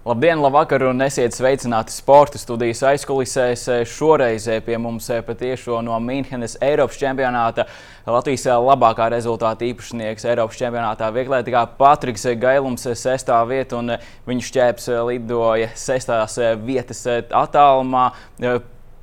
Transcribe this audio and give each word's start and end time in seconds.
Labdien, 0.00 0.40
labvakar 0.40 0.80
un 0.88 1.02
esiet 1.04 1.34
sveicināti 1.36 1.92
sporta 1.92 2.38
studijas 2.40 2.78
aizkulisēs. 2.88 3.66
Šoreiz 3.84 4.46
pie 4.64 4.78
mums 4.80 5.10
patiešām 5.26 5.84
no 5.84 5.98
Mīnhenes 6.00 6.54
Eiropas 6.64 6.96
čempionāta 6.96 7.66
Latvijas 8.08 8.46
labākā 8.64 9.10
rezultāta 9.12 9.66
īpašnieks 9.68 10.24
Eiropas 10.32 10.56
čempionātā 10.56 11.10
vieglietīgā 11.12 11.66
Patriks 11.76 12.24
Gailums 12.40 12.88
sestā 12.96 13.42
vieta 13.44 13.76
un 13.76 13.92
viņš 14.30 14.48
šķēps 14.48 14.88
lidoja 15.10 15.68
sestās 15.76 16.38
vietas 16.64 17.04
attālumā. 17.28 18.06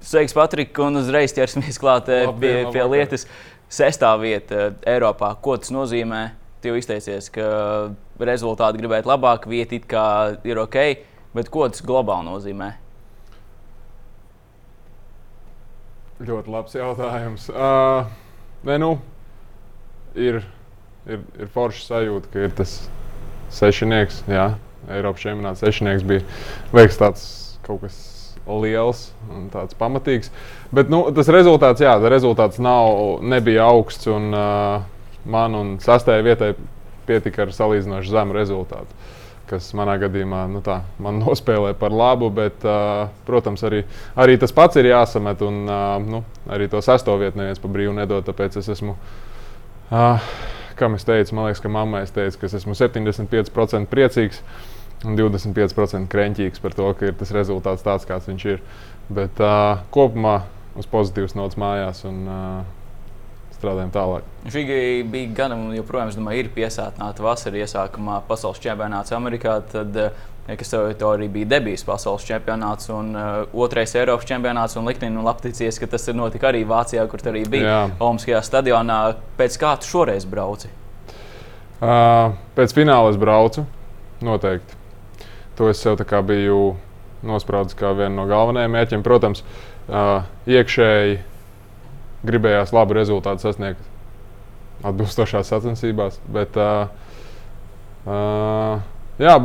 Sveiks, 0.02 0.34
Patrik, 0.34 0.74
un 0.82 0.98
uzreiz 1.04 1.38
ķersimies 1.38 1.78
klāt 1.78 2.10
pie, 2.42 2.56
pie 2.74 2.90
lietas. 2.90 3.30
Sestā 3.70 4.18
vieta 4.18 4.72
Eiropā, 4.90 5.36
ko 5.46 5.62
tas 5.62 5.70
nozīmē? 5.76 6.26
Jau 6.68 6.76
izteicies, 6.76 7.30
ka 7.32 7.46
rezultāti 8.20 8.82
gribētu 8.82 9.08
labāk, 9.08 9.46
vieta 9.48 9.78
it 9.78 9.86
kā 9.88 10.04
ir 10.48 10.60
ok, 10.60 10.78
bet 11.38 11.52
ko 11.54 11.68
tas 11.72 11.84
globāli 11.86 12.28
nozīmē? 12.28 12.74
Ļoti 16.28 16.52
labs 16.52 16.76
jautājums. 16.76 17.46
Uh, 17.54 18.10
ne, 18.68 18.76
nu, 18.82 18.90
ir, 20.18 20.42
ir, 21.08 21.24
ir 21.38 21.52
forša 21.54 21.86
sajūta, 21.86 22.34
ka 22.34 22.44
ir 22.50 22.58
tas 22.58 22.76
sešnieks, 23.54 24.26
jā, 24.28 24.50
Eiropas 24.92 25.24
čempionāts 25.24 25.64
sešnieks 25.64 26.04
bija 26.08 26.26
veiks 26.76 27.00
tāds 27.00 27.24
kaut 27.64 27.86
kas 27.86 28.02
liels 28.48 29.08
un 29.32 29.48
tāds 29.54 29.78
pamatīgs. 29.78 30.34
Bet 30.76 30.92
nu, 30.92 31.06
tas 31.16 31.32
rezultāts, 31.32 31.84
jā, 31.84 31.96
tas 32.02 32.12
rezultāts 32.12 32.60
nav, 32.64 33.22
nebija 33.24 33.70
augsts. 33.70 34.10
Un, 34.12 34.32
uh, 34.36 34.97
man 35.28 35.56
un 35.56 35.78
sastajai 35.84 36.26
vietai 36.26 36.52
pietika 37.08 37.46
ar 37.46 37.54
salīdzinoši 37.56 38.12
zemu 38.12 38.36
rezultātu. 38.36 39.00
Kas 39.48 39.70
manā 39.78 39.96
gadījumā 40.02 40.42
nu 40.52 40.60
tā, 40.64 40.82
man 41.04 41.20
nospēlē 41.24 41.74
par 41.80 41.96
labu, 41.96 42.30
bet, 42.34 42.64
uh, 42.68 43.08
protams, 43.28 43.64
arī, 43.68 43.84
arī 44.20 44.38
tas 44.40 44.56
pats 44.56 44.80
ir 44.80 44.92
jāsamet. 44.92 45.44
Un, 45.48 45.64
uh, 45.70 45.96
nu, 46.04 46.24
arī 46.52 46.70
to 46.72 46.82
sesto 46.84 47.16
vietu 47.20 47.40
neviens 47.42 47.62
pa 47.64 47.72
brīvu 47.72 47.96
nedod. 47.96 48.26
Tāpēc 48.28 48.60
es 48.62 48.72
esmu, 48.76 48.98
uh, 49.92 50.32
kā 50.80 50.92
es 50.96 51.08
teicu, 51.08 51.38
man 51.38 51.50
liekas, 51.50 51.64
ka 51.64 51.72
mammai 51.72 52.04
es 52.08 52.16
teicu, 52.16 52.42
ka 52.42 52.50
es 52.50 52.58
esmu 52.60 52.76
75% 52.78 53.88
priecīgs 53.92 54.44
un 55.06 55.16
25% 55.16 56.10
kreņķīgs 56.10 56.62
par 56.62 56.74
to, 56.74 56.90
ka 56.98 57.12
ir 57.12 57.18
tas 57.20 57.32
rezultāts 57.36 57.86
tāds, 57.86 58.08
kāds 58.10 58.28
viņš 58.28 58.48
ir. 58.50 58.64
Bet 59.14 59.40
uh, 59.40 59.86
kopumā 59.96 60.42
uz 60.78 60.90
pozitīvas 60.92 61.38
nots 61.38 61.60
mājās. 61.60 62.04
Un, 62.10 62.26
uh, 62.28 62.77
strādājam 63.58 63.92
tālāk. 63.94 64.32
Šī 64.54 64.64
bija 65.10 65.34
gan, 65.36 65.56
joprojām, 65.76 66.12
domāju, 66.16 66.46
ir 66.46 66.50
piesātināta 66.56 67.26
vasara 67.26 67.62
iesākumā 67.64 68.22
pasaules 68.30 68.62
čempionāts 68.64 69.14
Amerikā. 69.16 69.60
Tad, 69.72 69.98
eh, 69.98 70.56
kas 70.56 70.72
tev 70.72 71.10
arī 71.10 71.28
bija 71.32 71.52
debijas 71.58 71.84
pasaules 71.84 72.26
čempionāts 72.28 72.90
un 72.94 73.12
uh, 73.16 73.44
otrais 73.54 73.96
Eiropas 74.00 74.30
čempionāts. 74.30 74.78
Un 74.80 74.88
likteņi 74.88 75.16
nu, 75.18 75.26
labticies, 75.28 75.80
ka 75.80 75.90
tas 75.92 76.08
ir 76.08 76.16
notika 76.16 76.52
arī 76.52 76.64
Vācijā, 76.68 77.04
kur 77.12 77.20
arī 77.20 77.44
bija 77.50 77.90
Olimpiskajā 78.00 78.44
stadionā. 78.46 79.02
Pēc 79.40 79.60
kā 79.60 79.76
tu 79.82 79.90
šoreiz 79.92 80.26
brauci? 80.30 80.72
Uh, 81.78 82.34
pēc 82.58 82.74
fināla 82.74 83.12
es 83.12 83.20
braucu. 83.22 83.68
Noteikti. 84.24 84.78
To 85.58 85.68
es 85.70 85.82
sev 85.82 85.98
biju 86.26 86.76
nospraudis 87.26 87.76
kā 87.78 87.92
vienu 87.98 88.16
no 88.16 88.28
galvenajiem 88.30 88.72
mērķiem. 88.72 89.04
Protams, 89.06 89.44
uh, 89.90 90.24
iekšēji 90.48 91.20
gribējās 92.28 92.74
labu 92.76 92.98
rezultātu 92.98 93.46
sasniegt 93.46 93.82
atbilstošās 94.86 95.50
sacensībās. 95.50 96.20
Bet, 96.32 96.58
uh, 96.60 96.90
uh, 98.06 98.84
jā, 99.22 99.36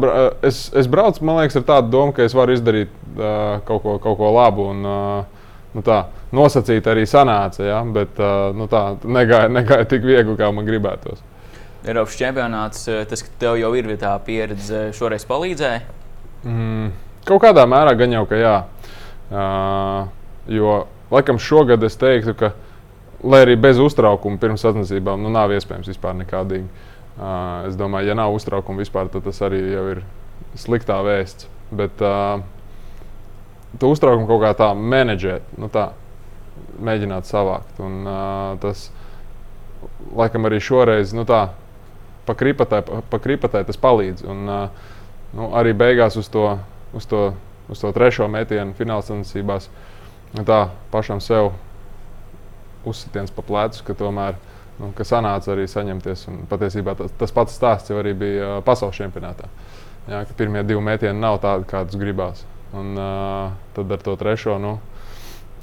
es, 0.44 0.66
es 0.76 0.90
braucu, 0.90 1.24
man 1.26 1.40
liekas, 1.40 1.60
ar 1.60 1.68
tādu 1.68 1.92
domu, 1.94 2.14
ka 2.16 2.26
es 2.26 2.36
varu 2.36 2.56
izdarīt 2.56 2.92
uh, 3.16 3.62
kaut, 3.68 3.82
ko, 3.84 3.96
kaut 4.02 4.18
ko 4.20 4.32
labu. 4.36 4.68
Un, 4.74 4.84
uh, 4.84 5.50
nu 5.72 5.84
tā, 5.86 6.02
nosacīt 6.36 6.88
arī 6.92 7.06
sanāca, 7.08 7.64
ja? 7.64 7.80
bet 7.94 8.20
uh, 8.20 8.50
nu 8.56 8.68
tā, 8.70 8.84
negāja, 9.04 9.48
negāja 9.52 9.88
tik 9.88 10.04
viegli, 10.06 10.36
kā 10.38 10.52
man 10.52 10.68
gribētos. 10.68 11.22
Eiropas 11.82 12.14
čempionāts, 12.14 12.84
tas, 13.10 13.24
ka 13.26 13.32
tev 13.40 13.56
jau 13.58 13.72
ir 13.74 13.88
tā 13.98 14.12
pieredze, 14.22 14.90
šoreiz 14.94 15.24
palīdzēja? 15.26 15.80
Mm, 16.46 16.92
kaut 17.26 17.42
kādā 17.42 17.64
mērā 17.66 17.96
gan 17.98 18.14
jau, 18.14 18.22
ka 18.30 18.38
jā. 18.38 18.56
Uh, 19.32 20.04
jo 20.52 20.82
Laikam 21.12 21.38
šogad 21.38 21.82
es 21.84 21.96
teiktu, 22.00 22.32
ka, 22.32 22.54
lai 23.22 23.42
arī 23.44 23.56
bez 23.60 23.80
uztraukuma 23.82 24.40
pirms 24.42 24.64
sacensībām, 24.64 25.22
nu, 25.22 25.30
nav 25.32 25.52
iespējams 25.54 25.90
vispār 25.92 26.16
nekādīgi. 26.22 26.66
Uh, 27.12 27.68
es 27.68 27.76
domāju, 27.76 28.08
ja 28.08 28.16
nav 28.16 28.32
uztraukuma 28.34 28.80
vispār, 28.80 29.10
tad 29.12 29.26
tas 29.26 29.42
arī 29.44 29.60
ir 29.76 30.02
sliktā 30.58 30.96
vēsts. 31.04 31.48
Bet 31.72 32.00
uh, 32.04 32.40
tu 33.80 33.92
uztraukumu 33.92 34.28
kaut 34.30 34.42
kā 34.44 34.52
tā 34.56 34.70
menedžēt, 34.76 35.54
nu, 35.60 35.68
tā, 35.72 35.90
mēģināt 36.82 37.28
savākt. 37.28 37.78
Un, 37.84 38.00
uh, 38.06 38.56
tas, 38.64 38.88
laikam, 40.16 40.48
arī 40.48 40.60
šoreiz, 40.64 41.12
nu, 41.16 41.26
tā, 41.28 41.46
pa 42.28 42.36
kripatai, 42.38 42.82
pa, 42.88 43.04
pa 43.12 43.22
kripatai 43.22 43.64
tas 43.68 43.80
palīdz. 43.80 44.26
Un, 44.28 44.44
uh, 44.48 44.92
nu, 45.36 45.52
arī 45.58 45.76
beigās 45.76 46.16
uz 46.20 46.32
to, 46.32 46.48
uz 46.96 47.08
to, 47.08 47.30
uz 47.72 47.80
to 47.80 47.92
trešo 47.92 48.28
metienu 48.32 48.76
fināla 48.78 49.04
sacensībās. 49.04 49.68
Uh, 49.68 49.88
tā 50.40 50.72
pašam 50.88 51.20
sev 51.20 51.52
uzsitiens 52.88 53.32
pa 53.34 53.44
plecu, 53.46 53.84
ka 53.86 53.96
tomēr 53.98 54.38
nu, 54.80 54.90
ka 54.96 55.06
sanāca 55.06 55.52
arī 55.54 55.66
saņemties. 55.70 56.26
Un 56.30 56.44
patiesībā 56.50 56.96
tas, 56.98 57.12
tas 57.20 57.34
pats 57.34 57.56
stāsts 57.58 57.92
jau 57.92 58.02
bija 58.02 58.60
pasaules 58.66 58.98
čempionātā. 58.98 59.50
Jā, 60.10 60.24
pirmie 60.36 60.64
divi 60.66 60.82
metieni 60.82 61.20
nav 61.22 61.38
tādi, 61.42 61.68
kādus 61.70 61.98
gribās. 61.98 62.42
Un 62.74 62.96
uh, 62.98 63.52
tad 63.76 63.92
ar 63.92 64.02
to 64.02 64.16
trešo. 64.18 64.56
Nu, 64.62 64.78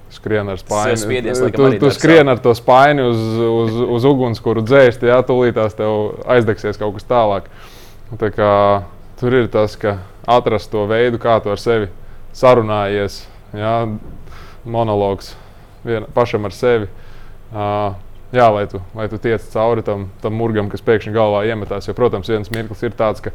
Skrien 0.09 0.47
ar 0.49 0.57
spāņu. 0.57 0.95
Spiedies, 0.97 1.37
tu 1.53 1.67
tu 1.77 1.89
skrien 1.93 2.31
ar 2.31 2.39
to 2.41 2.55
spāņu 2.57 3.03
uz, 3.11 3.19
uz, 3.45 3.75
uz 3.97 4.07
uguns, 4.09 4.39
kuru 4.41 4.63
dzēst, 4.65 5.03
jā, 5.05 5.19
tūlītās 5.21 5.75
tev 5.77 6.23
aizdegsies 6.25 6.81
kaut 6.81 6.95
kas 6.95 7.05
tālāk. 7.05 7.51
Tā 8.17 8.31
kā, 8.33 8.53
tur 9.21 9.35
ir 9.37 9.51
tas, 9.53 9.75
ka 9.77 9.99
atrast 10.25 10.71
to 10.73 10.87
veidu, 10.89 11.19
kā 11.21 11.35
tu 11.45 11.53
ar 11.53 11.61
sevi 11.61 11.91
sarunājies. 12.33 13.19
Jā, 13.53 13.75
monologs 14.65 15.35
vien, 15.85 16.09
pašam 16.15 16.49
ar 16.49 16.57
sevi. 16.57 16.89
Uh, 16.89 17.08
jā, 17.53 18.47
lai 18.53 18.65
tu, 18.69 18.81
lai 18.97 19.07
tu 19.11 19.19
tiec 19.21 19.43
cauri 19.53 19.83
tam, 19.85 20.07
tam 20.23 20.37
murgam, 20.37 20.69
kas 20.69 20.85
pēkšņi 20.85 21.15
galvā 21.15 21.43
iemetās. 21.49 21.89
Jo, 21.89 21.97
protams, 21.97 22.29
viens 22.29 22.51
mirklis 22.53 22.85
ir 22.85 22.95
tāds, 22.97 23.23
ka 23.25 23.33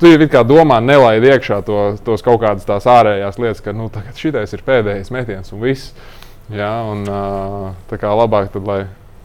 tu 0.00 0.10
jau 0.10 0.30
kā 0.32 0.44
domā, 0.46 0.80
nelaid 0.84 1.24
iekšā 1.28 1.60
to, 1.66 1.82
tos 2.04 2.24
kaut 2.26 2.40
kādas 2.44 2.68
tās 2.68 2.88
ārējās 2.88 3.40
lietas, 3.40 3.64
ka 3.64 3.76
nu, 3.76 3.90
šis 4.16 4.56
ir 4.56 4.64
pēdējais 4.66 5.12
metiens 5.14 5.52
un 5.54 5.64
viss. 5.64 5.94
Jā, 6.50 6.72
un, 6.90 7.04
uh, 7.06 7.68
tā 7.86 8.00
kā 8.00 8.10
labāk 8.10 8.48
tad, 8.50 8.64
lai 8.66 8.80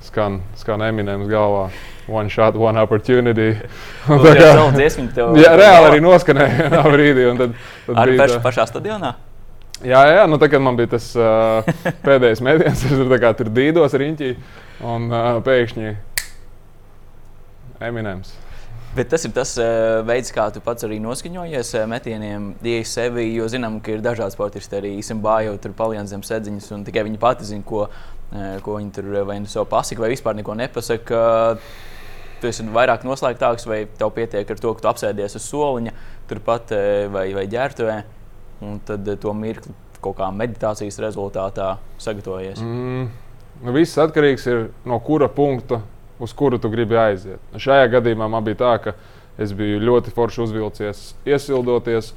skan, 0.06 0.40
skan 0.60 0.84
Eminems 0.86 1.30
galvā. 1.32 1.70
One 2.06 2.30
shot, 2.30 2.54
one 2.54 2.78
opportunity. 2.78 3.56
Un, 4.14 4.20
tā 4.22 4.36
kā 4.38 4.50
dziesma, 4.76 5.08
jā, 5.42 5.56
reāli 5.58 5.88
arī 5.90 6.04
noskanēja 6.06 6.68
vienā 6.68 6.84
brīdī. 6.86 7.24
Tad, 7.40 7.56
tad 7.88 8.02
Ar 8.04 8.12
bija, 8.14 8.28
pašā 8.44 8.68
stadionā? 8.70 9.16
Jā, 9.84 10.06
jā, 10.08 10.24
nu 10.32 10.38
tā, 10.40 10.48
kad 10.48 10.64
man 10.64 10.78
bija 10.80 10.94
tas 10.94 11.10
uh, 11.20 11.66
pēdējais 12.08 12.40
mēdienis, 12.46 12.86
es 12.88 12.96
tur, 12.96 13.12
kā, 13.20 13.34
tur 13.36 13.50
dīdos 13.52 13.96
riņķī 14.00 14.30
un 14.88 15.10
uh, 15.12 15.36
pēkšņi 15.44 15.92
Eminems. 17.84 18.32
Bet 18.96 19.10
tas 19.12 19.28
ir 19.28 19.34
tas 19.36 19.52
uh, 19.60 20.00
veids, 20.08 20.32
kā 20.32 20.46
tu 20.56 20.62
pats 20.64 20.88
arī 20.88 21.02
noskaņojies 21.04 21.74
uh, 21.76 21.84
metieniem, 21.92 22.54
ieeja 22.64 22.88
sevi. 22.88 23.28
Jo 23.36 23.50
zinām, 23.52 23.82
ka 23.84 23.98
ir 23.98 24.06
dažādi 24.06 24.38
sportisti, 24.38 24.80
arī 24.80 24.94
īstenībā 25.02 25.42
jau 25.50 25.58
tur 25.60 25.76
paliek 25.76 26.08
zem 26.08 26.24
sēdziņas, 26.24 26.72
un 26.78 26.88
tikai 26.88 27.04
viņi 27.10 27.20
pati 27.20 27.52
zina, 27.52 27.68
ko, 27.68 27.90
uh, 27.90 28.50
ko 28.64 28.80
viņi 28.80 28.96
tur 28.96 29.12
vai 29.28 29.42
nu 29.44 29.52
sev 29.52 29.68
pasaka, 29.68 30.06
vai 30.06 30.14
vispār 30.16 30.40
neko 30.40 30.56
nepasaka. 30.56 31.20
Tu 32.40 32.48
esi 32.48 32.64
vairāk 32.72 33.04
noslēgtāks, 33.04 33.68
vai 33.68 33.84
tev 34.00 34.16
pietiek 34.16 34.48
ar 34.48 34.64
to, 34.64 34.72
ka 34.72 34.86
tu 34.86 34.96
apsēdies 34.96 35.36
uz 35.36 35.52
soliņa, 35.52 36.00
turpat 36.32 36.72
vai, 37.12 37.28
vai 37.36 37.50
ģērbtuvē 37.52 38.04
un 38.62 38.80
tad 38.86 39.08
eh, 39.08 39.20
to 39.20 39.34
mirkli 39.36 39.74
kaut 40.04 40.20
kā 40.20 40.30
meditācijas 40.30 41.00
rezultātā 41.02 41.76
sagatavojies? 42.02 42.62
Mm, 42.62 43.08
nu 43.66 43.76
viss 43.76 43.98
atkarīgs 44.02 44.48
no 44.86 45.00
kura 45.04 45.30
punkta, 45.32 45.82
uz 46.22 46.34
kuru 46.38 46.60
tu 46.62 46.70
gribi 46.72 46.98
aiziet. 47.00 47.42
Nu, 47.54 47.62
šajā 47.62 47.90
gadījumā 47.98 48.30
man 48.32 48.46
bija 48.46 48.62
tā, 48.62 48.76
ka 48.84 48.94
es 49.42 49.52
biju 49.56 49.82
ļoti 49.84 50.14
forši 50.16 50.46
uzvilcies, 50.46 51.08
iesildoties, 51.28 52.14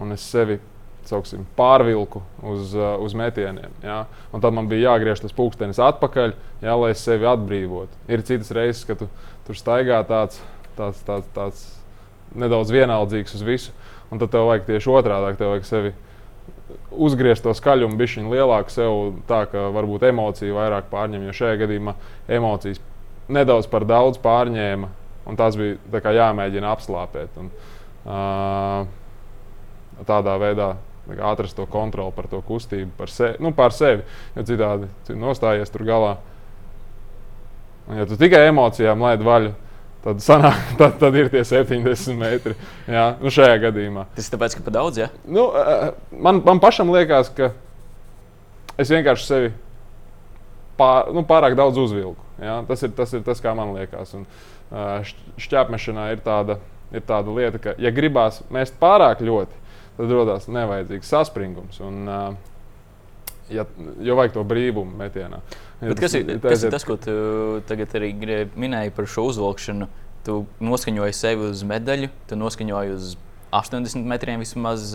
un 0.00 0.14
es 0.14 0.24
sevi 0.24 0.60
sauksim, 1.08 1.44
pārvilku 1.58 2.22
uz, 2.42 2.72
uh, 2.76 2.94
uz 3.04 3.14
metieniem. 3.18 3.72
Ja? 3.84 4.04
Un 4.32 4.40
tad 4.40 4.54
man 4.56 4.68
bija 4.70 4.94
jāgriež 4.94 5.20
tas 5.20 5.34
pulkstenis 5.36 5.80
atpakaļ, 5.82 6.34
ja, 6.64 6.76
lai 6.80 6.92
es 6.94 7.04
sevi 7.04 7.28
atbrīvotu. 7.28 7.92
Ir 8.08 8.24
citas 8.26 8.52
reizes, 8.56 8.84
kad 8.88 9.02
tu 9.02 9.10
tur 9.44 9.58
staigā 9.58 10.00
tāds, 10.08 10.40
tāds, 10.78 11.02
tāds, 11.06 11.28
tāds 11.36 11.66
nedaudz 12.34 12.72
vienaldzīgs 12.74 13.36
uz 13.36 13.44
visu. 13.46 13.74
Un 14.12 14.20
tad 14.20 14.32
tev 14.32 14.48
vajag 14.50 14.66
tieši 14.68 14.90
otrādi, 14.92 15.36
tev 15.40 15.54
vajag 15.54 15.68
sevi 15.68 15.94
uzgriezt 16.94 17.44
to 17.44 17.54
skaļumu, 17.56 17.98
bišķiņu 17.98 18.32
lielāku 18.34 18.72
sev, 18.72 18.98
tā 19.28 19.44
ka 19.50 19.68
varbūt 19.74 20.06
emociju 20.10 20.56
vairāk 20.58 20.90
pārņem. 20.92 21.24
Jo 21.28 21.36
šajā 21.36 21.60
gadījumā 21.64 21.96
emocijas 22.36 22.82
nedaudz 23.32 23.68
par 23.70 23.86
daudz 23.88 24.20
pārņēma, 24.22 24.90
un 25.28 25.40
tas 25.40 25.56
bija 25.58 25.78
jāmēģina 26.18 26.74
apslāpēt. 26.74 27.40
Un, 27.40 27.50
uh, 28.04 28.84
tādā 30.08 30.36
veidā 30.40 30.74
atrast 31.20 31.56
to 31.56 31.66
kontroli 31.70 32.12
par 32.16 32.28
to 32.30 32.40
kustību, 32.44 32.92
par 32.98 33.12
sevi. 33.12 33.36
Nu, 33.44 33.52
par 33.56 33.74
sevi 33.76 34.04
jo 34.36 34.44
citādi 34.46 34.88
tu 35.06 35.16
nostājies 35.18 35.72
tur 35.72 35.84
galā. 35.88 36.14
Un, 37.88 37.98
ja 38.00 38.08
tu 38.08 38.16
tikai 38.20 38.46
emocijām 38.48 39.02
laid 39.04 39.24
vaļu, 39.24 39.52
tad, 40.04 40.22
sanāk, 40.24 40.62
tad, 40.80 40.96
tad 41.00 41.18
ir 41.18 41.30
tie 41.32 41.42
70 41.48 42.20
metri. 42.20 42.54
Jā, 42.90 43.10
nu 43.22 43.32
šajā 43.34 43.58
gadījumā. 43.66 44.06
Tas 44.16 44.28
ir 44.28 44.36
tāpēc, 44.36 44.58
ka 44.58 44.66
par 44.66 44.76
daudz, 44.78 45.00
ja? 45.00 45.10
Nu, 45.24 45.48
man, 46.14 46.42
man 46.46 46.62
pašam 46.62 46.92
liekas, 46.94 47.32
ka 47.34 47.52
es 48.80 48.92
vienkārši 48.92 49.28
sevi 49.28 49.52
pār, 50.78 51.10
nu, 51.14 51.24
pārāk 51.26 51.56
daudz 51.58 51.80
uzvilku. 51.80 52.20
Jā? 52.42 52.60
Tas, 52.68 52.82
ir, 52.86 52.92
tas 52.96 53.14
ir 53.14 53.24
tas, 53.26 53.42
kā 53.42 53.54
man 53.56 53.74
liekas. 53.76 54.14
Un, 54.18 54.26
šķēpmešanā 55.38 56.08
ir 56.14 56.22
tāda, 56.24 56.58
ir 56.94 57.04
tāda 57.06 57.34
lieta, 57.34 57.60
ka, 57.62 57.74
ja 57.78 57.92
gribās 57.94 58.40
mest 58.54 58.76
pārāk 58.80 59.22
ļoti, 59.24 59.60
tad 59.98 60.10
rodas 60.10 60.48
nevajadzīgs 60.50 61.12
saspringums. 61.14 61.78
Un, 61.84 62.08
ja, 63.52 63.66
jo 64.02 64.18
vajag 64.18 64.38
to 64.38 64.44
brīvumu 64.48 64.96
metienā. 64.98 65.40
Bet 65.90 66.00
kas, 66.04 66.16
ir, 66.18 66.32
kas 66.42 66.64
ir 66.64 66.74
tas, 66.74 66.86
ko 66.86 66.96
tu 67.00 67.14
tagad 67.68 67.94
arī 67.98 68.14
minēji 68.54 68.94
par 68.96 69.10
šo 69.10 69.28
uzvilkšanu? 69.32 69.90
Tu 70.24 70.38
noskaņoji 70.64 71.16
sevi 71.16 71.50
uz 71.50 71.64
medaļu, 71.68 72.08
tu 72.30 72.38
noskaņoji 72.40 72.94
uz 72.96 73.12
80 73.52 74.08
metriem 74.08 74.44
vismaz. 74.44 74.94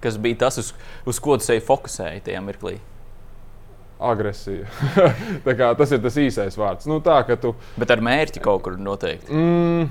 Kas 0.00 0.16
bija 0.16 0.46
tas, 0.46 0.56
uz, 0.62 0.70
uz 1.10 1.18
ko 1.20 1.36
tu 1.36 1.44
sevi 1.44 1.60
fokusēji 1.60 2.22
tajā 2.30 2.40
mirklī? 2.44 2.78
agresija. 4.00 4.66
tas 5.78 5.92
ir 5.92 6.00
tas 6.02 6.16
īsais 6.20 6.56
vārds. 6.58 6.88
Nu, 6.88 7.00
tā, 7.04 7.20
tu... 7.40 7.52
Bet 7.80 7.92
ar 7.92 8.02
mērķi 8.04 8.42
kaut 8.44 8.64
kur 8.64 8.78
noteikti. 8.80 9.28
Mm, 9.34 9.90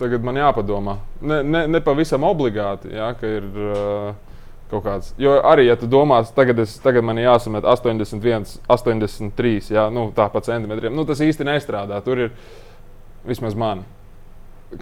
tagad 0.00 0.26
man 0.26 0.40
jāpadomā. 0.40 0.98
Ne, 1.22 1.42
ne, 1.46 1.64
ne 1.70 1.82
pavisam 1.84 2.26
obligāti, 2.26 2.90
jā, 2.96 3.12
ka 3.18 3.30
ir 3.38 3.46
uh, 3.46 4.10
kaut 4.70 4.84
kāds. 4.84 5.12
Jo 5.20 5.38
arī, 5.48 5.66
ja 5.68 5.76
tu 5.80 5.88
domā, 5.90 6.20
tagad, 6.36 6.60
es, 6.64 6.76
tagad 6.82 7.06
man 7.06 7.20
jāsamet 7.20 7.66
81, 7.68 8.58
83, 8.68 9.72
jā, 9.74 9.86
nu, 9.94 10.08
tāpat 10.16 10.50
centimetriem, 10.50 10.94
nu, 10.96 11.06
tas 11.08 11.22
īsti 11.24 11.46
nestrādā. 11.48 12.00
Tur 12.04 12.26
ir 12.26 12.34
vismaz 13.28 13.56
man. 13.58 13.84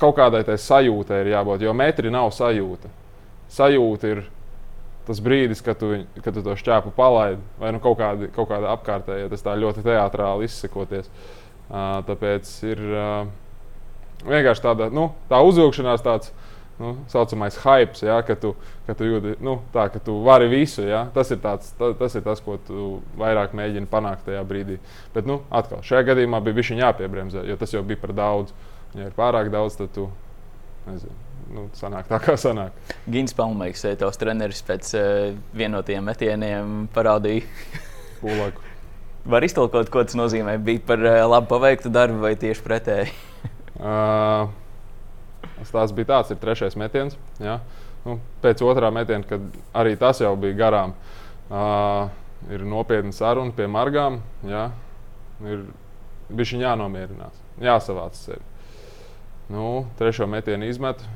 Kaut 0.00 0.16
kādai 0.18 0.42
tai 0.46 0.58
sajūtai 0.58 1.22
ir 1.22 1.32
jābūt, 1.36 1.62
jo 1.62 1.74
metri 1.76 2.10
nav 2.10 2.32
sajūta. 2.34 2.90
Sajūta 3.54 4.10
ir 4.10 4.24
tas 5.06 5.22
brīdis, 5.22 5.62
kad 5.62 5.78
tu, 5.78 5.92
kad 6.18 6.34
tu 6.34 6.42
to 6.42 6.56
šķēpu 6.58 6.90
palaidi, 6.96 7.38
vai 7.62 7.70
nu 7.74 7.78
kaut, 7.82 8.00
kādi, 8.00 8.26
kaut 8.34 8.50
kāda 8.50 8.72
apkārtējā, 8.74 9.30
tas 9.30 9.46
tā 9.46 9.54
ļoti 9.54 9.86
teātrāli 9.86 10.50
izsakoties. 10.50 11.10
Uh, 11.66 12.00
tāpēc 12.06 12.50
ir. 12.66 12.86
Uh, 12.90 13.34
vienkārši 14.24 14.64
tāda 14.64 14.88
nu, 14.94 15.10
tā 15.30 15.40
uzvilkšanās, 15.44 16.04
tāds 16.04 16.32
nu, 16.78 16.92
saucamais 17.08 17.56
hype, 17.64 18.06
ja, 18.06 18.18
ka, 18.26 18.36
tu, 18.40 18.52
ka, 18.86 18.94
tu 18.98 19.08
jūti, 19.08 19.36
nu, 19.44 19.58
tā, 19.72 19.86
ka 19.92 20.00
tu 20.02 20.18
vari 20.26 20.48
visu. 20.52 20.84
Ja. 20.86 21.06
Tas, 21.14 21.30
ir 21.32 21.40
tāds, 21.44 21.72
ta, 21.78 21.92
tas 21.96 22.16
ir 22.18 22.24
tas, 22.26 22.42
ko 22.44 22.58
tu 22.66 22.88
vairāk 23.20 23.56
mēģini 23.56 23.88
panākt 23.90 24.26
tajā 24.28 24.42
brīdī. 24.48 24.78
Bet 25.14 25.28
nu, 25.28 25.40
atkal, 25.50 25.80
šajā 25.86 26.10
gadījumā 26.12 26.42
bija 26.44 26.60
viņš 26.60 26.74
jāpiebremzē, 26.82 27.46
jo 27.48 27.56
tas 27.60 27.72
jau 27.72 27.84
bija 27.86 28.02
par 28.02 28.12
daudz. 28.16 28.52
Ja 28.96 29.08
ir 29.08 29.16
pārāk 29.16 29.48
daudz, 29.52 29.78
tad 29.80 29.92
tu 29.96 30.10
nezini. 30.88 31.22
Nu, 31.46 31.68
sanāk 31.78 32.08
tā, 32.10 32.18
kā 32.18 32.34
sanāk. 32.40 32.74
Gins 33.06 33.34
Palmeigs, 33.36 33.84
eh, 33.86 33.94
tavs 33.98 34.18
treneris 34.18 34.64
pēc 34.66 34.88
uh, 34.98 35.28
vienotiem 35.54 36.02
metieniem 36.02 36.72
parādīja 36.94 37.46
pūlāku. 38.22 38.64
Var 39.30 39.46
iztolkot, 39.46 39.90
ko 39.90 40.02
tas 40.06 40.18
nozīmē? 40.18 40.56
Bija 40.62 40.82
par 40.88 41.02
uh, 41.06 41.20
labu 41.30 41.50
paveiktu 41.54 41.92
darbu 41.94 42.18
vai 42.26 42.34
tieši 42.40 42.66
pretēji? 42.66 43.14
Uh, 43.76 44.48
tas 45.72 45.94
bija 45.96 46.12
tāds, 46.14 46.32
ir 46.32 46.40
trešais 46.42 46.76
metiens. 46.78 47.16
Ja? 47.42 47.60
Nu, 48.06 48.20
pēc 48.42 48.62
otrā 48.62 48.92
metiena, 48.94 49.26
kad 49.26 49.42
arī 49.74 49.96
tas 49.98 50.20
jau 50.22 50.32
bija 50.38 50.58
garām, 50.58 50.94
uh, 51.50 52.06
ir 52.52 52.62
nopietna 52.66 53.14
saruna 53.14 53.54
pie 53.56 53.66
margām. 53.70 54.20
Ja? 54.46 54.68
Ir 55.44 55.66
bijis 56.30 56.56
jānomierinās, 56.60 57.40
jāsavāc 57.62 58.18
sevi. 58.18 58.42
Nu, 59.52 59.86
trešo 59.98 60.26
metienu 60.26 60.66
izmetu. 60.66 61.06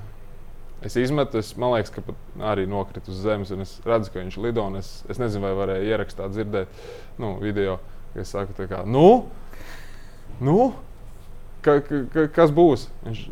Es 0.83 0.95
izmetu, 0.97 1.39
es, 1.43 1.51
man 1.61 1.75
liekas, 1.75 1.93
ka 1.93 2.03
arī 2.53 2.65
nokritu 2.71 3.13
uz 3.13 3.19
zemes, 3.21 3.51
un 3.53 3.67
es 3.67 3.75
redzu, 3.85 4.13
ka 4.15 4.23
viņš 4.23 4.39
lido. 4.41 4.65
Es, 4.79 4.93
es 5.13 5.19
nezinu, 5.21 5.45
vai 5.45 5.51
varēju 5.59 5.91
ierakstīt, 5.91 6.31
dzirdēt 6.33 6.85
nu, 7.21 7.35
video, 7.43 7.77
es 8.17 8.33
saku, 8.33 8.57
kā, 8.71 8.81
nu, 8.89 9.27
nu, 10.41 10.71
ka, 11.67 11.77
ka, 11.85 12.25
kas 12.33 12.55
būs. 12.57 12.87
Viņš 13.05 13.27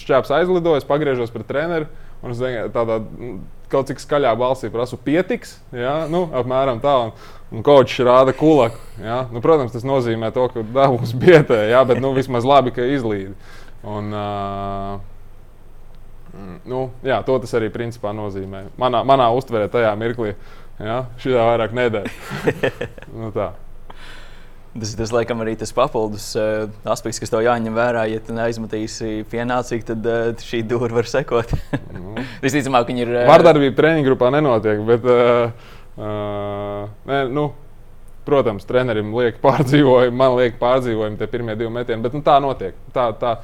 šķēps 0.00 0.32
aizlidojas, 0.40 0.86
pagriežos 0.88 1.32
pret 1.34 1.46
treneru. 1.48 1.88
Un 2.24 2.32
es 2.32 2.40
tādā 2.74 2.96
nu, 3.04 3.36
kaut 3.70 3.90
cik 3.90 4.00
skaļā 4.00 4.32
balsī 4.38 4.70
prasu, 4.72 4.98
pietiks. 4.98 5.58
Ja? 5.74 6.06
Nu, 6.10 6.24
apmēram 6.34 6.80
tā. 6.82 6.94
Un, 7.06 7.12
un 7.52 7.66
kočs 7.66 7.98
rāda 8.06 8.34
kulaku. 8.36 8.80
Ja? 9.02 9.24
Nu, 9.32 9.42
protams, 9.44 9.74
tas 9.74 9.86
nozīmē 9.86 10.32
to, 10.34 10.48
ka 10.52 10.64
dabūs 10.64 11.12
bietē, 11.18 11.60
ja? 11.70 11.84
bet 11.88 12.00
nu, 12.02 12.14
vismaz 12.16 12.46
labi, 12.48 12.74
ka 12.74 12.86
izlīd. 12.96 13.36
Un, 13.86 14.10
uh, 14.16 14.96
nu, 16.66 16.86
jā, 17.06 17.20
to 17.26 17.38
tas 17.42 17.54
arī 17.58 17.70
principā 17.74 18.14
nozīmē. 18.16 18.66
Manā, 18.80 19.04
manā 19.06 19.28
uztverē 19.36 19.68
tajā 19.72 19.92
mirklī, 20.00 20.34
ja? 20.80 21.04
šī 21.22 21.36
vairāk 21.36 21.76
nedēļa. 21.76 22.10
nu, 23.20 23.30
tā. 23.36 23.52
Tas 24.76 24.92
tas, 24.98 25.12
laikam, 25.14 25.40
arī 25.44 25.54
tas 25.56 25.72
papildus 25.72 26.28
uh, 26.36 26.66
aspekts, 26.92 27.20
kas 27.22 27.32
tev 27.32 27.44
jāņem 27.46 27.76
vērā. 27.76 28.06
Ja 28.10 28.20
tu 28.24 28.34
neaizmetīsi 28.36 29.22
pienācīgi, 29.30 29.86
tad 29.88 30.08
uh, 30.10 30.32
šī 30.44 30.60
dūra 30.68 30.98
var 30.98 31.08
sekot. 31.08 31.54
nu. 31.94 32.16
Visticamāk, 32.44 32.90
viņi 32.90 33.06
ir. 33.06 33.12
Uh... 33.14 33.28
Vardarbība 33.30 33.78
treniņu 33.78 34.10
grupā 34.10 34.32
nenotiek, 34.34 34.82
bet, 34.88 35.06
uh, 35.08 35.70
uh, 35.96 36.90
ne, 37.08 37.20
nu, 37.32 37.46
protams, 38.26 38.66
trenerim 38.68 39.14
liek 39.16 39.40
pārdzīvojumi, 39.44 40.16
man 40.18 40.36
liek 40.40 40.58
pārdzīvojumi 40.60 41.20
tie 41.20 41.30
pirmie 41.30 41.56
divi 41.56 41.72
metieni, 41.72 42.02
bet 42.04 42.16
nu, 42.16 42.24
tā 42.26 42.36
notiek. 42.42 42.76
Tā, 42.94 43.08
tā, 43.20 43.36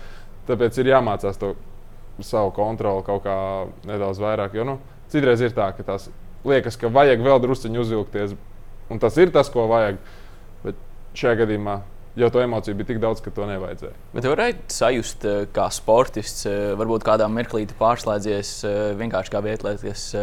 tāpēc 0.51 0.81
ir 0.83 0.93
jāmācās 0.93 1.39
to 1.41 1.55
savu 2.23 2.53
kontroli 2.55 3.07
kaut 3.07 3.25
kā 3.25 3.37
nedaudz 3.89 4.21
vairāk. 4.21 4.57
Jo 4.59 4.67
nu, 4.69 4.81
citreiz 5.13 5.41
ir 5.41 5.55
tā, 5.57 5.71
ka 5.77 5.87
tas 5.87 6.11
liekas, 6.49 6.77
ka 6.79 6.91
vajag 6.93 7.23
vēl 7.23 7.41
druskuļi 7.45 7.81
uzvilkties, 7.83 8.35
un 8.91 9.01
tas 9.03 9.17
ir 9.23 9.33
tas, 9.35 9.51
ko 9.53 9.69
vajag 9.71 10.01
šajā 11.19 11.43
gadījumā 11.43 11.81
jau 12.17 12.31
to 12.31 12.41
emociju 12.43 12.77
bija 12.77 12.87
tik 12.87 13.01
daudz, 13.01 13.23
ka 13.25 13.33
to 13.35 13.47
nevajadzēja. 13.49 13.95
Bet 14.13 14.29
varētu 14.29 14.75
sajust, 14.77 15.25
eh, 15.25 15.47
kā 15.53 15.69
sportists, 15.73 16.47
eh, 16.47 16.75
varbūt 16.77 17.07
kādā 17.07 17.29
mirklī 17.33 17.67
pārslēdzies 17.79 18.53
eh, 18.65 18.95
vienkārši 19.01 19.33
kā 19.33 19.43
vietlietas 19.43 20.15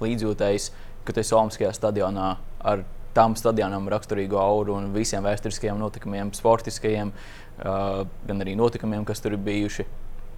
līdzjūtējs, 0.00 0.70
ka 1.04 1.12
tu 1.12 1.20
esi 1.20 1.34
Olimpiskajā 1.34 1.72
stadionā 1.72 2.36
ar 2.60 2.84
tam 3.14 3.34
stadionam 3.34 3.86
raksturīgo 3.88 4.36
auru 4.36 4.74
un 4.74 4.92
visiem 4.92 5.22
vēsturiskajiem 5.22 5.78
notikumiem, 5.78 6.32
sportiskajiem, 6.34 7.12
gan 7.56 8.42
arī 8.42 8.56
notikumiem, 8.58 9.04
kas 9.06 9.20
tur 9.20 9.32
ir 9.32 9.38
bijuši. 9.38 9.86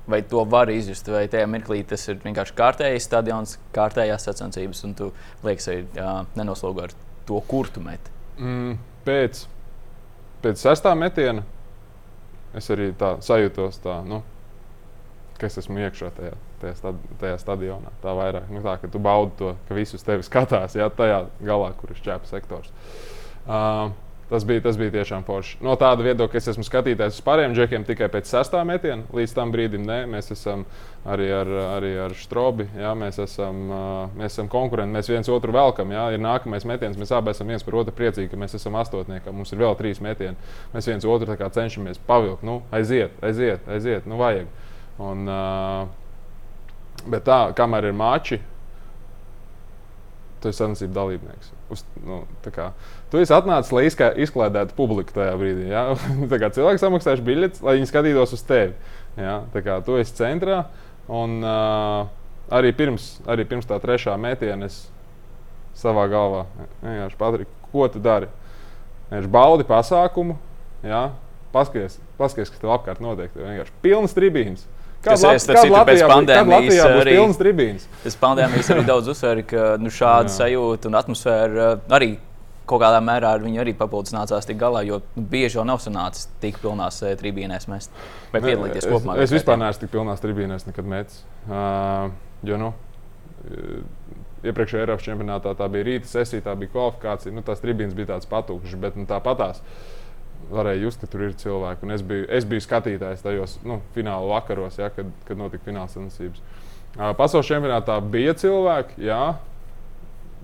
Vai 0.07 0.21
to 0.23 0.45
var 0.45 0.69
izjust, 0.71 1.09
vai 1.09 1.27
tajā 1.27 1.49
mirklī 1.51 1.83
tas 1.89 2.07
ir 2.07 2.21
vienkārši 2.23 2.55
kārtējs 2.55 3.09
stadions, 3.09 3.59
kārtējās 3.75 4.29
sacensības, 4.29 4.85
un 4.85 4.95
tu 4.95 5.13
liekas, 5.43 5.71
ka 5.97 6.27
nenoslogo 6.37 6.85
ar 6.85 6.95
to, 7.27 7.41
kur 7.49 7.67
tu 7.67 7.81
meti? 7.81 8.16
Mm, 8.37 8.79
pēc, 9.07 9.45
pēc 10.45 10.61
sestā 10.61 10.93
metiena 10.99 11.45
es 12.57 12.69
arī 12.73 12.91
tā 12.97 13.17
sajūtos, 13.25 13.79
tā, 13.85 13.99
nu, 14.09 14.23
ka 15.37 15.49
es 15.49 15.59
esmu 15.61 15.81
iekšā 15.85 16.11
tajā, 16.17 16.35
tajā, 16.63 16.77
stad, 16.79 17.01
tajā 17.21 17.39
stadionā. 17.41 17.93
Tā 18.03 18.15
vairāk, 18.17 18.49
nu, 18.53 18.63
tā, 18.65 18.77
ka 18.81 18.91
tu 18.93 19.01
baudi 19.03 19.37
to, 19.41 19.53
ka 19.69 19.77
visi 19.77 19.97
uz 19.99 20.05
tevi 20.07 20.25
skatās, 20.27 20.77
ja 20.79 20.89
tajā 20.93 21.27
galā, 21.45 21.73
kur 21.81 21.93
ir 21.93 22.01
šķēpa 22.01 22.31
sektors. 22.31 22.73
Uh, 23.47 23.93
Tas 24.27 24.43
bija, 24.43 24.59
tas 24.61 24.75
bija 24.75 24.91
tiešām 24.91 25.23
forši. 25.23 25.61
No 25.63 25.77
tāda 25.79 26.03
viedokļa, 26.03 26.41
es 26.41 26.49
esmu 26.51 26.65
skatītājs 26.67 27.21
uz 27.21 27.23
pārējiem 27.23 27.53
džekiem 27.55 27.85
tikai 27.87 28.09
pēc 28.11 28.27
sestā 28.27 28.65
metiena. 28.67 29.05
Līdz 29.15 29.35
tam 29.37 29.53
brīdim 29.55 29.85
nē, 29.87 30.01
mēs 30.11 30.33
esam 30.35 30.65
arī 31.07 31.29
ar, 31.31 31.51
arī 31.77 31.93
ar 32.09 32.15
Strobi. 32.19 32.67
Jā, 32.75 32.91
mēs, 32.99 33.21
esam, 33.23 33.61
mēs 34.19 34.35
esam 34.35 34.49
konkurenti, 34.51 34.97
mēs 34.97 35.11
viens 35.13 35.31
otru 35.31 35.55
velkam. 35.55 35.95
Jā, 35.95 36.09
ir 36.17 36.25
nākamais 36.25 36.67
metiens, 36.67 36.99
mēs 36.99 37.15
abi 37.15 37.31
esam 37.31 37.55
viens 37.55 37.63
par 37.63 37.79
otru 37.79 37.95
priecīgi, 37.95 38.33
ka 38.33 38.41
mēs 38.41 38.59
esam 38.59 38.75
astotnieki. 38.83 39.31
Mums 39.31 39.55
ir 39.55 39.63
vēl 39.63 39.79
trīs 39.79 40.03
metieni. 40.03 40.35
Mēs 40.75 40.91
viens 40.91 41.07
otru 41.07 41.39
cenšamies 41.47 42.03
pavilkt. 42.11 42.43
Nu, 42.43 42.65
aiziet, 42.75 43.15
aiziet, 43.23 43.63
aiziet, 43.71 44.11
nu 44.11 44.19
vajag. 44.19 44.51
Un, 45.07 45.31
bet 47.07 47.29
tā, 47.31 47.41
kamēr 47.55 47.93
ir 47.93 47.95
mači, 47.95 48.43
tu 50.43 50.51
esi 50.51 50.65
sacensību 50.65 50.99
dalībnieks. 50.99 51.53
Uz, 51.71 51.83
nu, 52.03 52.25
tu 53.13 53.21
esi 53.23 53.35
atnācis, 53.35 53.73
lai 53.75 53.87
izklaidētu 54.25 54.77
publiku 54.79 55.15
tajā 55.17 55.35
brīdī. 55.41 55.69
Ja? 55.71 55.89
cilvēki 56.59 56.83
samaksājuši 56.83 57.27
biļetes, 57.27 57.65
lai 57.67 57.79
viņi 57.79 57.91
skatītos 57.91 58.35
uz 58.37 58.45
tevi. 58.47 58.75
Ja? 59.21 59.41
Tu 59.87 60.01
esi 60.01 60.17
centrā. 60.19 60.65
Un, 61.07 61.39
uh, 61.45 62.09
arī, 62.51 62.73
pirms, 62.75 63.17
arī 63.31 63.47
pirms 63.47 63.69
tā 63.69 63.79
trešā 63.83 64.17
metiena 64.19 64.67
es 64.67 64.81
savā 65.79 66.09
galvā 66.11 66.47
vienkārši 66.83 67.21
patīk, 67.21 67.53
ko 67.71 67.87
tu 67.93 68.03
dari. 68.03 68.31
Viņš 69.13 69.29
baudi 69.31 69.67
pasākumu, 69.69 70.35
ja? 70.83 71.09
paskaties, 71.55 72.01
paskaties, 72.19 72.51
kas 72.53 72.63
tev 72.63 72.73
apkārt 72.75 73.03
notiek. 73.05 73.31
Tev 73.35 73.47
vienkārši 73.47 73.77
pilns 73.85 74.17
tribīns. 74.17 74.67
Kas 75.07 75.23
citu 75.23 75.83
pēc 75.87 76.03
pandēmijas 76.11 76.81
arī, 76.83 77.15
pēc 78.03 78.17
pandēmijas 78.19 78.71
arī 78.75 78.83
daudz 78.89 79.11
uzsver, 79.13 79.43
ka 79.47 79.67
nu, 79.79 79.93
šāda 79.93 80.33
Jā. 80.33 80.35
sajūta 80.41 80.91
un 80.91 80.99
atmosfēra 80.99 81.69
arī 81.95 82.17
kaut 82.67 82.83
kādā 82.83 83.01
mērā 83.05 83.33
ar 83.37 83.45
viņu 83.45 83.63
arī 83.63 83.75
papildus 83.79 84.15
nācās 84.17 84.49
tik 84.49 84.59
galā, 84.61 84.83
jo 84.87 85.01
nu, 85.15 85.25
bieži 85.33 85.61
jau 85.61 85.67
nav 85.69 85.81
sanācis 85.85 86.29
tik 86.43 86.61
pilnās 86.63 87.01
uh, 87.05 87.15
tribīnēs 87.19 87.69
mest. 87.73 87.95
Vai 88.33 88.43
piedalīties 88.45 88.89
kopumā? 88.91 89.19
Es, 89.21 89.31
es 89.31 89.39
vispār 89.39 89.61
neesmu 89.63 89.85
tik 89.85 89.95
pilnās 89.95 90.25
tribīnēs 90.25 90.67
nekad 90.69 90.91
metis. 90.91 91.23
Uh, 91.47 92.11
jo, 92.47 92.59
nu, 92.61 92.73
iepriekšējā 94.47 94.85
Eiropas 94.85 95.07
čempionātā 95.07 95.53
tā 95.59 95.69
bija 95.73 95.87
rīta 95.87 96.11
sesija, 96.11 96.45
tā 96.47 96.55
bija 96.59 96.73
kvalifikācija. 96.75 97.35
Nu, 97.35 97.45
tās 97.47 97.63
tribīnes 97.63 97.97
bija 97.97 98.13
tādas 98.15 98.29
patūkšas, 98.31 98.79
bet 98.83 98.99
nu, 98.99 99.07
tāpatās 99.09 99.63
varēja 100.51 100.85
just, 100.85 101.01
ka 101.03 101.11
tur 101.11 101.27
ir 101.27 101.35
cilvēki. 101.41 101.87
Un 101.87 101.97
es 101.97 102.05
biju, 102.07 102.29
es 102.39 102.47
biju 102.49 102.63
skatītājs 102.65 103.25
tajos 103.25 103.59
nu, 103.67 103.81
fināla 103.97 104.29
vakaros, 104.37 104.79
ja, 104.81 104.91
kad, 104.95 105.11
kad 105.29 105.41
notika 105.41 105.67
fināla 105.67 105.91
sacensības. 105.91 106.43
Uh, 106.97 107.11
pasaules 107.19 107.49
čempionātā 107.49 107.99
bija 108.13 108.37
cilvēki, 108.39 109.01
jā. 109.09 109.23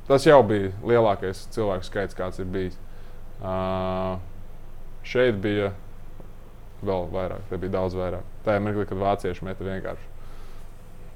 Tas 0.08 0.24
jau 0.26 0.40
bija 0.46 0.72
lielākais 0.82 1.44
cilvēku 1.54 1.86
skaits, 1.86 2.16
kāds 2.18 2.40
ir 2.42 2.48
bijis. 2.50 2.74
Uh, 3.42 4.18
šeit 5.06 5.38
bija 5.42 5.72
vēl 6.82 7.06
vairāk, 7.14 7.44
te 7.50 7.58
bija 7.62 7.76
daudz 7.78 7.94
vairāk. 7.98 8.26
Tā 8.46 8.56
ir 8.58 8.64
mirkli, 8.64 8.86
kad 8.90 8.98
vācieši 8.98 9.46
meta 9.46 9.66
vienkārši. 9.66 10.08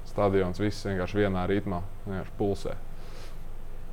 Stadions 0.07 0.59
viss 0.61 0.85
vienkārši 0.87 1.19
vienā 1.21 1.43
ritmā, 1.51 1.81
vienkārši 2.07 2.33
pulsē. 2.39 2.77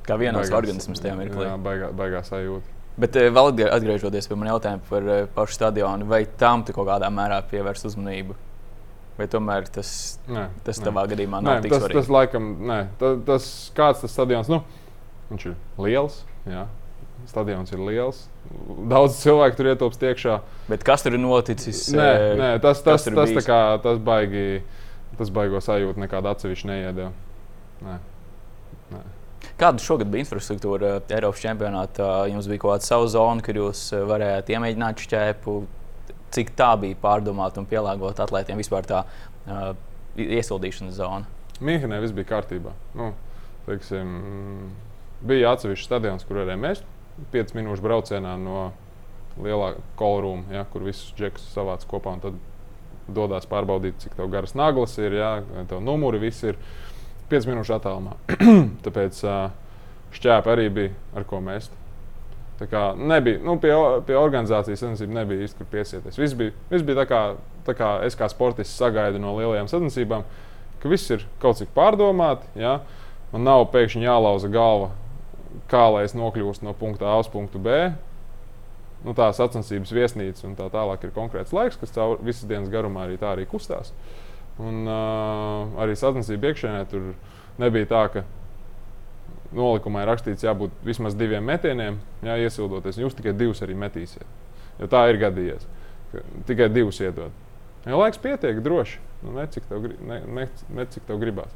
Kā 0.05 0.15
vienos 0.21 0.51
organismus 0.53 1.01
tajā 1.03 1.15
mirklī. 1.19 1.47
Jā, 1.47 1.57
baigā, 1.61 1.89
baigā 1.97 2.21
sajūta. 2.25 2.71
Bet 3.01 3.15
eh, 3.19 3.27
vēl 3.33 3.49
atgrie- 3.51 3.71
atgriežoties 3.75 4.29
pie 4.31 4.37
manas 4.39 4.53
jautājuma 4.55 4.85
par 4.87 5.07
eh, 5.11 5.25
pašu 5.35 5.57
stadionu, 5.57 6.05
vai 6.07 6.21
tam 6.39 6.63
tu 6.63 6.71
kaut 6.75 6.87
kādā 6.87 7.09
mērā 7.11 7.41
pievērst 7.51 7.89
uzmanību? 7.89 8.37
Vai 9.17 9.27
tomēr 9.31 9.67
tas, 9.71 9.89
Nē, 10.27 10.45
tas 10.67 10.79
nē. 10.79 10.85
tavā 10.87 11.03
gadījumā 11.11 11.39
Nē, 11.41 11.45
nav 11.49 11.61
tik 11.63 11.71
tas, 11.73 11.83
svarīgi? 11.83 11.99
tas 12.01 12.09
laikam, 12.11 12.47
nē, 12.67 12.79
tas, 12.99 13.19
tas 13.27 13.45
kāds 13.75 14.01
tas 14.03 14.11
stadions, 14.15 14.49
nu, 14.51 14.61
viņš 15.31 15.45
ir 15.51 15.55
liels. 15.85 16.23
Jā. 16.49 16.65
Stadions 17.25 17.71
ir 17.73 17.81
liels. 17.81 18.25
Daudz 18.91 19.17
cilvēku 19.21 19.57
tur 19.57 19.71
ietilpst 19.71 20.03
iekšā. 20.05 20.39
Bet 20.69 20.83
kas 20.85 21.05
tur 21.05 21.15
ir 21.17 21.23
noticis? 21.23 21.87
Nē, 21.95 22.09
eh, 22.13 22.33
nē 22.39 22.49
tas, 22.61 22.83
tas, 22.85 23.07
tas, 23.07 23.31
bijis? 23.31 23.47
kā, 23.47 23.61
tas 23.81 24.01
baigi. 24.01 24.61
Tas 25.15 25.31
baigo 25.31 25.61
sajūta 25.63 26.01
nekāda 26.01 26.33
atsevišķa 26.35 26.67
neiedēva. 26.69 27.11
Nē. 27.85 27.99
Kāda 29.55 29.79
šogad 29.79 30.09
bija 30.11 30.25
infrastruktūra 30.25 30.97
Eiropas 31.15 31.39
čempionātā? 31.39 32.09
Jums 32.27 32.49
bija 32.51 32.59
kaut 32.59 32.73
kāda 32.73 32.87
sava 32.89 33.07
zona, 33.11 33.43
kur 33.45 33.59
jūs 33.61 33.87
eh, 33.95 34.03
varējāt 34.09 34.51
iemēģināt 34.51 35.03
šķēpu. 35.05 35.55
Cik 36.35 36.51
tā 36.59 36.73
bija 36.81 36.97
pārdomāta 36.99 37.61
un 37.61 37.69
pielāgota 37.69 38.25
atlētiem 38.25 38.59
vispār 38.59 38.83
tā 38.89 39.05
uh, 39.05 39.69
iesildīšanas 40.19 40.97
zona? 40.97 41.29
Mīnhenē 41.63 42.01
viss 42.03 42.15
bija 42.17 42.27
kārtībā. 42.33 42.73
Nu, 42.99 43.13
teiksim, 43.69 44.09
bija 45.27 45.53
atsevišķs 45.55 45.87
stadions, 45.89 46.25
kur 46.27 46.41
varēja 46.41 46.59
mest 46.61 46.85
5 47.31 47.55
minūšu 47.55 47.83
braucienā 47.83 48.35
no 48.39 48.69
lielā 49.41 49.73
kolorūma, 49.99 50.51
ja, 50.55 50.65
kur 50.71 50.83
visus 50.85 51.13
džekus 51.17 51.47
savāc 51.53 51.85
kopā. 51.89 52.15
un 52.15 52.23
Tad 52.23 52.41
dodas 53.15 53.47
pārbaudīt, 53.49 53.99
cik 54.01 54.15
tev 54.17 54.29
garas 54.33 54.55
naglas 54.57 54.97
ir, 54.99 55.17
ja, 55.19 55.31
tev 55.69 55.83
numuri 55.83 56.21
viss 56.23 56.43
ir 56.47 56.59
5 57.31 57.49
minūšu 57.51 57.77
attālumā. 57.77 58.15
Tāpēc 58.85 59.21
šķēpa 60.15 60.55
arī 60.55 60.69
bija 60.73 60.95
ar 61.15 61.27
ko 61.27 61.41
mest. 61.43 61.73
Tā 62.55 62.69
kā 62.71 62.81
nebija, 62.95 63.41
nu, 63.43 63.57
pie, 63.59 63.73
pie 64.07 64.15
organizācijas 64.15 64.79
sacensību 64.79 65.17
nebija 65.17 65.43
īsti 65.43 65.59
kur 65.59 65.67
piesieties. 65.73 66.19
Viss 66.19 66.37
bija, 66.39 66.53
viss 66.69 66.85
bija 66.87 67.01
tā, 67.01 67.07
kā, 67.09 67.21
tā 67.67 67.75
kā 67.75 67.89
es 68.07 68.15
kā 68.15 68.29
sportists 68.31 68.77
sagaidu 68.79 69.19
no 69.19 69.33
lielajām 69.35 69.67
sacensībām, 69.67 70.23
ka 70.79 70.91
viss 70.91 71.11
ir 71.11 71.25
kaut 71.43 71.59
cik 71.59 71.73
pārdomāti. 71.75 72.47
Ja? 72.55 72.77
Man 73.33 73.43
nav 73.43 73.65
pēkšņi 73.73 74.07
jālauza 74.07 74.47
galva, 74.53 74.93
kā 75.71 75.85
lai 75.93 76.05
es 76.07 76.15
nokļūstu 76.17 76.67
no 76.67 76.75
punkta 76.77 77.09
A 77.11 77.17
uz 77.21 77.29
punktu 77.31 77.61
B. 77.61 77.89
Nu, 79.05 79.13
tā 79.13 79.27
sacensības 79.37 79.91
viesnīca 79.93 80.47
un 80.47 80.55
tā 80.57 80.65
tālāk 80.73 81.03
ir 81.05 81.13
konkrēts 81.13 81.53
laiks, 81.53 81.77
kas 81.77 81.93
caur 81.93 82.17
visas 82.25 82.47
dienas 82.49 82.71
garumā 82.73 83.05
arī 83.05 83.19
tā 83.21 83.35
arī 83.35 83.45
kustās. 83.49 83.91
Un 84.57 84.87
uh, 84.87 85.75
arī 85.83 85.97
sacensību 85.99 86.49
iekšienē 86.49 86.85
tur 86.89 87.11
nebija 87.61 87.89
tā, 87.91 88.01
ka 88.13 88.23
nolikumā 89.55 90.03
ir 90.03 90.09
rakstīts, 90.09 90.45
jābūt 90.47 90.73
vismaz 90.85 91.15
diviem 91.17 91.45
metieniem, 91.45 91.99
jā, 92.25 92.37
iesildoties. 92.47 92.99
Jūs 92.99 93.17
tikai 93.17 93.35
divus 93.37 93.61
arī 93.65 93.77
metīsiet. 93.79 94.25
Jo 94.79 94.89
tā 94.91 95.05
ir 95.11 95.19
gadījies. 95.21 95.67
ka 96.11 96.23
Tikai 96.47 96.69
divus 96.73 96.99
iedod. 97.03 97.33
Ja 97.85 97.99
laiks 97.99 98.19
pietiek, 98.21 98.59
droši. 98.65 98.99
Nu, 99.23 99.35
ne, 99.37 99.45
cik 99.51 99.67
tev, 99.69 99.85
ne, 100.05 100.19
ne, 100.25 100.47
ne 100.73 100.85
cik 100.91 101.05
tev 101.07 101.21
gribās. 101.21 101.53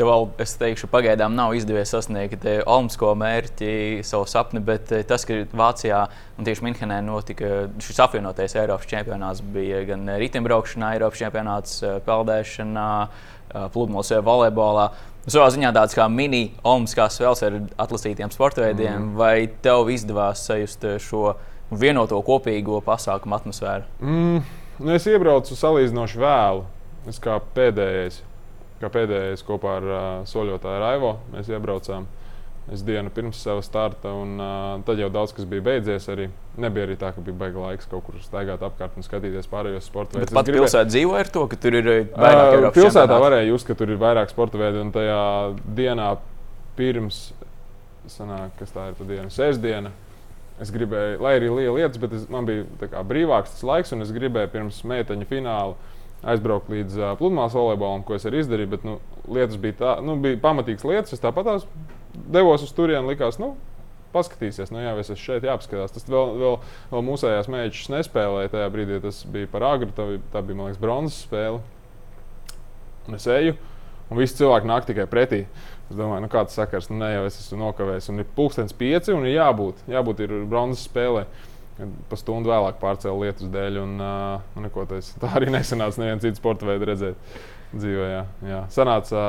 Tev 0.00 0.08
vēl, 0.08 0.22
es 0.40 0.54
teikšu, 0.56 0.88
pagaidām 0.88 1.34
nav 1.36 1.52
izdevies 1.52 1.90
sasniegt 1.92 2.46
eh, 2.48 2.62
Olimpisko 2.64 3.10
mērķi, 3.20 3.72
savu 4.08 4.24
sapni, 4.30 4.62
bet 4.64 4.88
eh, 4.96 5.02
tas, 5.04 5.26
ka 5.28 5.34
Vācijā 5.52 5.98
un 6.40 6.46
tieši 6.46 6.64
Minhenē 6.64 7.02
notika 7.04 7.66
šis 7.84 8.00
apvienotais 8.06 8.56
Eiropas 8.56 8.88
čempionāts, 8.88 9.42
bija 9.52 9.82
gan 9.90 10.08
riteņbraukšanā, 10.22 10.94
Eiropas 10.96 11.20
čempionāts, 11.20 11.74
eh, 11.84 11.98
peldēšanā, 12.06 12.86
pludmales 13.74 14.14
vai 14.14 14.22
volejbolā. 14.24 14.86
Savā 15.26 15.50
ziņā 15.52 15.74
tāds 15.76 15.98
kā 15.98 16.08
mini-olimpiskās 16.08 17.20
spēles 17.20 17.44
ar 17.44 17.60
atlasītiem 17.84 18.32
sporta 18.32 18.64
veidiem, 18.64 18.96
mm. 19.02 19.14
vai 19.20 19.50
tev 19.60 19.92
izdevās 19.92 20.46
sajust 20.48 20.88
šo 21.04 21.34
vienoto 21.68 22.22
kopīgo 22.24 22.80
pasākumu 22.88 23.36
atmosfēru? 23.36 23.84
Mm, 24.00 24.48
nu 24.80 24.96
es 24.96 25.12
iebraucu 25.12 25.60
salīdzinoši 25.60 26.24
vēlu. 26.24 26.64
Es 27.08 27.20
kā 27.20 27.36
pēdējais, 27.56 28.22
kā 28.80 28.90
pēdējais 28.92 29.44
kopā 29.46 29.76
ar 29.80 29.90
uh, 29.90 30.00
soļotāju 30.28 30.80
Raivo, 30.82 31.14
mēs 31.34 31.50
iebraucām. 31.52 32.08
Es 32.70 32.84
dienu 32.86 33.10
pirms 33.10 33.40
sava 33.42 33.62
starta, 33.66 34.12
un 34.14 34.36
uh, 34.38 34.82
tad 34.86 35.00
jau 35.00 35.08
daudz 35.10 35.32
kas 35.34 35.46
bija 35.48 35.64
beidzies. 35.66 36.04
Arī. 36.12 36.28
Nebija 36.60 36.84
arī 36.86 36.94
tā, 37.00 37.08
ka 37.16 37.24
bija 37.24 37.34
baigta 37.40 37.64
laiks 37.64 37.88
kaut 37.90 38.04
kur 38.06 38.20
staigāt 38.22 38.62
apkārt 38.62 38.98
un 39.00 39.06
skatīties 39.06 39.48
pārējos 39.50 39.88
sporta 39.90 40.20
veidus. 40.20 40.34
pat 40.36 40.50
pilsētā 40.52 40.84
dzīvo 40.86 41.16
ar 41.18 41.32
to, 41.34 41.46
ka 41.50 41.58
tur 41.58 41.78
ir 41.80 41.88
vairāk 41.88 42.52
Eiropas 42.58 42.76
Pilsētā 42.78 43.18
varēja 43.24 43.48
just, 43.48 43.66
ka 43.66 43.74
tur 43.80 43.90
ir 43.90 43.98
vairāk 43.98 44.30
sporta 44.30 44.60
veidu, 44.60 44.84
un 44.84 44.92
tajā 44.94 45.18
dienā 45.80 46.12
pirms, 46.78 47.24
sanāk, 48.12 48.54
kas 48.60 48.76
tā 48.76 48.90
ir 48.92 49.00
pa 49.00 49.08
diena, 49.08 49.26
sestdiena. 49.34 49.90
Es 50.60 50.70
gribēju, 50.74 51.22
lai 51.24 51.38
arī 51.38 51.48
liela 51.48 51.78
lietas, 51.78 51.98
bet 51.98 52.14
es, 52.18 52.26
man 52.30 52.46
bija 52.46 52.90
kā 52.92 53.02
brīvāks 53.08 53.56
tas 53.56 53.64
laiks, 53.66 53.94
un 53.96 54.04
es 54.04 54.12
gribēju 54.12 54.52
pirms 54.52 54.82
meiteņa 54.86 55.26
fināla 55.30 55.74
aizbraukt 56.26 56.70
līdz 56.72 56.98
uh, 57.00 57.14
pludmales 57.18 57.56
volejbolam, 57.56 58.04
ko 58.04 58.16
es 58.16 58.26
arī 58.28 58.42
izdarīju. 58.42 58.70
Bet 58.74 58.86
nu, 58.86 58.98
lietas 59.30 59.58
bija, 59.60 59.78
tā, 59.80 59.96
nu, 60.04 60.18
bija 60.20 60.40
pamatīgas 60.42 60.86
lietas. 60.88 61.16
Es 61.16 61.22
tāpat 61.22 61.48
tās 61.48 61.66
devos 62.32 62.64
uz 62.66 62.72
turieni, 62.76 63.08
likās, 63.08 63.38
nu, 63.40 63.54
paskatīsies, 64.14 64.72
nu, 64.74 64.82
jā, 64.82 64.94
es 64.98 65.10
esmu 65.12 65.22
šeit 65.22 65.46
jāpaskatās. 65.46 65.94
Tas 65.94 66.08
vēl, 66.10 66.36
vēl, 66.40 66.56
vēl 66.92 67.04
mūsējās 67.06 67.50
mēģinājums 67.50 67.92
nespēlēja 67.94 68.54
tajā 68.54 68.70
brīdī. 68.74 69.02
Tas 69.04 69.22
bija 69.30 69.50
par 69.50 69.66
agru, 69.70 69.90
tā 69.96 70.08
tā 70.34 70.44
bija 70.44 70.58
man 70.58 70.70
liekas, 70.70 70.82
bronzas 70.82 71.20
spēle. 71.26 71.60
Un 73.08 73.16
es 73.16 73.26
eju, 73.30 73.54
un 74.10 74.20
visi 74.20 74.40
cilvēki 74.40 74.68
nāk 74.70 74.88
tikai 74.88 75.06
pretī. 75.10 75.44
Es 75.90 75.98
domāju, 75.98 76.22
nu, 76.22 76.30
kāds 76.30 76.54
sakars, 76.54 76.90
nu, 76.90 77.00
ne 77.00 77.08
jau 77.14 77.22
es 77.26 77.38
esmu 77.40 77.64
nokavējis. 77.64 78.10
Un 78.12 78.22
ir 78.22 78.28
pulkstenis 78.36 78.76
pieci, 78.78 79.14
un 79.14 79.24
ir 79.26 79.38
jābūt, 79.38 79.80
jābūt 79.90 80.22
ir 80.26 80.34
bronzas 80.50 80.84
spēlē. 80.86 81.24
Pa 82.10 82.18
stundu 82.18 82.50
vēlāk 82.50 82.80
pārcēlu 82.80 83.24
lietus 83.24 83.50
dēļ, 83.52 83.76
un 83.82 84.00
uh, 84.04 84.60
neko 84.60 84.84
tas 84.90 85.12
tā 85.20 85.30
arī 85.38 85.52
nesanāca. 85.54 86.02
Nevienu 86.02 86.24
citu 86.24 86.40
sporta 86.40 86.68
veidu 86.68 86.88
redzēt 86.90 87.36
dzīvē. 87.72 88.08
Jā, 88.10 88.24
jā. 88.48 88.62
Sanāca, 88.74 89.22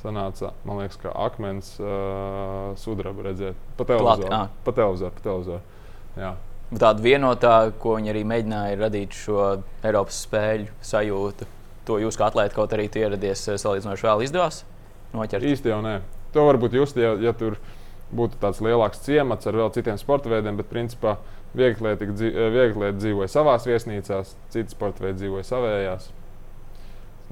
sanāca, 0.00 0.52
man 0.68 0.80
liekas, 0.80 1.00
ka 1.02 1.12
akmens 1.26 1.74
uh, 1.82 2.70
sudraba 2.80 3.28
redzēt 3.30 3.58
pa 3.76 3.88
televizoru. 3.88 4.44
Pa 4.64 4.76
televizoru, 4.76 5.16
pa 5.18 5.26
televizoru. 5.26 6.36
Tāda 6.70 7.02
vienotā, 7.02 7.54
ko 7.82 7.96
viņi 7.98 8.12
arī 8.12 8.22
mēģināja 8.30 8.78
radīt 8.78 9.16
šo 9.18 9.40
Eiropas 9.82 10.22
spēļu 10.22 10.70
sajūtu. 10.86 11.48
To 11.88 11.98
jūs 11.98 12.18
kā 12.18 12.28
atlētājs 12.28 12.54
kaut 12.54 12.76
arī 12.76 12.86
ieradies 13.00 13.42
salīdzinoši 13.58 14.06
vēl 14.06 14.22
izdevās 14.28 14.62
noķert. 15.16 15.46
Īsti 15.50 15.72
jau 15.72 15.80
nē. 15.82 15.98
To 16.30 16.44
varbūt 16.46 16.76
just, 16.78 16.98
ja, 17.00 17.16
ja 17.18 17.32
tur 17.34 17.56
būtu 18.16 18.40
tāds 18.42 18.62
lielāks 18.64 19.02
ciemats 19.04 19.46
ar 19.46 19.58
vēl 19.58 19.70
citiem 19.74 19.98
sporta 20.00 20.30
veidiem, 20.32 20.58
bet 20.58 20.70
principā 20.70 21.16
viegli 21.54 22.92
dzīvoja 22.94 23.28
savā 23.30 23.56
viesnīcā, 23.64 24.22
citi 24.54 24.74
sporta 24.74 25.04
veidi 25.04 25.24
dzīvoja 25.24 25.46
savējās. 25.48 26.10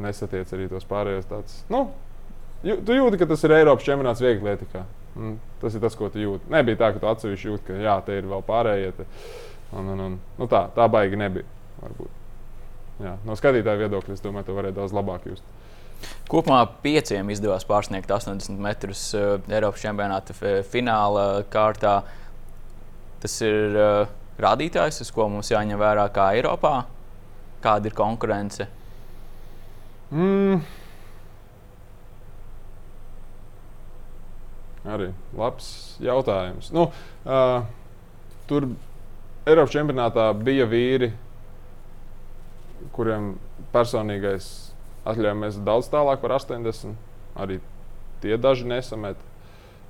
Nesatiec 0.02 0.52
arī 0.54 0.68
tos 0.70 0.86
pārējos. 0.88 1.26
Tāds, 1.30 1.58
nu, 1.72 1.88
jū, 2.66 2.78
tu 2.86 2.94
jūti, 2.94 3.18
ka 3.18 3.26
tas 3.30 3.42
ir 3.46 3.56
Eiropas 3.58 3.86
čempionāts 3.86 4.22
viegli 4.22 4.46
lietikā. 4.46 4.84
Mm, 5.18 5.38
tas 5.62 5.74
ir 5.74 5.82
tas, 5.82 5.96
ko 5.98 6.10
tu 6.14 6.22
jūti. 6.22 6.46
Nebija 6.52 6.78
tā, 6.78 6.92
ka 6.94 7.02
tu 7.02 7.10
atsevišķi 7.10 7.50
jūti, 7.50 7.64
ka 7.70 7.78
jā, 7.82 7.96
te 8.06 8.20
ir 8.20 8.28
vēl 8.30 8.44
pārējie. 8.46 8.92
Te. 9.00 9.06
Un, 9.74 9.90
un, 9.94 10.04
un, 10.04 10.18
nu 10.38 10.50
tā, 10.50 10.68
tā 10.76 10.86
baigi 10.92 11.18
nebija. 11.18 11.46
Varbūt. 11.82 12.14
Jā, 13.02 13.14
no 13.26 13.34
skatītāja 13.38 13.82
viedokļa, 13.84 14.14
es 14.14 14.22
domāju, 14.22 14.48
to 14.48 14.56
varēja 14.56 14.78
daudz 14.78 14.94
labāk 14.94 15.26
just. 15.30 15.44
Kopumā 16.28 16.60
pieciem 16.84 17.30
izdevās 17.32 17.64
pārsniegt 17.68 18.10
80 18.12 18.58
metrus 18.62 19.02
uh, 19.16 19.38
Eiropas 19.48 19.82
čempionāta 19.82 20.36
fi- 20.36 20.60
fināla 20.68 21.44
kārtā. 21.50 21.94
Tas 23.22 23.34
ir 23.42 23.74
uh, 23.78 24.10
rādītājs, 24.38 25.00
uz 25.02 25.10
ko 25.14 25.26
mums 25.32 25.50
jāņem 25.50 25.80
vērā 25.80 26.04
kā 26.14 26.28
Eiropā. 26.38 26.74
Kāda 27.64 27.90
ir 27.90 27.96
konkurence? 27.98 28.68
Mm. 30.12 30.60
Arī 34.88 35.10
labs 35.36 35.72
jautājums. 36.00 36.70
Nu, 36.72 36.86
uh, 37.26 37.64
tur 38.48 38.68
Eiropas 39.48 39.74
čempionātā 39.74 40.28
bija 40.44 40.68
vīri, 40.70 41.10
kuriem 42.94 43.34
personīgais 43.74 44.67
atļauj 45.08 45.36
mēs 45.38 45.58
daudz 45.64 45.88
tālāk 45.92 46.22
par 46.22 46.36
80. 46.36 46.96
Arī 47.38 47.58
tie 48.22 48.38
daži 48.40 48.68
nesamet. 48.68 49.20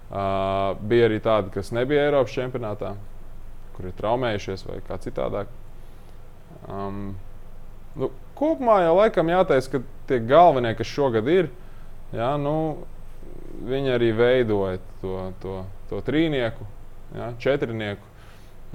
Uh, 0.09 0.73
bija 0.89 1.09
arī 1.09 1.19
tādi, 1.21 1.53
kas 1.53 1.69
nebija 1.77 2.07
Eiropas 2.07 2.33
čempionātā, 2.33 2.95
kuri 3.77 3.91
ir 3.91 3.97
traumējušies 3.99 4.65
vai 4.65 4.79
kā 4.87 4.97
citādāk. 5.05 5.51
Um, 6.65 7.11
nu, 7.99 8.09
kopumā 8.39 8.79
jau 8.87 8.95
laikam 8.97 9.29
jāteic, 9.29 9.69
ka 9.69 9.83
tie 10.09 10.23
galvenie, 10.25 10.73
kas 10.79 10.89
šogad 10.89 11.29
ir, 11.29 11.51
jā, 12.17 12.31
nu, 12.41 12.55
viņi 13.69 13.95
arī 13.99 14.09
veidoja 14.17 14.81
to, 15.03 15.19
to, 15.45 15.59
to 15.93 16.01
trīnieku, 16.09 16.65
jā, 17.13 17.33
četrnieku. 17.45 18.15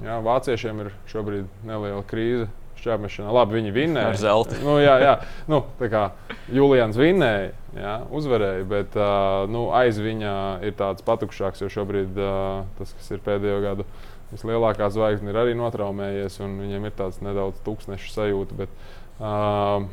Jā, 0.04 0.20
vāciešiem 0.22 0.84
ir 0.84 0.94
šobrīd 1.10 1.50
neliela 1.66 2.02
krīze 2.06 2.46
šķērmešanā. 2.84 3.32
Labi, 3.34 3.58
viņi 3.58 3.74
vinnēja. 3.74 4.12
Ar 4.12 4.18
zelta. 4.20 4.58
Nu, 4.62 4.76
jā, 4.82 4.94
jā. 5.02 5.14
Nu, 5.50 5.62
tā 5.80 5.88
kā 5.92 6.04
Julians 6.52 6.98
vinnēja, 7.00 7.52
jā, 7.78 7.94
uzvarēja, 8.14 8.66
bet 8.70 8.98
uh, 9.00 9.44
nu, 9.50 9.66
aiz 9.76 9.98
viņa 10.00 10.34
ir 10.68 10.76
tāds 10.78 11.04
patukšāks, 11.06 11.64
jo 11.64 11.70
šobrīd 11.72 12.20
uh, 12.20 12.66
tas, 12.78 12.92
kas 12.98 13.14
ir 13.16 13.24
pēdējo 13.24 13.62
gadu 13.64 13.88
vislielākā 14.34 14.88
zvaigzne, 14.92 15.30
ir 15.30 15.40
arī 15.40 15.56
notraumējies, 15.58 16.38
un 16.44 16.58
viņam 16.62 16.86
ir 16.88 16.94
tāds 16.98 17.20
nedaudz 17.24 17.60
tūkstneša 17.66 18.14
sajūta, 18.14 18.60
bet 18.64 18.78
uh, 19.18 19.88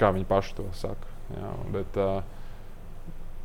kā 0.00 0.12
viņi 0.16 0.28
paši 0.28 0.56
to 0.58 0.66
saka. 0.76 1.12
Jā, 1.34 1.52
bet, 1.74 1.98
uh, 1.98 2.20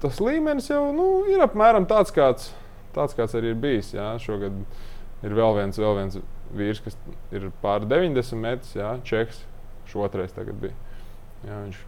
tas 0.01 0.20
līmenis 0.22 0.70
jau 0.72 0.89
nu, 0.96 1.08
ir 1.29 1.41
apmēram 1.46 1.88
tāds, 1.89 2.13
kāds, 2.13 2.51
tāds, 2.96 3.15
kāds 3.17 3.36
arī 3.38 3.53
ir 3.53 3.62
bijis. 3.62 3.93
Jā, 3.96 4.13
šogad 4.22 4.55
ir 5.25 5.36
vēl 5.38 5.58
viens, 5.60 5.79
vēl 5.81 5.98
viens 6.00 6.20
vīrs, 6.55 6.81
kas 6.84 6.98
ir 7.36 7.50
pār 7.63 7.86
90 7.88 8.41
metrus, 8.41 8.75
jā, 8.77 8.93
čeks. 9.08 9.43
Šotreiz 9.91 10.31
bija. 10.36 10.75
Jā, 11.43 11.58
viņš, 11.65 11.79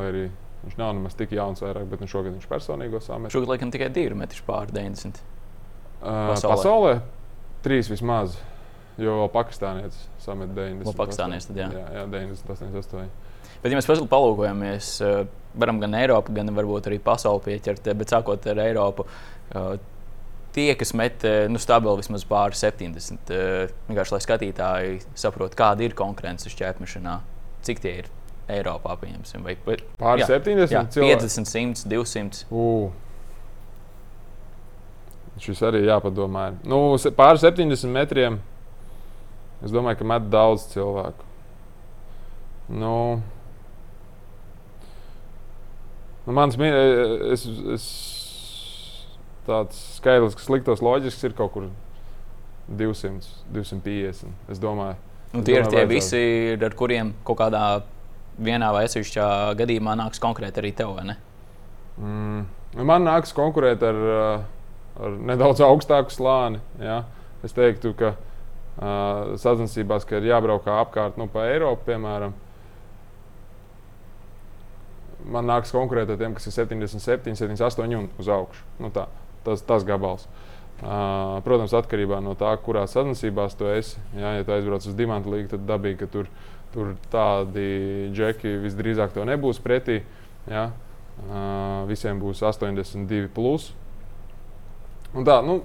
arī, 0.00 0.26
viņš 0.64 0.76
nav 0.78 0.94
nemaz 0.96 1.16
tik 1.18 1.34
jauns, 1.36 1.60
vairāk, 1.64 1.88
bet 1.90 2.00
nu, 2.00 2.08
šogad 2.08 2.32
viņš 2.36 2.46
personīgo 2.48 3.00
sametu. 3.04 3.34
Šogad 3.34 3.54
laikam 3.54 3.72
tikai 3.74 3.90
2 3.92 4.16
metri 4.16 4.44
pār 4.46 4.70
90. 4.72 5.20
Uh, 6.00 6.30
pasaulē. 6.30 6.54
pasaulē 6.54 6.94
trīs 7.64 7.90
vismaz, 7.92 8.38
jo 9.00 9.26
pakistānietis 9.34 10.06
samet 10.22 10.54
90. 10.56 10.88
Vēl 10.88 10.96
pakistānietis 11.02 11.50
tad 11.50 11.60
jā. 11.60 11.68
Jā, 11.74 11.84
jā 11.98 12.06
90, 12.14 12.54
88. 12.56 13.10
Bet, 13.60 13.68
ja 13.68 13.76
mēs 13.76 13.88
palūkojamies, 14.08 14.90
varam 15.60 15.80
gan 15.82 15.96
Eiropu, 15.98 16.32
gan 16.36 16.48
varbūt 16.56 16.88
arī 16.88 17.00
pasauli 17.04 17.44
pieķert, 17.44 17.90
bet 17.98 18.14
sākot 18.14 18.46
ar 18.48 18.62
Eiropu, 18.64 19.04
tie, 20.54 20.70
kas 20.78 20.94
met 20.98 21.24
nu, 21.50 21.60
stabili 21.62 22.00
vismaz 22.00 22.24
pāri 22.28 22.58
70, 22.58 23.34
vienkārši 23.88 24.16
lai 24.16 24.22
skatītāji 24.24 24.96
saprotu, 25.18 25.58
kāda 25.58 25.86
ir 25.86 25.96
konkurence 25.98 26.50
šķērpmešanā, 26.52 27.20
cik 27.66 27.82
tie 27.84 27.94
ir 28.02 28.10
Eiropā 28.50 28.96
pieņemsim. 29.00 29.44
Vai, 29.46 29.54
vai, 29.66 29.76
pāri 30.00 30.24
jā, 30.24 30.30
70, 30.34 30.74
jā, 30.74 30.84
50, 30.96 31.50
100, 31.50 31.86
200. 31.90 32.44
Uh. 32.50 32.90
Šis 35.40 35.62
arī 35.64 35.86
jāpadomā. 35.86 36.50
Nu, 36.68 36.98
pāri 37.16 37.40
70 37.40 37.94
metriem. 37.94 38.40
Es 39.64 39.72
domāju, 39.72 40.00
ka 40.00 40.08
met 40.08 40.26
daudz 40.32 40.66
cilvēku. 40.72 41.28
Nu, 42.70 42.94
nu 46.26 46.34
mans 46.36 46.56
es, 46.60 47.46
es 47.74 47.86
tāds 49.50 49.78
skaitlis, 49.98 50.38
kas 50.38 50.50
liktos 50.52 50.82
loģisks, 50.84 51.26
ir 51.26 51.36
kaut 51.38 51.54
kur 51.56 51.70
200, 52.70 53.26
250. 53.50 54.30
Es 54.50 54.60
domāju, 54.62 54.96
nu, 55.34 55.42
tie 55.42 55.58
ir 55.58 55.66
tie 55.66 55.82
vajadzētu. 55.82 55.90
visi, 55.90 56.22
ar 56.54 56.76
kuriem 56.78 57.12
kaut 57.26 57.40
kādā 57.42 57.64
vienā 58.40 58.70
vai 58.74 58.86
atsevišķā 58.86 59.26
gadījumā 59.58 59.96
nāks 59.98 60.22
konkurēt 60.22 60.58
arī 60.62 60.72
tev. 60.76 60.94
Mm, 61.98 62.44
nu, 62.76 62.86
man 62.86 63.06
nāks 63.08 63.34
konkurēt 63.36 63.82
ar, 63.84 64.02
ar 65.00 65.16
nedaudz 65.32 65.62
augstāku 65.66 66.14
slāni. 66.14 66.62
Ja? 66.80 67.02
Es 67.44 67.56
teiktu, 67.56 67.92
ka 67.98 68.14
uh, 68.14 69.34
sacensībās, 69.40 70.06
ka 70.06 70.20
ir 70.20 70.30
jābrauk 70.30 70.68
apkārt 70.70 71.18
nu, 71.20 71.26
pa 71.32 71.48
Eiropu, 71.50 71.88
piemēram. 71.90 72.36
Man 75.30 75.44
nāks 75.44 75.72
konkurēt 75.74 76.08
ar 76.08 76.16
tiem, 76.20 76.32
kas 76.36 76.48
ir 76.48 76.54
77, 76.56 77.34
78 77.36 77.98
un 77.98 78.08
uz 78.18 78.30
augšu. 78.32 78.64
Nu, 78.80 78.88
tā 78.94 79.08
tas, 79.46 79.64
tas 79.66 79.86
gabals. 79.88 80.28
Uh, 80.80 81.42
protams, 81.44 81.74
atkarībā 81.76 82.22
no 82.24 82.32
tā, 82.40 82.54
kurā 82.64 82.86
sacensībās 82.88 83.56
tu 83.58 83.68
esi. 83.68 84.00
Jā, 84.16 84.38
ja 84.38 84.46
tu 84.46 84.54
aizbrauc 84.54 84.86
uz 84.88 84.96
dimantu 84.96 85.34
līniju, 85.34 85.50
tad 85.52 85.66
dabīgi, 85.68 85.98
ka 86.00 86.08
tur, 86.08 86.30
tur 86.72 86.94
tādi 87.12 88.08
džeki 88.16 88.54
visdrīzāk 88.62 89.12
to 89.12 89.26
nebūs 89.28 89.60
pretī. 89.60 90.00
Jā. 90.48 90.70
Uh, 91.20 91.84
visiem 91.90 92.16
būs 92.22 92.40
82. 92.40 93.28
Plus. 93.36 93.68
Un 95.12 95.26
tā, 95.26 95.40
nu, 95.44 95.58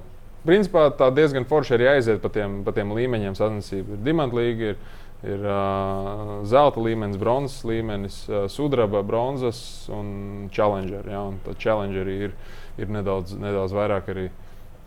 principā 0.44 0.90
tā 0.98 1.08
diezgan 1.16 1.48
forši 1.48 1.78
arī 1.78 1.90
aiziet 1.94 2.20
pa 2.24 2.32
tiem, 2.34 2.60
pa 2.66 2.74
tiem 2.76 2.92
līmeņiem 2.98 3.38
sacensību. 3.38 3.96
Ir 3.96 4.04
dimantu 4.04 4.42
līnija, 4.42 4.74
ir, 4.74 5.00
ir 5.32 5.48
uh, 5.48 6.34
zelta 6.50 6.84
līmenis, 6.84 7.22
bronzas 7.22 7.64
līmenis, 7.68 8.20
uh, 8.28 8.46
sudraba, 8.52 9.00
bronzas 9.06 9.60
un 9.94 10.50
challenger. 10.52 11.08
Ja, 11.08 11.24
un 11.30 11.40
challenger 11.62 12.12
ir, 12.12 12.36
ir 12.82 12.92
nedaudz, 12.92 13.36
nedaudz 13.40 13.74
vairāk 13.76 14.12
arī, 14.14 14.30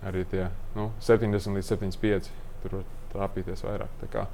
arī 0.06 0.24
tie 0.30 0.46
nu, 0.76 0.90
70 1.04 1.58
līdz 1.58 1.74
75. 1.74 2.30
Tur 2.62 2.80
var 2.80 2.88
trāpīties 3.12 3.62
vairāk. 3.64 3.92
Tā 4.02 4.08
kā, 4.12 4.24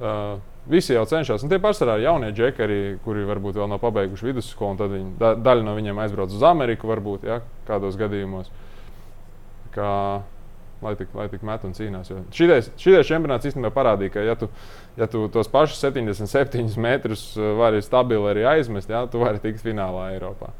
uh, 0.00 0.38
visi 0.70 0.94
jau 0.94 1.04
cenšas. 1.08 1.44
Un 1.44 1.52
tie 1.52 1.60
pārsvarā 1.62 1.98
ir 1.98 2.08
jaunie 2.08 2.32
džeki, 2.34 2.64
arī, 2.64 2.80
kuri 3.04 3.26
varbūt 3.28 3.60
vēl 3.60 3.70
nav 3.70 3.82
pabeiguši 3.82 4.30
vidusskolu. 4.30 4.78
Tad 4.80 4.94
viņi, 4.94 5.12
da, 5.20 5.34
daļa 5.38 5.66
no 5.66 5.76
viņiem 5.78 6.02
aizbrauc 6.04 6.34
uz 6.34 6.44
Ameriku, 6.46 6.90
varbūt 6.90 7.28
ja, 7.28 7.40
kādos 7.68 7.98
gadījumos. 8.00 8.50
Kā, 9.74 9.92
lai 10.82 10.94
tik, 10.98 11.12
lai 11.14 11.28
tik 11.32 11.44
met 11.46 11.66
un 11.68 11.76
cīnās. 11.76 12.10
Šitais 12.34 12.72
čempionāts 12.78 13.50
īstenībā 13.50 13.70
parādīja, 13.74 14.14
ka, 14.16 14.24
ja 14.26 14.38
tu, 14.38 14.48
ja 14.98 15.10
tu 15.10 15.26
tos 15.32 15.50
pašus 15.52 15.82
77 15.84 16.78
metrus 16.80 17.30
vari 17.58 17.84
stabili 17.84 18.32
arī 18.32 18.48
aizmest, 18.56 18.90
jā, 18.90 19.04
tu 19.10 19.22
vari 19.22 19.42
tikt 19.42 19.62
finālā 19.64 20.12
Eiropā. 20.16 20.54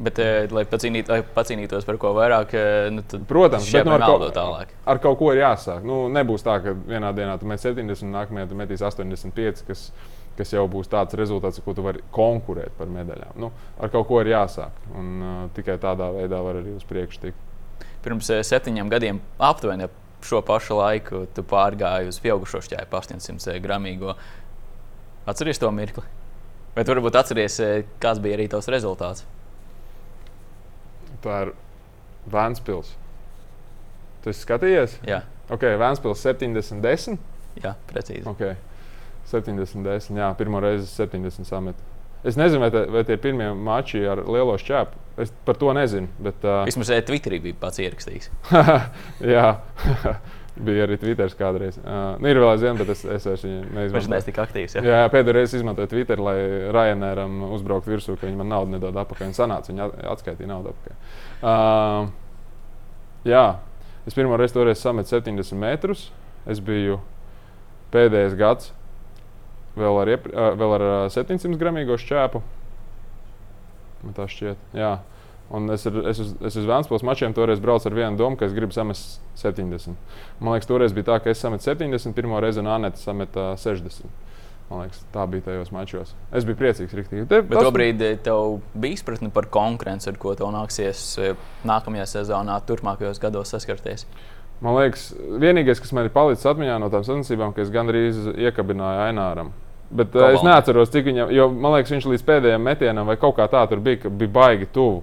Bet, 0.00 0.18
eh, 0.18 0.46
lai, 0.48 0.62
pacīnīt, 0.64 1.10
lai 1.12 1.20
pacīnītos 1.36 1.84
par 1.84 1.98
ko 2.00 2.14
vairāk, 2.16 2.54
eh, 2.56 2.88
nu, 2.94 3.04
tad 3.04 3.26
protams, 3.28 3.68
bet 3.68 3.84
nu, 3.84 3.92
ar, 3.92 4.00
kaut, 4.00 4.24
tālāk. 4.34 4.72
ar 4.88 5.00
kaut 5.04 5.18
ko 5.20 5.32
ir 5.34 5.42
jāsāk. 5.42 5.84
Nu, 5.84 6.06
nebūs 6.08 6.44
tā, 6.46 6.56
ka 6.64 6.72
vienā 6.72 7.12
dienā 7.12 7.36
tu 7.38 7.46
met 7.46 7.60
70, 7.60 8.08
nākamajā 8.14 8.48
tu 8.48 8.56
metīs 8.56 8.80
85, 8.80 9.60
kas, 9.68 9.90
kas 10.38 10.54
jau 10.54 10.64
būs 10.72 10.88
tāds 10.88 11.12
rezultāts, 11.18 11.60
ar 11.60 11.66
ko 11.66 11.74
tu 11.76 11.84
vari 11.84 12.00
konkurēt 12.10 12.72
par 12.78 12.88
medaļām. 12.88 13.36
Nu, 13.36 13.50
ar 13.78 13.92
kaut 13.92 14.08
ko 14.08 14.22
ir 14.24 14.32
jāsāk. 14.32 14.80
Un, 14.96 15.10
uh, 15.20 15.42
tikai 15.58 15.76
tādā 15.82 16.08
veidā 16.16 16.40
var 16.40 16.62
arī 16.62 16.72
uz 16.78 16.88
priekšu 16.88 17.26
tikt. 17.26 17.84
Pirms 18.02 18.32
septiņiem 18.48 18.88
gadiem 18.90 19.20
aptuveni 19.38 19.90
šo 20.24 20.40
pašu 20.46 20.78
laiku 20.78 21.26
tu 21.34 21.44
pārgāji 21.46 22.08
uz 22.08 22.18
pieaugušo 22.22 22.62
šķēpu 22.64 22.98
800 22.98 23.60
gramīgo. 23.62 24.16
Atceries 25.28 25.60
to 25.60 25.70
mirkli? 25.70 26.08
Tu 26.72 26.88
varbūt 26.88 27.20
atceries, 27.20 27.60
kāds 28.00 28.22
bija 28.24 28.38
arī 28.38 28.48
tavs 28.50 28.70
rezultāts? 28.72 29.26
Tā 31.22 31.38
ir 31.46 31.54
Vēnspils. 32.32 32.92
Tu 34.22 34.30
esi 34.30 34.44
skatījies? 34.44 34.98
Jā. 35.08 35.22
Ok, 35.52 35.66
Vēnspils 35.80 36.22
70, 36.22 36.82
10. 36.84 37.18
Jā, 37.62 37.74
precīzi. 37.90 38.26
Okay. 38.30 38.58
70, 39.30 39.82
10. 39.86 40.18
Jā, 40.18 40.30
pirmo 40.38 40.60
reizi 40.62 40.86
70 40.90 41.48
sametu. 41.48 41.90
Es 42.22 42.36
nezinu, 42.38 42.62
vai, 42.62 42.70
te, 42.70 42.84
vai 42.94 43.02
tie 43.06 43.16
ir 43.16 43.22
pirmie 43.22 43.48
mači 43.58 44.04
ar 44.06 44.22
lielo 44.30 44.54
šķēpu. 44.60 45.00
Es 45.22 45.32
par 45.46 45.58
to 45.58 45.72
nezinu. 45.74 46.06
Bet, 46.22 46.38
uh... 46.46 46.62
Vismaz 46.68 46.92
Twitterī 47.08 47.40
bija 47.42 47.58
pats 47.58 47.82
ierakstījis. 47.82 48.30
jā. 49.34 49.48
Bija 50.52 50.84
arī 50.84 50.98
Twitter 51.00 51.32
kādreiz. 51.32 51.78
Uh, 51.80 52.18
ir 52.28 52.36
vēl 52.36 52.50
aizvien, 52.50 52.76
bet 52.76 52.90
es, 52.92 53.06
es 53.08 53.24
vairs 53.24 53.44
neizmantoju. 53.46 53.92
Viņš 53.94 54.08
neesmu 54.12 54.26
tik 54.26 54.40
aktīvs. 54.42 54.74
Jā, 54.76 54.82
jā, 54.84 54.98
jā 55.00 55.12
pēdējo 55.14 55.34
reizi 55.38 55.56
izmantoju 55.56 55.88
Twitter, 55.88 56.20
lai 56.20 56.34
Ryanairam 56.76 57.38
uzbrauktu 57.56 57.94
virsū, 57.94 58.18
ka 58.20 58.28
viņi 58.28 58.36
man 58.36 58.52
naudu 58.52 58.74
nedod 58.74 58.98
atpakaļ. 59.00 59.30
Viņa 59.30 59.38
sanāca, 59.38 59.72
viņa 59.72 59.86
atskaitīja 60.12 60.50
naudu 60.50 60.74
atpakaļ. 60.74 61.14
Uh, 61.40 62.10
jā, 63.32 63.46
es 64.04 64.18
pirmo 64.18 64.36
reizi 64.36 64.58
toreiz 64.58 64.82
sametu 64.84 65.14
70 65.14 65.56
metrus. 65.62 66.10
Es 66.44 66.60
biju 66.60 67.00
pēdējais 67.94 68.36
gads 68.36 68.74
vēl 69.78 70.02
ar, 70.02 70.12
iepr, 70.18 70.36
uh, 70.36 70.52
vēl 70.60 70.76
ar 70.76 70.86
700 71.16 71.56
gramīgo 71.60 71.96
šķēpu. 71.96 72.44
Man 74.04 74.20
tā 74.20 74.28
šķiet. 74.28 74.68
Jā. 74.76 74.98
Un 75.52 75.68
es, 75.74 75.84
ar, 75.86 75.98
es, 76.08 76.20
uz, 76.22 76.32
es 76.48 76.56
uz 76.56 76.66
Vēnspils 76.68 77.04
mačiem 77.04 77.34
toreiz 77.36 77.60
braucu 77.60 77.90
ar 77.90 77.96
vienu 77.96 78.16
domu, 78.16 78.38
ka 78.40 78.46
es 78.48 78.54
gribu 78.56 78.72
samest 78.72 79.20
70. 79.36 79.92
Man 80.40 80.54
liekas, 80.54 80.68
toreiz 80.70 80.94
bija 80.96 81.10
tā, 81.10 81.18
ka 81.20 81.32
es 81.34 81.42
sametu 81.44 81.68
70, 81.68 82.14
pirmo 82.16 82.40
reizi 82.40 82.64
Anēta 82.64 83.00
sameta 83.02 83.50
60. 83.60 84.08
Man 84.70 84.86
liekas, 84.86 85.02
tā 85.12 85.26
bija 85.28 85.44
tajos 85.50 85.68
mačos. 85.74 86.14
Es 86.32 86.46
biju 86.48 86.56
priecīgs. 86.56 86.94
Riktīgi. 86.96 87.26
Te, 87.28 87.42
Bet 87.44 87.60
tobrīd 87.60 88.00
tev 88.24 88.62
bija 88.72 88.96
izpratne 88.96 89.28
par 89.34 89.50
konkurenci, 89.52 90.08
ar 90.08 90.16
ko 90.20 90.32
tev 90.38 90.48
nāksies 90.54 91.02
nākamajā 91.68 92.06
sezonā, 92.14 92.56
turpmākajos 92.68 93.20
gados 93.20 93.52
saskarties. 93.52 94.06
Man 94.62 94.78
liekas, 94.78 95.10
vienīgais, 95.42 95.82
kas 95.82 95.92
man 95.92 96.08
ir 96.08 96.14
palicis 96.14 96.48
atmiņā 96.48 96.78
no 96.80 96.88
tām 96.88 97.04
sacensībām, 97.04 97.52
ka 97.52 97.64
es 97.64 97.72
gandrīz 97.74 98.24
iekabināju 98.32 99.04
Aināram. 99.10 99.52
Bet 99.92 100.14
Komanda. 100.14 100.38
es 100.38 100.44
neatceros, 100.46 100.92
cik 100.94 101.10
viņam, 101.10 101.32
jo 101.36 101.50
man 101.52 101.74
liekas, 101.76 101.92
viņš 101.92 102.06
līdz 102.08 102.22
pēdējiem 102.28 102.62
metienam 102.64 103.10
vai 103.10 103.18
kaut 103.20 103.36
kā 103.36 103.44
tā 103.52 103.66
tur 103.68 103.82
bija, 103.84 104.06
ka 104.06 104.12
bija 104.22 104.32
baigi 104.32 104.70
tuvu. 104.72 105.02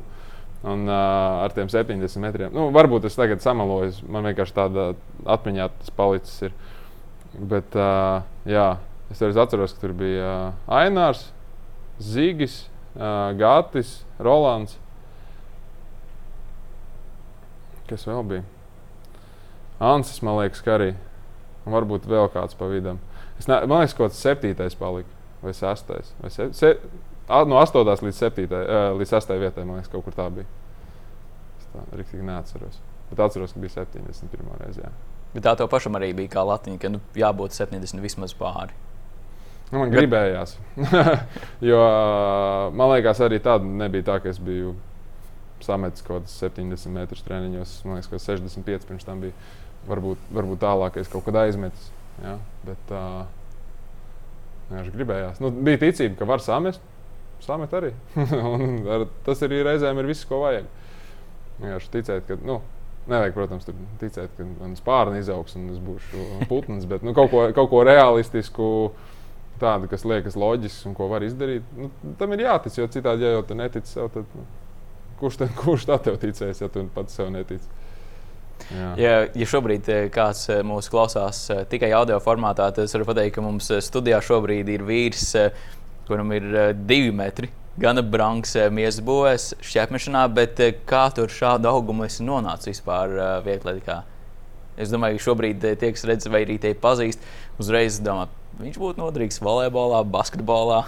Un, 0.60 0.84
uh, 0.92 1.46
ar 1.46 1.54
tiem 1.56 1.70
70 1.72 2.20
metriem. 2.20 2.52
Nu, 2.52 2.68
varbūt 2.76 3.08
es 3.08 3.16
tagad 3.16 3.40
samaloju. 3.44 4.04
Man 4.12 4.28
vienkārši 4.28 4.56
tāda 4.58 4.90
atmiņā 5.24 5.70
tas 5.78 5.94
palicis. 5.96 6.50
Ir. 6.50 6.56
Bet, 7.40 7.78
uh, 7.80 8.26
jā, 8.50 8.68
es 9.14 9.22
arī 9.24 9.40
atceros, 9.40 9.76
ka 9.76 9.86
tur 9.86 9.94
bija 9.96 10.28
uh, 10.28 10.76
Ainārs, 10.82 11.30
Zīgis, 12.04 12.66
uh, 12.98 13.32
Gatis, 13.40 14.02
Rolands. 14.20 14.76
Kas 17.88 18.04
vēl 18.10 18.26
bija? 18.28 18.44
Ansis, 19.80 20.20
man 20.26 20.42
liekas, 20.42 20.60
ka 20.66 20.76
arī. 20.76 20.92
Un 21.64 21.76
varbūt 21.76 22.08
vēl 22.10 22.28
kāds 22.34 22.58
pa 22.60 22.68
ne, 23.48 23.62
man 23.64 23.80
liekas, 23.80 23.96
ka 23.96 24.04
kaut 24.04 24.12
kas 24.12 24.26
septītais 24.26 24.76
palika. 24.76 25.16
Vai 25.40 25.54
sestais. 25.56 26.12
Vai 26.20 26.34
se, 26.36 26.50
se, 26.52 26.74
no 27.50 27.60
astotās 27.62 28.04
līdz 28.06 28.24
septītai, 28.24 28.64
uh, 28.66 28.90
līdz 29.00 29.16
sestai 29.16 29.40
vietai, 29.42 29.66
man 29.68 29.80
liekas, 29.80 29.92
kaut 29.94 30.06
kur 30.08 30.18
tā 30.18 30.28
bija. 30.34 30.50
Es 31.60 31.70
tā 31.74 31.86
rīktīgi 31.94 32.26
neatceros. 32.26 32.82
Bet 33.10 33.24
atceros, 33.26 33.56
ka 33.56 33.64
bija 33.64 33.76
71. 33.82 34.52
reize. 34.62 34.84
Jā. 34.84 34.92
Bet 35.34 35.46
tā 35.46 35.56
tev 35.58 35.70
pašam 35.70 35.98
arī 35.98 36.12
bija 36.18 36.34
kā 36.38 36.44
latiņa, 36.46 36.82
ka 36.82 36.92
nu, 36.94 37.02
jābūt 37.18 37.54
70 37.58 38.02
vismaz 38.02 38.34
pāri. 38.38 38.74
Nu, 39.70 39.78
man 39.78 39.92
gribējās. 39.94 40.56
jo 41.70 41.80
man 42.74 42.94
liekas, 42.96 43.22
arī 43.22 43.38
tāda 43.46 43.66
nebija 43.66 44.08
tā, 44.08 44.18
ka 44.24 44.32
es 44.32 44.42
biju 44.42 44.74
sametis 45.62 46.06
kaut 46.06 46.24
kādas 46.24 46.38
70 46.42 46.94
metrus 46.96 47.26
treniņos. 47.28 47.76
Man 47.86 48.00
liekas, 48.00 48.10
ka 48.10 48.22
65 48.24 48.88
pirms 48.90 49.06
tam 49.06 49.22
bija. 49.26 49.36
Varbūt, 49.90 50.32
varbūt 50.36 50.62
tālāk 50.62 50.98
es 51.00 51.12
kaut 51.12 51.28
kad 51.28 51.38
aizmetu. 51.44 51.78
Ja? 52.24 52.36
Bet 52.66 52.94
uh, 52.94 53.22
gribējās. 54.70 55.40
Nu, 55.44 55.54
bija 55.54 55.84
ticība, 55.86 56.18
ka 56.20 56.30
var 56.30 56.44
samest. 56.44 56.82
Samet 57.46 57.74
arī. 57.78 57.94
ar, 58.96 59.08
tas 59.26 59.46
arī 59.48 59.62
reizēm 59.66 60.02
ir 60.02 60.10
viss, 60.10 60.28
ko 60.30 60.44
vajag. 60.44 60.68
Vienkārši 61.60 61.96
ticēt, 61.96 62.28
ka. 62.28 62.38
Nu, 62.46 62.62
Nevajag, 63.10 63.34
protams, 63.34 63.66
ticēt, 63.98 64.34
ka 64.38 64.46
man 64.46 64.76
spārni 64.78 65.22
izaugs 65.24 65.56
un 65.58 65.70
es 65.74 65.80
būšu 65.82 66.46
putns, 66.50 66.86
bet 66.90 67.02
nu, 67.02 67.16
kaut, 67.18 67.32
ko, 67.32 67.48
kaut 67.58 67.72
ko 67.72 67.80
realistisku, 67.88 68.68
tādu, 69.60 69.90
kas 69.90 70.06
liekas 70.06 70.38
loģisks 70.40 70.86
un 70.86 70.96
ko 70.98 71.10
var 71.10 71.26
izdarīt. 71.26 71.66
Nu, 71.78 71.90
tam 72.20 72.36
ir 72.36 72.46
jātic, 72.46 72.78
jo 72.78 72.86
citādi, 72.92 73.26
ja 73.26 73.34
jau 73.38 73.44
tu 73.50 73.58
netici 73.58 73.96
sev, 73.96 74.12
tad 74.14 74.30
nu, 74.38 74.46
kurš, 75.20 75.42
tad, 75.42 75.56
kurš 75.58 75.88
tad 75.90 76.06
tev 76.06 76.20
ticēs, 76.22 76.62
ja 76.62 76.70
tu 76.72 76.86
pats 76.94 77.18
sev 77.18 77.32
netici? 77.34 77.78
Jā. 78.70 78.90
Ja, 79.00 79.12
ja 79.34 79.46
šobrīd 79.48 79.88
eh, 79.90 80.06
kāds 80.14 80.44
eh, 80.52 80.62
mūsu 80.68 80.92
klausās 80.94 81.46
eh, 81.54 81.64
tikai 81.72 81.90
audio 81.96 82.20
formātā, 82.22 82.68
tad 82.76 82.86
es 82.86 82.94
varu 82.98 83.08
pateikt, 83.08 83.38
ka 83.38 83.44
mums 83.44 83.72
studijā 83.86 84.20
šobrīd 84.26 84.70
ir 84.70 84.84
vīrs, 84.86 85.32
kuram 86.10 86.34
ir 86.36 86.50
divi 86.90 87.14
metri. 87.16 87.52
Gan 87.80 88.02
branks 88.12 88.58
miesas 88.76 89.00
būvēs, 89.06 89.44
šķēpmešanā, 89.64 90.26
bet 90.36 90.58
kā 90.90 91.06
tur 91.16 91.32
šādu 91.32 91.70
augumu 91.70 92.04
esi 92.10 92.26
nonācis 92.28 92.74
vispār 92.74 93.14
vietlietikā? 93.46 94.02
Es 94.80 94.92
domāju, 94.92 95.20
ka 95.20 95.26
šobrīd 95.30 95.64
tie, 95.80 95.94
kas 95.96 96.04
redz, 96.08 96.28
vai 96.32 96.44
arī 96.46 96.58
te 96.60 96.74
pazīst, 96.76 97.24
uzreiz 97.60 98.02
domā, 98.04 98.28
viņš 98.60 98.80
būtu 98.80 99.00
noderīgs 99.00 99.40
volejbolā, 99.44 100.02
basketbolā. 100.12 100.82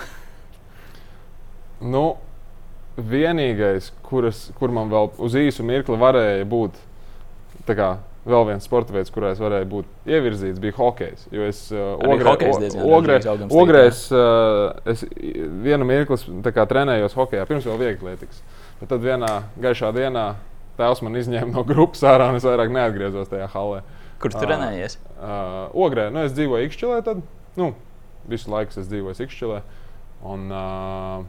Nu, 1.81 2.05
vienīgais, 2.97 3.91
kuras, 4.05 4.49
kur 4.59 4.73
man 4.75 4.91
vēl 4.91 5.11
uz 5.23 5.35
īsu 5.39 5.63
mirkli 5.67 5.99
varēja 5.99 6.47
būt 6.47 6.79
kā, 7.71 7.93
vēl 8.27 8.45
viens 8.51 8.65
sporta 8.67 8.93
veids, 8.93 9.11
kurā 9.13 9.31
es 9.33 9.41
varēju 9.41 9.67
būt 9.71 10.09
ievirzīts, 10.11 10.61
bija 10.61 10.75
hokejs. 10.77 11.25
Jo 11.33 11.47
es 11.47 11.63
uh, 11.73 11.95
ogrē, 12.05 12.35
ogrē, 12.85 13.17
ogrēs, 13.49 14.03
uh, 14.13 14.75
es 14.91 15.03
vienu 15.65 15.87
mirkli 15.89 16.17
trenējos 16.45 17.17
hokeja, 17.17 17.47
pirms 17.49 17.67
vēl 17.69 17.81
vieglietikas. 17.81 18.43
Bet 18.81 18.91
tad 18.93 19.03
vienā 19.05 19.31
gaišā 19.61 19.91
dienā 19.95 20.27
tēvs 20.79 21.03
man 21.05 21.17
izņēma 21.19 21.51
no 21.55 21.65
grupas 21.67 22.03
ārā, 22.07 22.31
un 22.31 22.39
es 22.39 22.47
vairāk 22.47 22.73
neatgriezos 22.73 23.29
tajā 23.31 23.49
halē. 23.53 23.83
Kur 24.21 24.33
tu 24.33 24.37
uh, 24.37 24.45
trenējies? 24.45 24.97
Uh, 25.17 25.67
ogrē, 25.85 26.09
nu, 26.13 26.25
es 26.27 26.35
dzīvoju 26.37 26.69
Ikšķilē, 26.69 27.01
tad 27.05 27.23
nu, 27.57 27.71
visu 28.29 28.53
laiku 28.53 28.77
es 28.77 28.89
dzīvoju 28.89 29.25
Ikšķilē. 29.25 29.61
Un, 30.31 30.49
uh, 30.53 31.23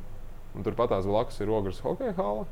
un 0.53 0.67
turpat 0.67 0.93
tās 0.93 1.09
blakus 1.09 1.41
ir 1.41 1.53
ogres 1.53 1.81
hokeja 1.85 2.13
hala. 2.19 2.45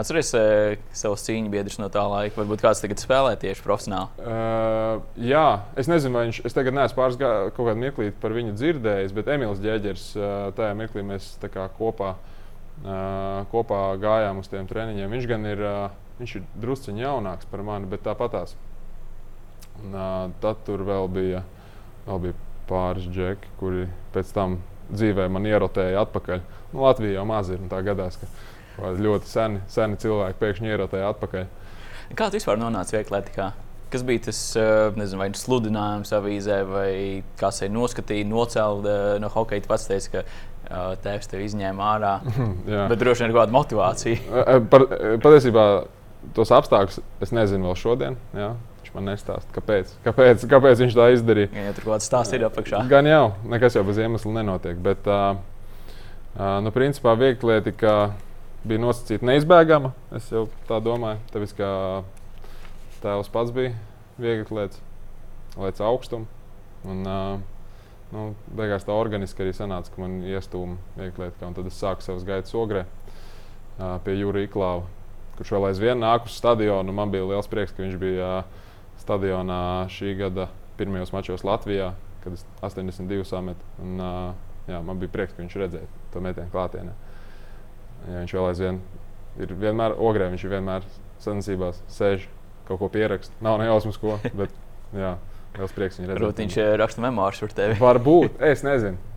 Atceries 0.00 0.32
uh, 0.36 0.80
savus 0.96 1.24
cīņu 1.26 1.52
biedrus 1.52 1.78
no 1.80 1.90
tā 1.92 2.02
laika. 2.08 2.38
Varbūt 2.40 2.62
kāds 2.64 2.82
tagad 2.82 3.02
spēlē 3.02 3.34
tieši 3.40 3.64
profesionāli. 3.64 4.24
Uh, 4.24 5.02
jā, 5.20 5.44
es 5.80 5.90
nezinu, 5.90 6.14
vai 6.16 6.24
viņš. 6.28 6.40
Es 6.48 6.56
tagad 6.56 6.76
neesmu 6.76 6.98
pāris 6.98 7.18
gadu 7.20 7.52
kaut 7.56 7.70
kādu 7.70 7.82
mirklī 7.82 8.10
par 8.22 8.34
viņu 8.36 8.56
dzirdējis, 8.58 9.14
bet 9.16 9.30
Emīls 9.36 9.62
Džēģers 9.62 10.06
uh, 10.16 10.26
tajā 10.56 10.74
mirklī 10.78 11.04
mēs 11.06 11.30
kopā, 11.78 12.14
uh, 12.16 13.42
kopā 13.52 13.82
gājām 14.02 14.42
uz 14.42 14.50
tiem 14.52 14.68
treniņiem. 14.70 15.16
Viņš 15.16 15.30
gan 15.30 15.48
ir, 15.52 15.64
uh, 15.64 16.16
viņš 16.22 16.36
ir 16.40 16.48
drusciņš 16.64 17.04
jaunāks 17.04 17.50
par 17.52 17.64
mani, 17.66 17.90
bet 17.90 18.06
tāpatās. 18.08 18.56
Un, 19.80 19.94
uh, 19.94 20.26
tad 20.42 20.64
tur 20.66 20.84
vēl 20.88 21.08
bija, 21.12 21.44
vēl 22.08 22.24
bija 22.26 22.40
pāris 22.70 23.06
džeki, 23.10 23.56
kuri 23.60 23.88
pēc 24.14 24.32
tam 24.34 24.60
dzīvē 24.90 25.26
man 25.32 25.46
ierotēja 25.48 26.04
atpakaļ. 26.04 26.42
Nu, 26.72 26.84
Latvija 26.84 27.18
jau 27.18 27.26
maz 27.28 27.50
ir 27.50 27.60
un 27.62 27.70
tā 27.70 27.80
gadās. 27.86 28.18
Ka, 28.20 28.28
ļoti 28.80 29.30
seni, 29.30 29.64
seni 29.70 29.98
cilvēki 30.00 30.40
pēkšņi 30.40 30.72
ierotēja 30.72 31.10
atpakaļ. 31.14 31.48
Kā 32.18 32.30
tu 32.30 32.40
vispār 32.40 32.58
nonāci 32.58 32.96
vieglietikā? 32.96 33.50
Kas 33.90 34.04
bija 34.06 34.22
tas 34.28 34.38
eh, 34.58 34.70
nezinu, 34.98 35.18
vai 35.22 35.28
sludinājums 35.34 36.12
avīzē, 36.14 36.60
vai 36.68 36.90
kas 37.40 37.62
ir 37.66 37.72
noskatīts, 37.74 38.28
nocēlts 38.30 38.90
eh, 38.90 39.14
no 39.22 39.30
hokeja? 39.34 39.66
Pats 39.66 39.88
teica, 39.90 40.20
ka 40.20 40.90
tēvs 41.02 41.30
tevi 41.30 41.48
izņēma 41.48 41.86
ārā. 41.96 42.12
bet 42.92 42.98
droši 43.00 43.24
vien 43.24 43.32
ir 43.32 43.38
kāda 43.40 43.54
motivācija. 43.54 44.42
Par, 44.72 44.86
patiesībā 45.22 45.66
tos 46.36 46.52
apstākļus 46.54 47.00
es 47.24 47.34
nezinu 47.34 47.70
vēl 47.70 47.78
šodien. 47.80 48.18
Jā. 48.36 48.52
Viņš 48.80 48.94
man 48.96 49.10
nestāsta, 49.10 49.52
kāpēc, 49.54 49.92
kāpēc, 50.06 50.44
kāpēc 50.50 50.82
viņš 50.84 50.98
tā 50.98 51.10
izdarīja. 51.14 51.50
Ja 51.54 51.74
tur 51.76 51.86
kaut 51.86 51.96
kāds 51.96 52.08
stāsts 52.10 52.34
ir 52.34 52.46
apakšā. 52.46 52.84
Gan 52.90 53.06
jau, 53.06 53.24
nekas 53.50 53.76
jau 53.76 53.84
bez 53.86 54.00
iemesla 54.02 54.32
nenotiek. 54.40 54.78
Bet, 54.82 55.06
uh, 55.06 55.38
uh, 56.34 56.58
nu, 56.64 56.72
principā, 56.74 57.14
vieglietika 57.18 57.94
bija 58.64 58.82
nosacīta 58.82 59.26
neizbēgama. 59.26 59.92
Es 60.16 60.28
jau 60.32 60.46
tā 60.68 60.80
domāju, 60.84 61.20
tāpēc 61.32 61.54
kā 61.58 61.70
tēvs 63.04 63.32
pats 63.32 63.54
bija 63.56 63.72
viegli 64.20 64.58
lietas, 64.58 64.80
lietas 65.56 65.82
augstumu. 65.84 66.28
Un, 66.88 67.02
uh, 67.04 67.40
nu, 68.12 68.30
beigās 68.56 68.86
tā 68.86 68.96
organiski 68.96 69.44
arī 69.44 69.54
sanāca, 69.56 69.92
ka 69.92 70.02
man 70.02 70.20
iestūma 70.28 70.78
viegli 70.96 71.26
lietas, 71.26 71.42
un 71.46 71.56
tad 71.56 71.68
es 71.68 71.80
sāku 71.80 72.04
savus 72.04 72.26
gaitas 72.28 72.56
ogrē 72.56 72.84
uh, 72.84 73.98
pie 74.04 74.16
Jūra 74.18 74.44
Iklāva, 74.44 74.86
kurš 75.38 75.54
vēl 75.56 75.70
aizvien 75.70 76.00
nāk 76.00 76.28
uz 76.28 76.36
stadionu. 76.36 76.94
Man 76.96 77.12
bija 77.12 77.28
liels 77.28 77.48
prieks, 77.50 77.74
ka 77.76 77.84
viņš 77.84 77.98
bija 78.00 78.30
uh, 78.42 78.70
stadionā 79.00 79.88
šī 79.92 80.14
gada 80.20 80.50
pirmajos 80.80 81.12
mačos 81.16 81.44
Latvijā, 81.44 81.92
kad 82.24 82.36
es 82.36 82.44
82 82.64 83.24
sametu. 83.28 83.72
Un, 83.80 84.00
uh, 84.00 84.50
jā, 84.68 84.80
man 84.84 85.00
bija 85.00 85.12
prieks, 85.12 85.36
ka 85.36 85.44
viņš 85.44 85.60
redzēja 85.64 85.88
to 86.12 86.24
metienu 86.24 86.52
klātienē. 86.52 86.96
Ja 88.08 88.22
viņš 88.22 88.34
vēl 88.36 88.48
aizvien 88.48 88.80
ir 89.40 89.54
vienmēr 89.60 89.96
ogrē, 89.98 90.30
viņš 90.32 90.44
ir 90.46 90.54
vienmēr 90.54 90.86
sacensībās, 91.20 91.80
sēž 91.92 92.26
kaut 92.68 92.80
ko 92.80 92.88
pierakst. 92.92 93.32
Nav 93.44 93.58
nejausmas, 93.60 93.98
ko. 94.00 94.16
Bet, 94.40 94.54
jā, 94.96 95.16
liels 95.58 95.74
prieks 95.76 95.98
viņu 95.98 96.08
redzēt. 96.10 96.22
Varbūt 96.22 96.42
viņš 96.44 96.58
eh, 96.62 96.70
raksta 96.80 97.04
memoārus 97.04 97.42
par 97.44 97.56
tevi. 97.58 97.78
Varbūt, 97.80 98.38
es 98.50 98.64
nezinu. 98.66 99.08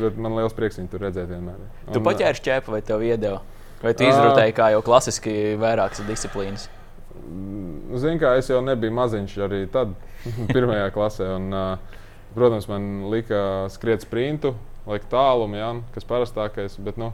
Bet 0.00 0.18
man 0.18 0.34
liels 0.38 0.54
prieks 0.56 0.80
viņu 0.80 0.90
tur 0.90 1.04
redzēt 1.06 1.30
vienmēr. 1.30 1.60
Un, 1.86 1.94
tu 1.94 2.02
paķēri 2.04 2.40
šķēpu 2.40 2.74
vai 2.74 2.82
tev 2.86 3.04
iedeva? 3.06 3.40
Vai 3.80 3.94
tu 3.96 4.04
izrotēji 4.04 4.56
kā 4.58 4.72
jau 4.74 4.82
klasiski 4.84 5.34
vairākas 5.60 6.02
disciplīnas? 6.04 6.66
Mm, 7.20 7.96
zini, 8.02 8.18
kā 8.20 8.34
es 8.36 8.50
jau 8.50 8.58
nebiju 8.64 8.92
maziņš 8.98 9.36
arī 9.46 9.62
tad, 9.72 9.94
pirmajā 10.54 10.90
klasē. 10.92 11.30
Un, 11.38 11.54
protams, 12.34 12.66
man 12.70 12.90
lika 13.10 13.68
skriet 13.72 14.04
sprintu, 14.04 14.52
laika 14.90 15.08
tālumu, 15.14 15.56
ja, 15.58 15.70
kas 15.94 16.06
parastākais. 16.08 16.76
Bet, 16.82 16.98
nu, 17.00 17.12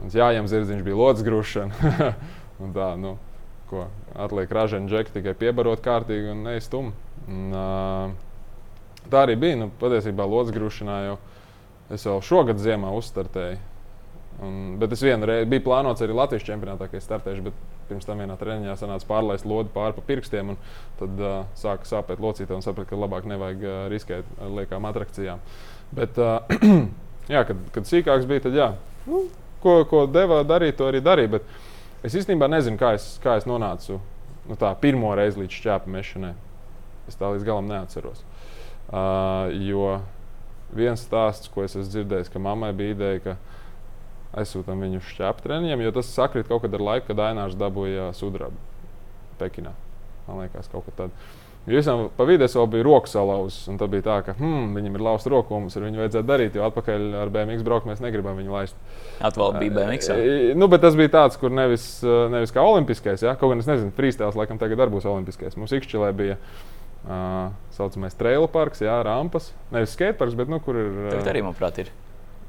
Mums 0.00 0.16
jāņem 0.16 0.48
zirdziņš, 0.48 0.84
bija 0.86 0.96
lodziņa 0.96 1.28
grūšana. 1.28 1.90
tā, 2.76 2.90
nu, 3.00 3.16
ko 3.70 3.86
atliek 4.16 4.52
ražēna 4.52 4.90
džeki 4.90 5.14
tikai 5.18 5.34
piebarot 5.38 5.82
kārtīgi 5.84 6.32
un 6.32 6.44
neiztum. 6.48 6.92
Un, 7.28 7.50
uh, 7.52 9.10
tā 9.12 9.26
arī 9.26 9.36
bija. 9.40 9.58
Nu, 9.60 9.68
patiesībā 9.80 10.26
lodziņa 10.26 10.56
grūšanā 10.56 11.00
jau 11.08 11.18
es 11.90 12.06
jau 12.06 12.20
šogad 12.24 12.60
ziemā 12.62 12.92
uzstartēju. 12.96 13.58
Un, 14.40 14.56
bet 14.80 14.94
es 14.94 15.02
vienu 15.04 15.26
reizi 15.28 15.48
biju 15.50 15.66
plānots 15.66 16.00
arī 16.00 16.14
Latvijas 16.16 16.46
čempionātā, 16.46 16.86
ka 16.88 16.96
es 16.96 17.04
startēšu, 17.04 17.42
bet 17.50 17.56
pirms 17.90 18.06
tam 18.08 18.22
vienā 18.22 18.36
treniņā 18.40 18.76
sanāca 18.78 19.08
pārlaist 19.08 19.44
lodi 19.48 19.72
pāri 19.74 19.96
pa 19.98 20.04
pirkstiem. 20.06 20.54
Tad 21.00 21.20
uh, 21.20 21.42
sāka 21.58 21.88
sāpēt 21.88 22.22
locītā 22.22 22.56
un 22.56 22.64
saprata, 22.64 22.88
ka 22.92 23.00
labāk 23.00 23.28
nevajag 23.28 23.66
uh, 23.66 23.76
riskēt 23.92 24.30
ar 24.40 24.54
liekām 24.60 24.88
atrakcijām. 24.88 25.42
Bet, 25.98 26.16
uh, 26.22 26.40
jā, 27.34 27.44
kad, 27.50 27.60
kad 27.74 27.90
sīkāks 27.90 28.30
bija, 28.30 28.46
tad 28.46 28.56
jā, 28.56 28.70
nu, 29.10 29.26
ko, 29.62 29.80
ko 29.90 30.04
deva 30.10 30.40
darīt, 30.46 30.78
to 30.78 30.88
arī 30.90 31.02
darīja. 31.04 31.36
Bet 31.36 32.06
es 32.06 32.16
īstenībā 32.20 32.48
nezinu, 32.50 32.78
kā 32.80 32.94
es, 32.98 33.12
kā 33.22 33.36
es 33.40 33.48
nonācu 33.48 33.98
nu, 34.48 34.56
tā, 34.58 34.72
pirmo 34.80 35.12
reizi 35.18 35.42
līdz 35.42 35.58
šķēpa 35.60 35.92
mešanai. 35.94 36.32
Es 37.10 37.18
tā 37.18 37.30
līdz 37.32 37.46
galam 37.46 37.68
neatceros. 37.70 38.22
Uh, 38.90 39.50
jo 39.66 40.00
viens 40.74 41.02
stāsts, 41.02 41.50
ko 41.50 41.64
es 41.66 41.76
esmu 41.76 41.90
dzirdējis, 41.90 42.30
ka 42.32 42.42
mammai 42.42 42.72
bija 42.76 42.94
ideja, 42.96 43.22
ka 43.24 43.36
aizsūtām 44.40 44.82
viņu 44.84 45.00
uz 45.00 45.10
šķēpu 45.10 45.44
treniņiem, 45.44 45.84
jo 45.86 45.94
tas 45.94 46.10
sakrit 46.14 46.48
kaut 46.50 46.64
kad 46.64 46.74
ar 46.76 46.84
laiku, 46.86 47.08
kad 47.10 47.22
Ainārs 47.30 47.58
dabūja 47.58 48.10
sudrabu 48.18 48.58
Pekinā. 49.40 49.72
Man 50.26 50.44
liekas, 50.44 50.68
kaut 50.70 50.86
kas 50.86 50.98
tāds. 50.98 51.30
Visam 51.68 52.06
pa 52.16 52.24
vidu 52.26 52.46
vēl 52.48 52.66
bija 52.72 52.84
rokas 52.86 53.12
salauzis, 53.14 53.66
un 53.68 53.76
tad 53.78 53.92
bija 53.92 54.06
tā, 54.06 54.16
ka 54.26 54.32
hmm, 54.38 54.72
viņam 54.78 54.96
ir 54.96 55.04
lausta 55.04 55.30
roka, 55.30 55.52
un 55.54 55.66
mums 55.66 55.76
ar 55.76 55.84
viņu 55.84 56.00
vajadzētu 56.00 56.26
darīt, 56.26 56.56
jo 56.56 56.64
atpakaļ 56.66 57.04
ar 57.20 57.32
BMX 57.34 57.66
braukt 57.66 57.86
mēs 57.86 58.00
negribam 58.02 58.40
viņu 58.40 58.56
laist. 58.56 58.80
Atkal 59.20 59.54
bija 59.60 59.76
BMX. 59.76 60.08
Jā. 60.08 60.56
Nu, 60.56 60.70
bet 60.72 60.82
tas 60.82 60.96
bija 60.98 61.12
tāds, 61.18 61.36
kur 61.38 61.52
nevis, 61.52 61.84
nevis 62.32 62.56
kā 62.56 62.64
olimpiskais, 62.64 63.22
ja? 63.28 63.36
kaut 63.38 63.52
gan 63.52 63.62
es 63.62 63.68
nezinu, 63.68 63.92
freestyle 63.94 64.32
laikam 64.40 64.58
tagad 64.58 64.80
arī 64.80 64.96
būs 64.96 65.06
olimpiskais. 65.12 65.58
Mums 65.60 65.76
Ikšķilē 65.76 66.10
bija 66.16 66.40
tā 66.40 66.70
uh, 67.04 67.52
saucamais 67.76 68.16
trailer 68.18 68.48
parks, 68.52 68.82
jā, 68.84 68.94
rampas. 69.06 69.50
Nevis 69.74 69.94
skateparks, 69.96 70.36
bet 70.38 70.50
nu, 70.52 70.60
kur 70.64 70.78
ir. 70.78 70.90
Uh, 70.90 71.12
Tagad 71.14 71.32
arī, 71.32 71.44
manuprāt, 71.46 71.80
ir. 71.82 71.92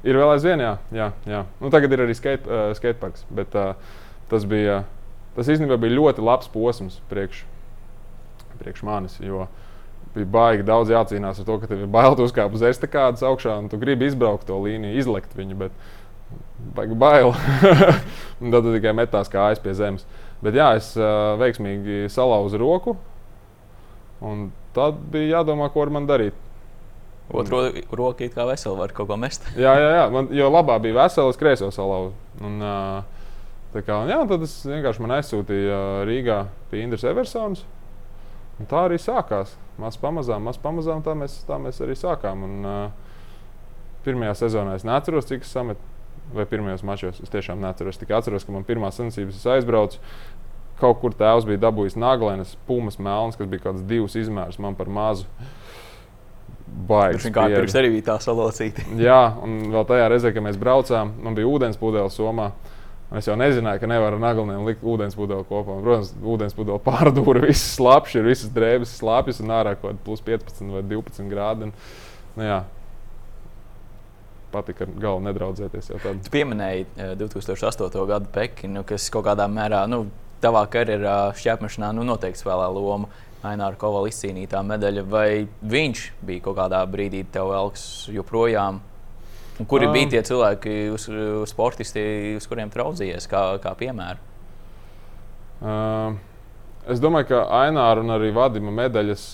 Ir 0.02 0.18
vēl 0.18 0.34
aizvien, 0.34 0.60
jā. 0.62 0.72
jā, 0.94 1.12
jā. 1.28 1.44
Nu, 1.62 1.70
tagad 1.72 1.94
ir 1.94 2.04
arī 2.04 2.16
skate, 2.18 2.48
uh, 2.48 2.72
skateparks. 2.76 3.24
Bet 3.32 3.54
uh, 3.58 3.74
tas 4.30 4.46
bija, 4.48 4.82
tas 5.36 5.50
īstenībā 5.52 5.78
bija 5.80 5.96
ļoti 5.98 6.24
labs 6.26 6.50
posms 6.52 6.98
priekš, 7.10 7.44
priekš 8.62 8.86
manis. 8.86 9.18
Jo 9.22 9.48
bija 10.14 10.28
baigi 10.28 10.66
daudz 10.68 10.92
jācīnās 10.92 11.40
ar 11.40 11.48
to, 11.48 11.58
ka 11.60 11.70
tev 11.70 11.84
ir 11.84 11.90
bail 11.90 12.16
uzkāpt 12.20 12.56
uz 12.56 12.64
estakādas 12.68 13.24
augšā 13.24 13.56
un 13.62 13.70
tu 13.72 13.80
gribi 13.80 14.10
izbraukt 14.10 14.46
to 14.48 14.58
līniju, 14.60 14.98
izlekt 15.00 15.36
viņu. 15.38 15.58
Bet, 15.64 15.82
Baigi 16.76 16.94
bail. 16.96 17.32
tad 18.52 18.62
tu 18.64 18.72
tikai 18.72 18.92
metās 18.96 19.30
kājas 19.32 19.60
pie 19.62 19.74
zemes. 19.76 20.06
Bet 20.42 20.56
jā, 20.56 20.72
es 20.78 20.92
uh, 20.98 21.34
veiksmīgi 21.40 22.06
salauzu 22.12 22.60
roku. 22.60 22.96
Un 24.22 24.50
tad 24.76 25.00
bija 25.12 25.40
jādomā, 25.40 25.68
ko 25.74 25.84
ar 25.84 25.92
mani 25.94 26.08
darīt. 26.08 26.38
Otru 27.32 27.62
roku 27.96 28.28
kā 28.32 28.46
veselu 28.48 28.76
var 28.78 28.92
kaut 28.94 29.10
ko 29.10 29.18
mest. 29.20 29.44
jā, 29.64 29.74
jā, 29.78 29.90
jā. 29.98 30.06
Man, 30.12 30.30
jo 30.36 30.48
labā 30.52 30.78
bija 30.82 31.02
vesela, 31.02 31.34
es 31.34 31.40
kreiso 31.40 31.70
salauzu. 31.74 32.14
Un, 32.44 32.58
uh, 32.62 33.76
kā, 33.76 34.02
un, 34.02 34.10
jā, 34.12 34.22
tad 34.30 34.46
es 34.46 34.56
vienkārši 34.68 35.12
aizsūtīju 35.18 35.78
Rīgā 36.08 36.42
pie 36.70 36.86
Indras 36.86 37.06
Eversons. 37.08 37.66
Un 38.62 38.68
tā 38.70 38.84
arī 38.86 38.98
sākās. 39.02 39.56
Maz 39.82 39.96
pamazām, 39.98 40.44
maz 40.46 40.58
pamazām 40.62 41.02
tā 41.02 41.16
mēs, 41.18 41.40
tā 41.48 41.58
mēs 41.58 41.80
arī 41.82 41.96
sākām. 41.98 42.44
Un, 42.46 42.68
uh, 42.68 43.16
pirmajā 44.06 44.36
sezonā 44.44 44.76
es 44.78 44.86
neatceros, 44.86 45.26
cik 45.26 45.42
es 45.42 45.50
sametu. 45.50 45.90
Vai 46.32 46.46
pirmajos 46.48 46.84
mačos 46.86 47.18
es 47.20 47.32
tiešām 47.32 47.60
neatceros. 47.60 47.98
Tikai 47.98 48.20
atceros, 48.20 48.46
ka 48.46 48.54
man 48.54 48.62
pirmā 48.64 48.92
sensības 48.94 49.40
es 49.40 49.48
aizbraucu. 49.56 49.98
Kaut 50.78 51.00
kur 51.02 51.14
tēvs 51.18 51.44
bija 51.48 51.60
dabūjis 51.66 51.98
naglēnas, 51.98 52.54
pumas 52.68 53.00
melnas, 53.02 53.36
kas 53.38 53.50
bija 53.50 53.64
kaut 53.64 53.74
kāds 53.74 53.88
divs 53.90 54.14
izmērs 54.18 54.60
man 54.62 54.78
par 54.78 54.88
mazu. 54.90 55.26
Viņš 56.88 57.26
kā 57.34 57.48
pirms 57.52 57.74
arī 57.76 57.90
bija 57.96 58.12
tā 58.12 58.16
salocīta. 58.22 58.86
Jā, 58.96 59.20
un 59.44 59.74
vēl 59.74 59.84
tajā 59.90 60.06
reizē, 60.14 60.32
kad 60.32 60.46
mēs 60.46 60.56
braucām, 60.60 61.12
man 61.22 61.36
bija 61.36 61.50
ūdens 61.50 61.78
pudeles 61.80 62.16
somā. 62.16 62.52
Es 63.18 63.26
jau 63.28 63.34
nezināju, 63.36 63.80
ka 63.82 63.88
nevaru 63.90 64.16
ar 64.16 64.22
nagliem 64.22 64.64
likt 64.64 64.84
ūdens 64.88 65.16
pudeli 65.18 65.44
kopā. 65.48 65.78
Protams, 65.84 66.12
ūdens 66.24 66.54
pudeli 66.56 66.80
pārdūra, 66.84 67.42
visas 67.50 67.74
slāpes, 67.76 68.14
ir 68.16 68.24
visas 68.24 68.52
drēbes, 68.54 68.94
slāpes 69.02 69.42
un 69.44 69.52
ārā 69.52 69.74
kaut 69.76 69.90
kāda 69.90 70.06
plus 70.06 70.24
15 70.24 70.72
vai 70.72 70.84
12 70.94 71.28
grādi. 71.32 71.68
Un, 71.68 71.74
nu, 72.38 72.46
jā, 72.46 72.62
patika 74.52 74.86
ar 74.86 74.94
galvu 75.02 75.26
nedraudzēties. 75.26 75.90
Tu 76.24 76.32
pieminēji 76.32 76.86
2008. 77.20 77.88
Eh, 77.88 78.06
gadu 78.12 78.32
Pekinu, 78.32 78.84
kas 78.88 79.10
kaut 79.12 79.26
kādā 79.28 79.48
mērā, 79.50 79.84
nu, 79.90 80.06
tavā 80.42 80.64
karjerā 80.72 81.18
šķērsmešanā 81.38 81.92
nu, 81.98 82.06
noteikti 82.08 82.42
spēlē 82.42 82.70
lomu. 82.72 83.10
Aināra 83.42 83.74
Kovala 83.74 84.06
izcīnītā 84.06 84.60
medaļa, 84.62 85.02
vai 85.10 85.28
viņš 85.66 86.02
bija 86.22 86.44
kaut 86.44 86.60
kādā 86.60 86.78
brīdī 86.86 87.24
tev 87.34 87.50
velks 87.50 88.06
joprojām? 88.14 88.78
Un 89.60 89.68
kuri 89.68 89.86
um, 89.86 89.92
bija 89.92 90.14
tie 90.14 90.22
cilvēki, 90.24 90.74
uz, 90.94 91.06
uz 91.12 91.52
sportisti, 91.52 92.02
uz 92.38 92.46
kuriem 92.48 92.72
traudzījies, 92.72 93.28
kā, 93.30 93.42
kā 93.62 93.74
piemēram? 93.78 94.28
Um, 95.62 96.18
es 96.90 97.02
domāju, 97.02 97.28
ka 97.34 97.42
Aināra 97.60 98.02
un 98.02 98.14
arī 98.14 98.32
Vadima 98.34 98.72
medaļas 98.74 99.26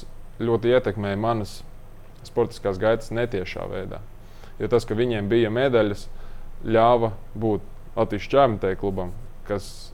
ļoti 0.42 0.74
ietekmēja 0.74 1.20
manas 1.22 1.58
sportiskās 2.26 2.80
gaitas 2.82 3.12
netiešā 3.14 3.64
veidā. 3.70 4.02
Jo 4.58 4.68
tas, 4.70 4.84
ka 4.84 4.96
viņiem 4.98 5.30
bija 5.30 5.52
medaļas, 5.54 6.08
ļāva 6.66 7.12
būt 7.38 7.62
Latvijas 7.98 8.26
čempionāta 8.30 8.78
klubam, 8.78 9.12
kas 9.46 9.92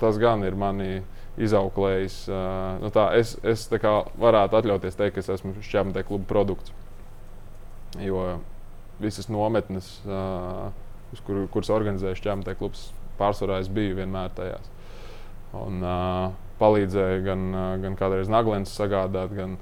tas 0.00 0.16
gan 0.20 0.42
ir 0.44 0.56
manī 0.58 1.02
izauklējis. 1.40 2.16
Nu, 2.82 2.90
tā, 2.92 3.10
es 3.20 3.36
es 3.44 3.64
tā 3.70 3.80
varētu 4.20 4.58
atļauties 4.58 4.96
teikt, 4.98 5.14
ka 5.16 5.22
es 5.22 5.30
esmu 5.36 5.54
šķērsmeļa 5.60 6.08
kluba 6.08 6.28
produkts. 6.28 6.72
Jo 8.00 8.40
visas 9.00 9.28
nometnes, 9.32 9.88
kur, 11.26 11.44
kuras 11.52 11.70
organizēja 11.72 12.18
šķērsmeļa 12.18 12.58
klubs, 12.60 12.90
pārsvarā 13.20 13.60
es 13.62 13.70
biju 13.72 13.98
vienmēr 14.00 14.32
tajās. 14.36 14.70
Un, 15.56 15.82
palīdzēja 16.62 17.22
gan, 17.26 17.46
gan 17.82 17.98
kādreiz 17.98 18.30
naglens 18.30 18.72
sagādāt, 18.76 19.34
gan 19.36 19.56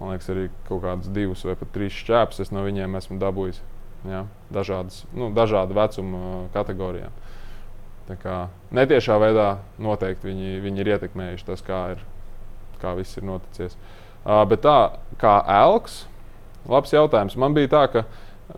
liekas, 0.00 0.28
arī 0.32 0.48
kaut 0.68 0.82
kādus 0.84 1.12
divus 1.12 1.44
vai 1.46 1.56
pat 1.58 1.72
trīs 1.74 1.96
šķēpus 2.02 2.42
es 2.44 2.52
no 2.52 2.64
viņiem 2.66 2.98
esmu 2.98 3.18
dabūjis. 3.20 3.60
Ja? 4.06 4.24
Dažādas, 4.54 5.02
nu, 5.16 5.30
dažādu 5.34 5.76
vecumu 5.76 6.46
kategorijām. 6.54 7.14
Kā, 8.22 8.46
netiešā 8.76 9.16
veidā 9.18 9.56
noteikti 9.82 10.28
viņi, 10.28 10.60
viņi 10.62 10.82
ir 10.82 10.92
ietekmējuši 10.94 11.46
tas, 11.48 11.64
kā, 11.66 11.80
ir, 11.96 12.04
kā 12.82 12.92
viss 12.98 13.18
ir 13.18 13.26
noticis. 13.26 13.74
Uh, 14.26 14.44
bet 14.46 14.62
tā 14.62 14.76
kā 15.18 15.40
elks, 15.56 16.04
labs 16.70 16.94
jautājums. 16.94 17.34
Man 17.38 17.56
bija 17.56 17.72
tā, 17.72 17.82
ka 17.90 18.04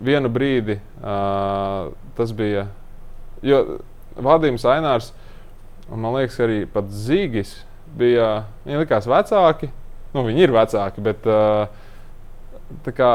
vienu 0.05 0.31
brīdi 0.33 0.79
uh, 1.01 1.90
tas 2.18 2.33
bija. 2.37 2.66
Jo 3.42 3.81
Vadims 4.18 4.64
Ainārs, 4.66 5.12
un 5.88 6.03
man 6.03 6.16
liekas, 6.18 6.38
arī 6.42 6.62
pat 6.70 6.90
Zīgis 6.90 7.55
bija. 7.98 8.48
Viņi 8.66 8.83
likās 8.83 9.09
vecāki. 9.09 9.70
Nu, 10.14 10.24
viņi 10.27 10.46
ir 10.46 10.55
vecāki, 10.55 11.05
bet 11.05 11.27
uh, 11.29 11.68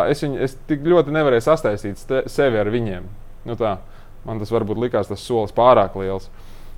es, 0.09 0.21
viņu, 0.23 0.37
es 0.45 0.55
tik 0.69 0.85
ļoti 0.87 1.13
nevarēju 1.13 1.45
sastaistīt 1.47 2.01
sevi 2.31 2.61
ar 2.61 2.69
viņiem. 2.73 3.07
Nu, 3.49 3.57
tā. 3.59 3.77
Man 4.23 4.39
tas 4.39 4.53
varbūt 4.53 4.79
likās 4.79 5.09
tas 5.09 5.19
solis 5.19 5.51
pārāk 5.55 5.97
liels. 5.99 6.29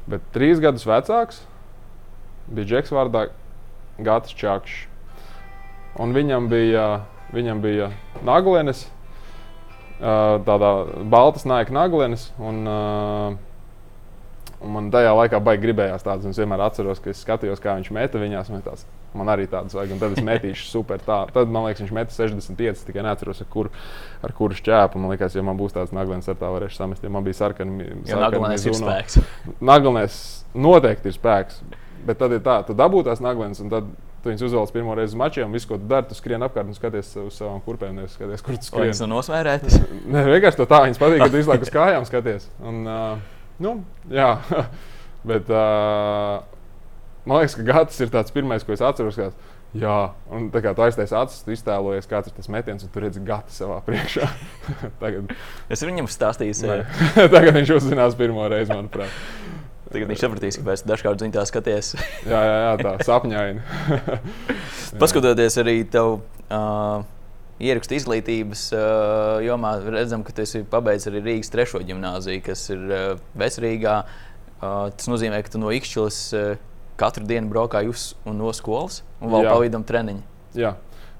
Bet 0.10 0.24
trīs 0.34 0.62
gadus 0.62 0.86
vecāks 0.88 1.44
bija 2.50 2.70
Džeks 2.72 2.94
vārdā 2.94 3.28
Gatis 4.02 4.34
Čakšs. 4.38 4.88
Un 6.02 6.12
viņam 6.16 6.50
bija, 6.52 6.86
viņam 7.34 7.62
bija 7.64 7.92
naglenes, 8.26 8.84
tādā 10.00 10.72
baltas 11.12 11.48
naika 11.48 11.74
naglenes. 11.76 12.28
Un, 12.42 12.62
un 14.60 14.76
man 14.76 14.92
tajā 14.94 15.16
laikā 15.16 15.42
baigi 15.44 15.68
gribējās 15.68 16.06
tādas. 16.06 16.28
Es 16.30 16.42
vienmēr 16.42 16.66
atceros, 16.68 17.02
ka 17.04 17.14
es 17.14 17.24
skatījos, 17.26 17.64
kā 17.64 17.78
viņš 17.80 17.92
meta 17.96 18.22
viņās. 18.22 18.52
Man 18.54 18.66
tās 18.66 18.86
man 19.16 19.32
arī 19.32 19.48
tādas 19.50 19.76
vajag, 19.76 19.96
un 19.96 20.02
tad 20.02 20.16
es 20.16 20.24
metīšu 20.26 20.68
super. 20.70 21.00
Tā. 21.04 21.22
Tad 21.34 21.52
man 21.52 21.68
liekas, 21.68 21.84
viņš 21.86 21.94
meta 21.96 22.16
65, 22.16 22.84
tikai 22.90 23.06
neatceros, 23.06 23.42
ar 23.44 23.50
kuru, 23.52 23.72
ar 24.26 24.36
kuru 24.36 24.58
šķēpu. 24.58 25.02
Man 25.02 25.14
liekas, 25.14 25.38
ja 25.38 25.44
man 25.46 25.60
būs 25.60 25.76
tāds 25.76 25.96
naglens, 25.96 26.28
ar 26.32 26.40
tā 26.40 26.52
varēšu 26.56 26.80
samest. 26.80 27.06
Ja 27.06 27.14
man 27.14 27.26
bija 27.28 27.40
sarkani, 27.40 27.92
naglens 28.12 28.68
ir 28.68 28.78
spēks. 28.78 29.20
Naglens 29.64 30.20
noteikti 30.54 31.12
ir 31.12 31.18
spēks. 31.18 31.62
Bet 32.06 32.20
tad 32.22 32.36
ir 32.36 32.44
tā, 32.46 32.60
tu 32.68 32.76
dabū 32.78 33.02
tās 33.08 33.24
naglens, 33.24 33.62
un 33.64 33.72
tad 33.72 33.88
tu 34.26 34.32
viņus 34.32 34.48
uzvelc 34.48 34.74
pirmo 34.74 34.96
reizi 34.98 35.14
uz 35.14 35.20
mačiem, 35.22 35.46
un 35.46 35.54
visu, 35.54 35.70
ko 35.70 35.78
tu 35.78 35.86
dari, 35.92 36.10
tu 36.10 36.18
skrien 36.18 36.42
apkārt 36.48 36.66
un 36.66 36.78
skaties 36.78 37.14
uz 37.22 37.38
savām 37.38 37.62
kurpēm, 37.66 37.94
nevis 38.00 38.18
skaties, 38.18 38.42
kur 38.42 38.58
tu 38.58 38.66
skrien. 38.66 38.90
Tas 38.90 39.04
ir 39.06 39.12
nosmērēts. 39.12 39.78
Nē, 40.10 40.26
vienkārši 40.34 40.66
tā, 40.66 40.82
viņas 40.88 41.02
patīk, 41.04 41.22
ka 41.22 41.30
tu 41.30 41.44
izlaiž 41.44 41.68
uz 41.68 41.74
kājām 41.78 42.10
skaties. 42.10 42.50
Un, 42.66 42.82
uh, 42.90 43.46
nu, 43.62 43.78
jā, 44.10 44.32
bet 45.30 45.54
uh, 45.54 46.42
Man 47.26 47.42
liekas, 47.42 47.58
ka 47.58 47.66
Gatis 47.66 48.02
ir 48.06 48.12
tāds 48.14 48.34
pirmais, 48.34 48.64
ko 48.64 48.74
es 48.76 48.84
atceros. 48.86 49.16
Kā, 49.18 49.32
jā, 49.74 49.96
un 50.30 50.52
tā 50.54 50.62
kā 50.62 50.76
tu 50.78 50.84
aiztais 50.86 51.14
acis, 51.18 51.42
tu 51.42 51.56
iztēlojies, 51.56 52.08
kāds 52.10 52.30
ir 52.30 52.36
tas 52.38 52.50
metiens, 52.54 52.86
un 52.86 52.92
tu 52.94 53.02
redzi 53.02 53.24
Gati 53.26 53.56
savā 53.56 53.80
priekšā. 53.86 54.30
Tagad... 55.02 55.34
Es 55.74 55.82
viņam 55.82 56.10
stāstīju, 56.12 56.84
Tagad 57.34 57.58
viņš 57.58 57.74
uzzinās 57.80 58.18
pirmo 58.20 58.46
reizi, 58.52 58.70
manuprāt. 58.76 59.10
Tagad 59.92 60.10
viņš 60.10 60.22
sapratīs, 60.24 60.58
ka 60.60 60.66
mēs 60.66 60.84
dažkārt 60.88 61.22
ziņā 61.22 61.44
skaties. 61.50 61.92
jā, 62.32 62.40
jā, 62.42 62.56
jā, 62.64 62.72
tā 62.82 62.94
sapņaini. 63.06 63.66
Paskatoties 65.02 65.60
arī 65.62 65.82
tev. 65.90 66.18
Uh, 66.46 67.04
Ierakstu 67.56 67.96
izglītības 67.96 68.66
uh, 68.76 69.38
jomā 69.46 69.78
redzam, 69.88 70.26
ka 70.28 70.34
tu 70.36 70.44
esi 70.44 70.60
pabeidzis 70.68 71.08
arī 71.08 71.22
Rīgas 71.24 71.52
trešo 71.54 71.80
gimnāziju, 71.88 72.42
kas 72.44 72.66
ir 72.74 72.82
uh, 72.90 73.04
Vecrīgā. 73.40 73.94
Uh, 74.60 74.90
tas 74.92 75.08
nozīmē, 75.08 75.40
ka 75.46 75.54
tu 75.54 75.62
no 75.62 75.72
Ikšķilas 75.72 76.18
uh, 76.36 76.58
katru 77.00 77.24
dienu 77.30 77.48
braukāji 77.54 77.94
uz 77.94 78.10
un 78.28 78.42
no 78.44 78.52
skolas, 78.56 79.04
un 79.22 79.32
vēl 79.32 79.48
pa 79.48 79.56
vidam 79.64 79.86
treniņu. 79.88 80.26
Jā. 80.60 80.74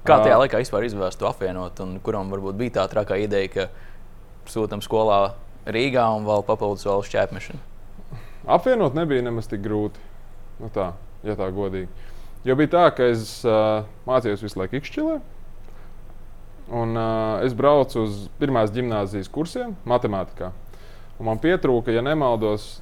Kā 0.06 0.20
tajā 0.22 0.36
laikā 0.42 0.60
vispār 0.60 0.84
izvēlēties 0.86 1.18
to 1.20 1.28
apvienot, 1.30 1.80
un 1.82 1.96
kuram 2.04 2.28
varbūt 2.32 2.60
bija 2.60 2.76
tā 2.78 2.86
trakā 2.92 3.16
ideja, 3.24 3.48
ka 3.54 4.52
sūtām 4.52 4.84
skolā 4.84 5.22
Rīgā 5.66 6.04
un 6.18 6.28
vēl 6.28 6.44
papildus 6.46 6.84
vēl 6.86 7.02
šķēpmešanu? 7.08 7.75
Apvienot 8.46 8.94
nebija 8.94 9.24
nemaz 9.26 9.48
tik 9.50 9.64
grūti. 9.64 10.02
Nu 10.62 10.70
tā, 10.72 10.92
ja 11.26 11.34
tā 11.38 11.48
godīgi. 11.52 11.90
Jo 12.46 12.54
bija 12.58 12.70
tā, 12.76 12.84
ka 12.94 13.08
es 13.10 13.40
uh, 13.42 13.82
mācījos 14.06 14.44
visu 14.44 14.60
laiku 14.60 14.78
Ikšķilē. 14.78 15.16
Un, 16.66 16.94
uh, 16.94 17.42
es 17.46 17.54
braucu 17.58 18.04
uz 18.06 18.26
pirmās 18.38 18.70
gimnāzijas 18.74 19.30
kursiem, 19.34 19.74
matemātikā. 19.86 20.52
Un 21.18 21.30
man 21.30 21.40
pietrūka, 21.42 21.90
ja 21.94 22.02
nemaldos, 22.06 22.76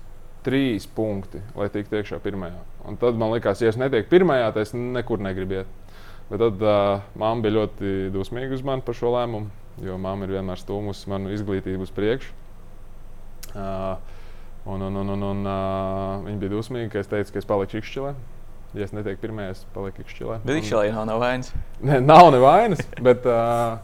trīs 0.44 0.84
punkti, 0.84 1.40
lai 1.56 1.70
tiktu 1.72 1.96
iekšā 1.96 2.20
pirmajā. 2.24 2.60
Un 2.88 2.98
tad 3.00 3.16
man 3.20 3.32
liekas, 3.32 3.62
ja 3.64 3.72
es 3.72 3.80
netieku 3.80 4.10
pirmajā, 4.12 4.50
tad 4.52 4.66
es 4.66 4.74
nekur 4.76 5.22
negribu 5.24 5.62
iet. 5.62 6.00
Bet 6.28 6.40
tad 6.40 6.64
uh, 6.64 7.04
mamma 7.20 7.44
bija 7.44 7.58
ļoti 7.58 7.94
dusmīga 8.12 8.56
uz 8.56 8.64
mani 8.64 8.84
par 8.84 8.96
šo 8.96 9.12
lēmumu, 9.16 9.48
jo 9.84 9.96
mamma 10.00 10.28
ir 10.28 10.36
vienmēr 10.36 10.60
stūmusi 10.60 11.08
manu 11.12 11.32
izglītību 11.32 11.88
uz 11.88 11.92
priekšu. 11.96 12.36
Uh, 13.54 13.96
un, 14.64 14.82
un, 14.82 14.96
un, 14.96 15.12
un, 15.16 15.26
un 15.30 15.42
uh, 15.46 16.24
viņa 16.24 16.38
bija 16.40 16.52
dusmīga, 16.54 16.90
ka 16.94 17.02
es 17.02 17.10
teicu, 17.10 17.34
ka 17.34 17.42
es 17.42 17.48
palikšu 17.48 17.82
Ikšķilē. 17.82 18.14
Ja 18.74 18.88
es 18.88 18.94
netieku 18.96 19.22
pirmā, 19.22 19.50
es 19.52 19.62
paliku 19.74 20.02
Ikšķilē. 20.02 20.40
Bet 20.42 20.62
Ikšķilē 20.62 20.88
nav, 20.96 21.04
nav 21.12 21.20
vainas. 21.22 21.52
Ne, 21.86 22.00
nav 22.02 22.30
nevainas, 22.34 22.80
bet 23.04 23.26
uh, 23.28 23.76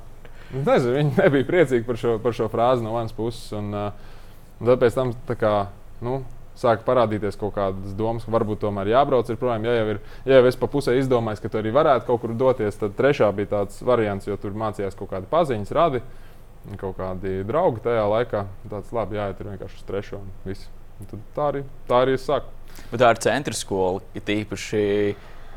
nezinu, 0.56 0.96
viņi 0.96 1.14
nebija 1.18 1.46
priecīgi 1.46 1.86
par 1.86 2.00
šo, 2.00 2.16
par 2.22 2.34
šo 2.36 2.48
frāzi 2.50 2.86
no 2.86 2.96
manas 2.96 3.14
puses. 3.14 3.52
Un, 3.56 3.70
uh, 3.76 4.16
un 4.58 4.72
tad 4.72 4.80
pēc 4.82 4.96
tam 4.96 5.12
kā, 5.30 5.54
nu, 6.02 6.22
sāka 6.60 6.84
parādīties 6.84 7.38
kaut 7.40 7.54
kādas 7.56 7.94
domas, 7.96 8.24
ka 8.26 8.34
varbūt 8.34 8.62
tomēr 8.64 8.90
jābrauc. 8.90 9.30
Ir, 9.30 9.38
projām, 9.40 9.64
ja, 9.68 9.76
jau 9.78 9.94
ir, 9.94 10.00
ja 10.28 10.40
jau 10.40 10.48
es 10.50 10.58
pa 10.60 10.68
pusē 10.70 10.96
izdomāju, 10.98 11.44
ka 11.44 11.52
tu 11.52 11.60
arī 11.60 11.72
varētu 11.76 12.08
kaut 12.08 12.24
kur 12.24 12.34
doties, 12.36 12.80
tad 12.80 12.96
trešā 12.98 13.30
bija 13.36 13.52
tāds 13.54 13.78
variants, 13.86 14.28
jo 14.28 14.36
tur 14.40 14.56
mācījās 14.58 14.98
kaut 14.98 15.12
kādi 15.14 15.30
paziņas, 15.30 15.76
radi 15.76 16.02
kaut 16.80 16.98
kādi 16.98 17.40
draugi 17.48 17.82
tajā 17.84 18.04
laikā. 18.14 18.44
Tāds 18.70 18.92
labi, 18.94 19.18
jāiet 19.20 19.42
vienkārši 19.42 19.80
uz 19.80 19.88
trešo. 19.88 20.22
Tā 21.34 21.48
arī, 21.48 21.64
tā 21.88 22.04
arī 22.04 22.16
es 22.18 22.26
saku. 22.28 22.52
Bet 22.90 23.00
tā 23.00 23.10
ir 23.14 23.20
centra 23.24 23.56
skola, 23.56 24.02
ir 24.14 24.24
tīpaši 24.26 24.82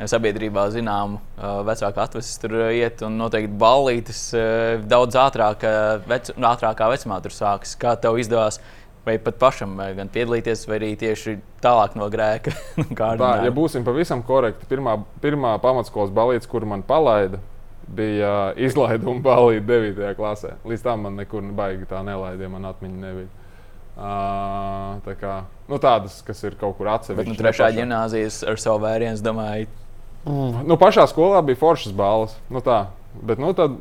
sabiedrībā 0.09 0.65
zinām, 0.73 1.19
vecāki 1.67 2.01
atveses 2.01 2.39
tur 2.41 2.55
iet 2.73 3.03
un 3.05 3.17
noteikti 3.19 3.59
ballītes 3.61 4.23
daudz 4.89 5.17
ātrāk, 5.21 5.65
vec, 6.09 6.31
ātrākā 6.33 6.89
vecumā 6.95 7.19
tur 7.23 7.35
sākas. 7.35 7.75
Kā 7.79 7.97
tev 7.99 8.17
izdevās? 8.21 8.61
Vai 9.03 9.17
pat 9.19 9.35
pašam 9.35 9.75
gan 9.97 10.07
piedalīties, 10.07 10.61
vai 10.69 10.77
arī 10.77 10.93
tieši 10.95 11.35
tālāk 11.63 11.97
no 11.99 12.05
grēka? 12.11 12.53
tā, 12.95 13.31
ja 13.43 13.51
būsim 13.51 13.83
pavisam 13.83 14.23
korekti, 14.23 14.63
pirmā, 14.69 14.95
pirmā 15.19 15.57
pamatskolas 15.63 16.13
balīts, 16.15 16.47
kur 16.47 16.63
man 16.63 16.85
palaida, 16.87 17.41
bija 17.87 18.53
izlaiduma 18.59 19.21
balīti 19.23 19.65
9. 19.67 20.11
klasē. 20.17 20.57
Līdz 20.67 20.83
tam 20.85 21.07
man 21.07 21.17
nekur 21.19 21.45
baigi 21.55 21.87
tā 21.89 22.03
nelaidīja, 22.05 22.51
man 22.53 22.69
atmiņa 22.71 23.01
nebija. 23.07 23.31
Uh, 23.93 24.97
tā 25.05 25.13
kā, 25.19 25.33
nu, 25.69 25.77
tādas, 25.77 26.15
kas 26.25 26.39
ir 26.47 26.55
kaut 26.57 26.79
kur 26.79 26.89
atsevišķas. 26.95 27.19
Bet 27.19 27.29
nu, 27.29 27.37
trešā 27.37 27.67
gimnāzijas 27.75 28.39
ar 28.49 28.57
savu 28.57 28.81
vērienu, 28.87 29.19
domāju, 29.21 29.67
mm. 30.25 30.63
nu, 30.65 30.77
pašā 30.81 31.05
skolā 31.11 31.43
bija 31.45 31.59
foršas 31.61 31.93
balvas. 31.93 32.33
Nu, 32.49 32.63
tā. 32.65 32.87
Bet 33.21 33.37
nu, 33.37 33.51
tad 33.53 33.75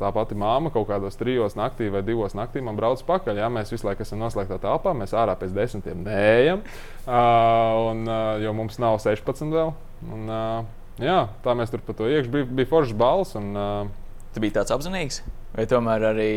tā 0.00 0.10
pati 0.16 0.34
māma 0.38 0.72
kaut 0.74 0.88
kādos 0.88 1.18
trijos 1.20 1.54
naktī 1.58 1.90
vai 1.92 2.02
divos 2.02 2.34
naktī 2.34 2.62
man 2.64 2.78
brauc 2.78 3.02
pakaļ. 3.06 3.38
Jā, 3.42 3.52
mēs 3.52 3.70
visu 3.70 3.86
laiku 3.86 4.02
esam 4.02 4.22
noslēgtā 4.24 4.58
telpā, 4.62 4.96
mēs 4.96 5.14
ārā 5.14 5.36
pēc 5.38 5.54
desmitiem 5.54 6.02
neejam, 6.06 6.64
uh, 7.04 7.92
un, 7.92 8.02
uh, 8.08 8.34
jo 8.42 8.54
mums 8.56 8.80
nav 8.82 8.98
16 9.04 9.52
vēl. 9.54 9.74
Un, 10.10 10.26
uh, 10.26 10.79
jā, 10.98 11.20
tā 11.44 11.54
mēs 11.54 11.70
tur 11.70 11.82
pa 11.86 11.94
to 11.96 12.08
iekšā 12.10 12.32
bija, 12.34 12.48
bija 12.60 12.70
foršas 12.70 12.96
balvas. 12.98 13.34
Un, 13.38 13.50
uh, 13.54 14.00
Tu 14.30 14.38
biji 14.42 14.54
tāds 14.54 14.70
apzinīgs, 14.70 15.24
vai 15.56 15.64
tomēr 15.66 16.04
arī 16.12 16.32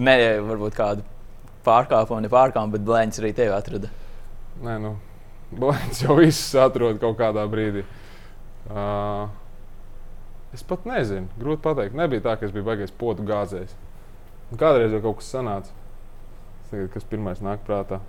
ne, 0.00 0.14
varbūt 0.46 0.76
kādu 0.76 1.02
pārkāpumu, 1.66 2.22
ne 2.24 2.30
pārkāpumu, 2.32 2.72
bet 2.72 2.86
blēņas 2.88 3.20
arī 3.20 3.32
tevi 3.36 3.52
atrada. 3.52 3.90
Nē, 4.64 4.78
nu, 4.80 4.94
blēņas 5.60 6.00
jau 6.06 6.16
viss 6.16 6.54
atrod 6.56 7.00
kaut 7.02 7.18
kādā 7.20 7.44
brīdī. 7.52 7.84
Uh, 8.64 9.28
es 10.56 10.64
pat 10.64 10.88
nezinu, 10.88 11.28
grūti 11.36 11.60
pateikt. 11.66 11.98
Nebija 12.00 12.24
tā, 12.30 12.38
ka 12.40 12.48
es 12.48 12.54
biju 12.54 12.64
baigājis 12.70 12.96
potu 12.96 13.26
gāzējs. 13.28 13.76
Un 14.48 14.60
kādreiz 14.60 14.94
jau 14.96 15.02
kaut 15.04 15.20
kas 15.20 15.32
sanāca. 15.36 15.80
Tagad, 16.70 16.88
kas 16.96 17.04
pirmais 17.06 17.44
nāk 17.44 17.60
prātā? 17.68 18.00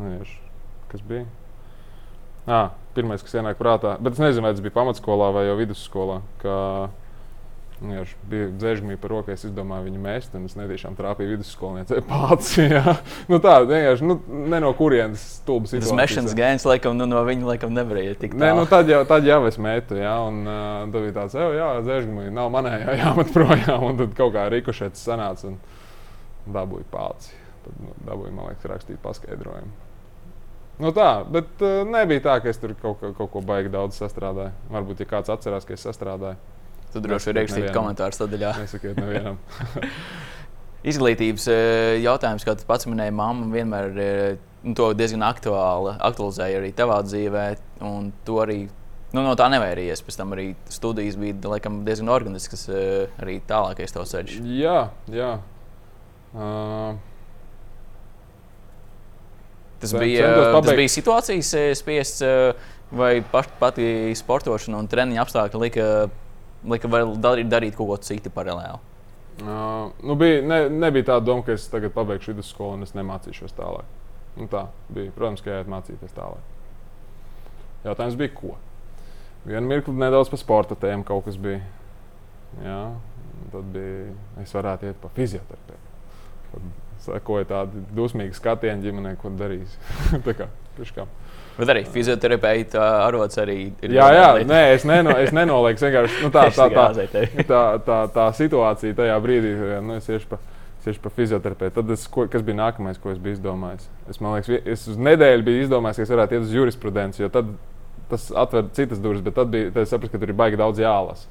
Neiešu. 0.00 0.40
Kas 0.88 1.04
bija? 1.04 1.28
Ah, 2.46 2.70
pirmais, 2.94 3.24
kas 3.24 3.34
ienāk 3.38 3.58
prātā. 3.58 3.96
Bet 4.00 4.14
es 4.14 4.22
nezinu, 4.22 4.46
vai 4.46 4.54
tas 4.54 4.62
bija 4.64 4.76
pamatskolā 4.76 5.32
vai 5.34 5.48
jau 5.48 5.58
vidusskolā. 5.58 6.20
Ka 6.42 6.56
Jā, 7.84 8.06
bija 8.24 8.46
dzēžmīgi 8.56 8.96
par 9.02 9.12
rokai, 9.12 9.34
es 9.36 9.42
izdomāju 9.44 9.84
viņu 9.90 9.98
mēst, 10.00 10.32
un 10.38 10.46
es 10.48 10.54
netīšām 10.56 10.94
trāpīju 10.96 11.34
vidusskolniecei 11.34 12.00
pats. 12.08 12.54
nu, 13.28 13.38
tā 13.44 13.58
vienkārši 13.68 14.08
nu, 14.08 14.16
ne 14.48 14.60
no 14.64 14.70
kurienes 14.78 15.20
stulbas 15.42 15.74
ir. 15.76 15.82
Tas 15.84 15.92
mešanas 15.98 16.32
gēns, 16.38 16.64
laikam, 16.68 16.96
nu, 16.96 17.04
no 17.10 17.20
viņa 17.26 17.50
laikam 17.50 17.76
nevarēja 17.76 18.16
tikt. 18.22 18.38
Nē, 18.40 18.54
nu, 18.56 18.64
tad, 18.70 18.88
jau, 18.88 19.02
tad 19.08 19.28
jau 19.28 19.42
es 19.50 19.60
metu, 19.60 20.00
jā, 20.00 20.14
un 20.24 20.40
uh, 20.48 20.62
tad 20.88 21.04
bija 21.04 21.16
tāds, 21.18 21.36
jā, 21.36 21.70
dzēžmīgi, 21.84 22.32
nav 22.38 22.48
manējā 22.56 22.96
jāmet 23.02 23.34
projām, 23.36 23.90
un 23.90 24.00
tad 24.00 24.16
kaut 24.16 24.32
kā 24.38 24.48
rikušēts 24.56 25.04
sanāca 25.10 25.52
un 25.52 25.60
dabūja 26.48 26.88
pāci. 26.94 27.36
Tad 27.66 27.82
nu, 27.82 27.92
dabūja, 28.08 28.32
man 28.32 28.54
liekas, 28.54 28.70
rakstīt 28.72 29.04
paskaidrojumu. 29.04 29.85
Nu 30.82 30.92
tā, 30.92 31.10
bet 31.32 31.62
uh, 31.64 31.80
nebija 31.88 32.20
tā, 32.26 32.36
ka 32.44 32.50
es 32.52 32.60
tur 32.60 32.74
kaut, 32.76 33.00
kaut 33.16 33.30
ko 33.32 33.40
baigi 33.44 33.72
daudz 33.72 33.96
sastrādāju. 33.96 34.52
Varbūt, 34.74 35.00
ja 35.00 35.08
kāds 35.08 35.32
atcerās, 35.32 35.64
ka 35.64 35.72
es 35.72 35.84
sastrādāju. 35.86 36.36
Tad 36.92 37.04
droši 37.04 37.30
vien 37.30 37.38
rakstīt 37.40 37.68
komentārus 37.74 38.20
sadaļā. 38.20 38.52
Nesakiet 38.60 39.00
nevienam. 39.00 39.38
Izglītības 40.90 41.48
eh, 41.50 41.96
jautājums, 42.04 42.44
kā 42.46 42.54
tu 42.58 42.66
pats 42.68 42.86
minēji, 42.86 43.14
mamma 43.16 43.48
vienmēr 43.50 43.96
eh, 43.98 44.36
nu, 44.62 44.74
to 44.78 44.92
diezgan 44.96 45.24
aktuāli, 45.26 45.96
aktualizēja 46.06 46.60
arī 46.60 46.70
tavā 46.76 47.00
dzīvē. 47.08 47.46
To 48.28 48.38
arī 48.44 48.60
nu, 48.66 49.24
no 49.24 49.32
tā 49.38 49.48
nevairījies. 49.52 50.04
Pēc 50.06 50.20
tam 50.20 50.36
arī 50.36 50.46
studijas 50.72 51.18
bija 51.20 51.56
laikam, 51.56 51.82
diezgan 51.88 52.12
organiskas, 52.14 52.68
eh, 52.70 53.10
arī 53.18 53.40
tālākais 53.48 53.96
tavs 53.96 54.14
ceļš. 54.14 54.40
Jā, 54.60 54.78
jā. 55.12 55.34
Uh... 56.36 57.15
Tas 59.80 59.92
bija, 59.92 60.28
tas 60.56 60.70
bija 60.72 60.88
situācijas 60.88 61.50
spiests, 61.76 62.22
vai 62.96 63.18
paš, 63.32 63.50
pati 63.60 64.14
sportošana 64.16 64.78
un 64.80 64.88
treniņa 64.88 65.24
apstākļi 65.26 65.60
lika 65.66 65.88
lika 66.70 66.90
darīt, 66.90 67.48
darīt 67.50 67.76
kaut 67.76 67.90
ko 67.90 67.96
citu 68.02 68.32
paralēli? 68.34 68.78
Uh, 69.36 69.92
nu 70.06 70.16
bija, 70.16 70.40
ne, 70.48 70.60
nebija 70.72 71.12
tāda 71.12 71.26
doma, 71.28 71.44
ka 71.44 71.56
es 71.56 71.66
tagad 71.68 71.92
pabeigšu 71.96 72.32
vidusskolu 72.32 72.78
un 72.78 72.86
es 72.86 72.94
nemācīšos 72.96 73.52
tālāk. 73.56 73.88
Nu, 74.36 74.48
tā 74.52 74.66
bija. 74.92 75.12
Protams, 75.16 75.42
ka 75.44 75.52
jāiet 75.52 75.68
mācīties 75.72 76.16
tālāk. 76.16 76.54
Jautājums 77.84 78.16
bija, 78.20 78.32
ko? 78.36 78.56
Vienu 79.46 79.68
mirkli 79.68 79.94
nedaudz 79.96 80.32
par 80.32 80.40
sporta 80.40 80.78
tēmu 80.80 81.06
kaut 81.06 81.28
kas 81.28 81.36
bija. 81.40 81.60
Jā, 82.64 82.80
tad 83.52 83.70
bija, 83.74 84.16
es 84.42 84.56
varētu 84.56 84.90
iet 84.90 85.00
pa 85.02 85.12
fizioterapeitu. 85.16 86.64
Sekoja 87.06 87.48
tādi 87.52 87.84
dusmīgi 87.96 88.36
skatieni 88.36 88.84
ģimenē, 88.84 89.14
ko 89.20 89.32
darīs. 89.38 89.78
Bet 91.56 91.70
arī 91.72 91.86
fizioterapeita 91.88 92.82
arots 93.06 93.38
arī 93.40 93.54
ir. 93.80 93.94
Jā, 93.96 94.10
jā 94.12 94.26
nē, 94.44 94.58
es, 94.74 94.84
neno, 94.88 95.14
es 95.16 95.32
nenolieku. 95.32 95.88
Nu, 96.20 96.28
tā, 96.34 96.50
tā, 96.58 96.66
tā, 96.74 97.14
tā, 97.52 97.62
tā, 97.86 98.00
tā 98.12 98.26
situācija 98.36 98.98
tajā 98.98 99.16
brīdī, 99.24 99.54
nu, 99.86 99.96
es 99.96 100.10
iešu 100.10 100.28
pa, 100.34 100.40
tieši 100.84 101.00
par 101.02 101.14
fizioterapeitu. 101.16 101.78
Tad, 101.78 101.94
es, 101.96 102.04
ko, 102.12 102.26
kas 102.30 102.44
bija 102.46 102.60
nākamais, 102.60 103.00
ko 103.00 103.14
es 103.14 103.22
biju 103.22 103.38
izdomājis? 103.38 103.88
Es, 104.10 104.20
liekas, 104.20 104.52
es 104.76 104.84
uz 104.92 105.00
nedēļu 105.08 105.48
biju 105.48 105.64
izdomājis, 105.64 106.02
ka 106.02 106.06
es 106.06 106.12
varētu 106.12 106.36
iet 106.36 106.44
uz 106.44 106.54
jurisprudenci, 106.58 107.24
jo 107.24 107.32
tad 107.32 107.56
tas 108.10 108.28
atver 108.36 108.68
citas 108.76 109.00
durvis, 109.02 109.24
bet 109.24 109.34
tad, 109.34 109.48
bija, 109.50 109.72
tad 109.74 109.82
es 109.82 109.90
sapratu, 109.90 110.12
ka 110.12 110.22
tur 110.22 110.30
ir 110.30 110.38
baigi 110.38 110.60
daudz 110.60 110.78
jālasa. 110.82 111.26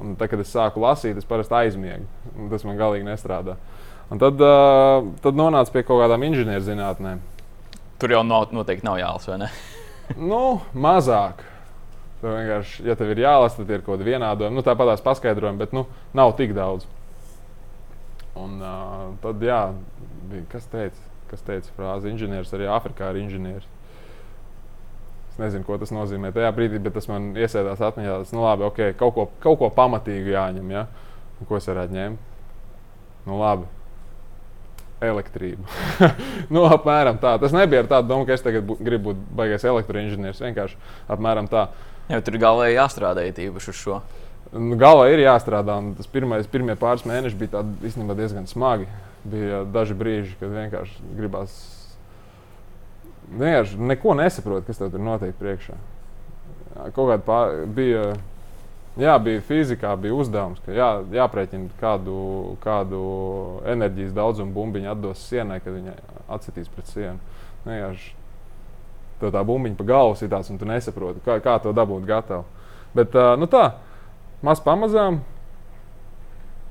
Un 0.00 0.16
tad, 0.16 0.30
kad 0.32 0.40
es 0.40 0.52
sāku 0.52 0.80
lasīt, 0.82 1.18
es 1.20 1.28
parasti 1.28 1.56
aizmiegu. 1.56 2.06
Tas 2.50 2.64
man 2.64 2.78
galīgi 2.80 3.06
nestrādā. 3.08 3.56
Un 4.10 4.18
tad, 4.18 4.40
uh, 4.42 5.04
tad 5.22 5.38
nonācu 5.38 5.70
pie 5.74 5.84
kaut 5.86 6.00
kādām 6.02 6.24
inženierzinātnēm. 6.26 7.20
Tur 8.02 8.14
jau 8.16 8.24
not, 8.26 8.50
noteikti 8.56 8.86
nav 8.86 8.98
jālasa, 8.98 9.34
vai 9.34 9.38
ne? 9.44 9.50
nu, 10.32 10.42
mazāk. 10.74 11.44
Tur 12.20 12.34
vienkārši, 12.34 12.88
ja 12.88 12.96
tev 12.98 13.14
ir 13.14 13.22
jālasa, 13.22 13.60
tad 13.60 13.70
ir 13.70 13.84
kaut 13.84 14.00
kāda 14.00 14.08
vienādojuma. 14.08 14.56
Nu, 14.58 14.66
Tāpat 14.66 14.90
tās 14.92 15.04
paskaidrojumi, 15.06 15.62
bet 15.62 15.76
nu, 15.76 15.86
nav 16.16 16.34
tik 16.40 16.56
daudz. 16.58 16.88
Un 18.40 18.58
uh, 18.58 19.06
tad, 19.22 19.46
jā, 19.46 19.62
bija, 20.30 20.44
kas 20.50 20.66
teica, 20.74 21.08
kas 21.30 21.46
teica 21.46 21.72
frāzi, 21.78 22.10
inženieris 22.10 22.52
arī 22.56 22.66
Āfrikā 22.70 23.14
ir 23.14 23.22
inženieris. 23.22 23.70
Es 25.30 25.38
nezinu, 25.38 25.62
ko 25.66 25.78
tas 25.78 25.94
nozīmē 25.94 26.34
tajā 26.34 26.50
brīdī, 26.56 26.82
bet 26.82 26.98
tas 26.98 27.06
man 27.06 27.30
iesēdās 27.38 27.82
atmiņā. 27.86 28.22
Tas, 28.24 28.34
nu, 28.34 28.42
labi, 28.42 28.66
okay, 28.66 28.94
kaut, 28.98 29.14
ko, 29.14 29.30
kaut 29.42 29.62
ko 29.62 29.70
pamatīgu 29.74 30.34
jāņem. 30.34 30.72
Ja? 30.74 30.88
Un 31.38 31.46
ko 31.46 31.60
es 31.62 31.70
varētu 31.70 31.94
ņemt? 31.94 32.32
Nu, 33.28 33.38
labi. 33.38 33.70
Elektrību. 35.04 35.64
nu, 36.54 36.64
apmēram 36.68 37.20
tā. 37.22 37.36
Tas 37.42 37.54
nebija 37.56 37.84
ar 37.84 37.90
tādu 37.90 38.10
domu, 38.12 38.26
ka 38.28 38.36
es 38.36 38.44
tagad 38.44 38.68
gribu 38.80 39.10
būt 39.10 39.22
baigais 39.36 39.64
elektroinženieris. 39.66 40.42
Vienkārši 40.44 40.78
apmēram 41.10 41.48
tā. 41.50 41.68
Jā, 42.10 42.20
tur 42.26 42.40
galvā 42.42 42.70
jāstrādā 42.72 43.26
īpaši 43.30 43.72
uz 43.72 43.78
šo. 43.78 44.00
Nu, 44.50 44.74
galvā 44.78 45.10
ir 45.12 45.22
jāstrādā. 45.22 45.76
Tas 45.98 46.10
pirmais, 46.10 46.48
pirmie 46.50 46.74
pāris 46.78 47.06
mēneši 47.08 47.38
bija 47.38 47.54
tādi, 47.58 47.76
īstenībā 47.90 48.16
diezgan 48.18 48.48
smagi. 48.50 48.88
Bija 49.30 49.62
daži 49.68 49.94
brīži, 49.98 50.34
kad 50.40 50.52
vienkārši 50.54 51.14
gribās. 51.18 51.54
Vienkārši 53.30 53.78
neko 53.92 54.16
nesaprot, 54.18 54.66
kas 54.66 54.80
tur 54.80 54.98
notiek 54.98 55.36
priekšā. 55.38 55.76
Kaut 56.96 57.04
kāda 57.04 57.22
pār, 57.22 57.62
bija 57.70 58.04
Jā, 58.98 59.14
bija 59.22 59.40
fizikā, 59.46 59.92
bija 60.00 60.16
uzdevums, 60.18 60.58
ka 60.64 60.74
jā, 60.74 60.88
jāprēķina, 61.14 61.68
kādu, 61.78 62.14
kādu 62.64 63.02
enerģijas 63.70 64.16
daudzumu 64.16 64.50
bumbiņu 64.56 64.90
atdos 64.90 65.22
sienai, 65.28 65.60
kad 65.62 65.76
viņa 65.76 65.94
atsitīs 66.34 66.70
pret 66.74 66.90
sienu. 66.90 67.20
Vienkārši 67.68 68.16
tev 69.20 69.30
tā 69.36 69.44
bumbiņa 69.46 69.78
pa 69.78 69.86
galvu 69.92 70.16
sitās, 70.18 70.50
un 70.50 70.58
tu 70.58 70.66
nesaproti, 70.66 71.22
kā, 71.22 71.38
kā 71.44 71.58
to 71.62 71.74
dabūt 71.76 72.08
gatavu. 72.08 72.48
Bet 72.96 73.14
nu 73.38 73.46
tā, 73.50 73.68
maz 74.42 74.62
pamazām, 74.64 75.20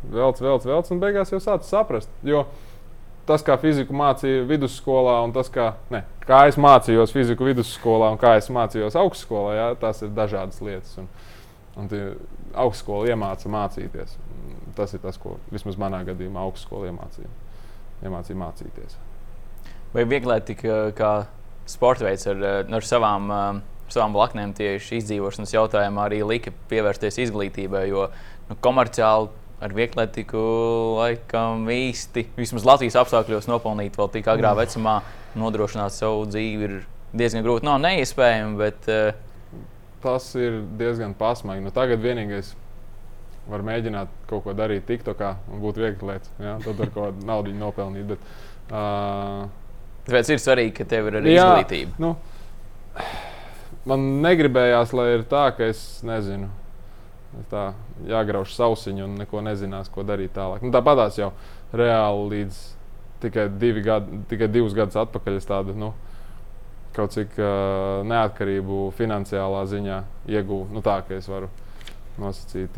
velc, 0.04 0.42
velc, 0.44 0.68
velc, 0.68 0.92
un 0.92 1.00
beigās 1.00 1.32
jau 1.32 1.40
sācis 1.44 1.72
saprast. 1.72 2.12
Jo 2.28 2.46
tas, 3.30 3.44
kā 3.46 3.56
fiziku 3.62 3.94
mācīja 3.94 4.46
vidusskolā, 4.50 5.20
un 5.24 5.34
tas, 5.36 5.52
kā, 5.54 5.72
ne, 5.94 6.02
kā 6.26 6.44
es 6.50 6.58
mācījos 6.60 7.14
fiziku 7.14 7.46
vidusskolā 7.48 8.10
un 8.14 8.18
kā 8.22 8.36
es 8.40 8.50
mācījos 8.54 8.98
augstskolā, 8.98 9.54
jā, 9.56 9.68
tās 9.82 10.02
ir 10.06 10.14
dažādas 10.18 10.64
lietas. 10.66 10.96
Un, 11.02 11.10
Un 11.80 11.90
augstskola 12.60 13.14
iemāca 13.14 13.52
mācīties. 13.52 14.16
Tas 14.78 14.94
ir 14.96 15.02
tas, 15.04 15.18
ko 15.22 15.38
vismaz 15.54 15.78
manā 15.80 16.02
gadījumā 16.08 16.44
augstskola 16.48 16.90
iemācīja, 16.92 17.30
iemācīja 18.06 18.40
mācīties. 18.40 18.98
Vai 19.94 20.06
vieglāk 20.06 20.46
tik 20.50 20.64
kā 20.98 21.14
sporta 21.70 22.06
veids 22.06 22.28
ar, 22.30 22.42
ar 22.70 22.86
savām, 22.86 23.30
savām 23.90 24.16
blaknēm 24.16 24.54
tieši 24.58 25.00
izdzīvošanas 25.02 25.54
jautājumā 25.56 26.08
arī 26.10 26.22
lika 26.26 26.54
pievērsties 26.72 27.20
izglītībai, 27.26 27.88
jo 27.90 28.08
nu, 28.50 28.58
komerciāli 28.64 29.32
ar 29.60 29.74
vieglietīku 29.76 30.42
laikam 31.00 31.66
īsti, 31.74 32.30
vismaz 32.38 32.68
Latvijas 32.68 33.00
apstākļos, 33.02 33.50
nopelnīt 33.52 33.98
vēl 34.00 34.12
tik 34.14 34.30
agrā 34.32 34.54
mm. 34.54 34.62
vecumā, 34.62 34.96
nodrošināt 35.40 35.96
savu 35.96 36.24
dzīvi 36.30 36.70
ir 36.70 36.78
diezgan 37.20 37.44
grūti. 37.44 37.68
Nav 37.68 37.82
neiespējami, 37.84 38.56
bet 38.62 38.88
uh, 38.94 39.18
tas 40.04 40.32
ir 40.40 40.62
diezgan 40.80 41.14
pasmaigi. 41.18 41.64
Nu, 41.66 41.74
tagad 41.76 42.02
vienīgais 42.04 42.54
var 43.50 43.64
mēģināt 43.66 44.12
kaut 44.30 44.46
ko 44.46 44.54
darīt 44.58 44.86
TikTokā 44.90 45.34
un 45.50 45.64
būt 45.64 45.82
viegli 45.82 46.12
lietas. 46.12 46.32
Ja? 46.42 46.58
Tad 46.64 46.80
ar 46.86 46.94
kaut 46.94 47.02
kādu 47.02 47.28
naudu 47.28 47.56
nopelnīt. 47.58 48.14
Bet, 48.14 48.30
uh, 48.70 49.48
Tāpēc 50.10 50.32
ir 50.34 50.42
svarīgi, 50.42 50.76
ka 50.80 50.88
tev 50.90 51.10
ir 51.10 51.20
arī 51.20 51.36
jā, 51.36 51.46
izglītība. 51.46 52.00
Nu, 52.02 52.16
man 53.90 54.08
negribējās, 54.24 54.94
lai 54.98 55.12
ir 55.18 55.28
tā, 55.30 55.50
ka 55.58 55.70
es 55.70 55.84
nezinu. 56.08 56.50
Tā 57.52 57.70
jāgrauž 58.10 58.56
sausiņu 58.56 59.06
un 59.06 59.18
neko 59.22 59.44
nezinās, 59.46 59.90
ko 59.94 60.02
darīt 60.08 60.34
tālāk. 60.34 60.64
Nu, 60.66 60.74
Tāpatās 60.74 61.20
jau 61.20 61.30
reāli 61.78 62.26
līdz 62.34 62.62
tikai, 63.22 63.46
gadi, 63.86 64.22
tikai 64.32 64.48
divus 64.50 64.74
gadus 64.78 64.98
atpakaļ 64.98 65.38
es 65.38 65.48
tādu 65.50 65.76
nu, 65.78 65.92
kaut 66.96 67.16
cik 67.16 67.36
uh, 67.40 68.02
neatkarību 68.08 68.90
finansiālā 68.98 69.66
ziņā 69.70 70.04
ieguvu. 70.30 70.68
Nu, 70.74 70.84
tā, 70.86 71.00
ka 71.08 71.18
es 71.18 71.30
varu 71.30 71.50
nosacīt 72.20 72.76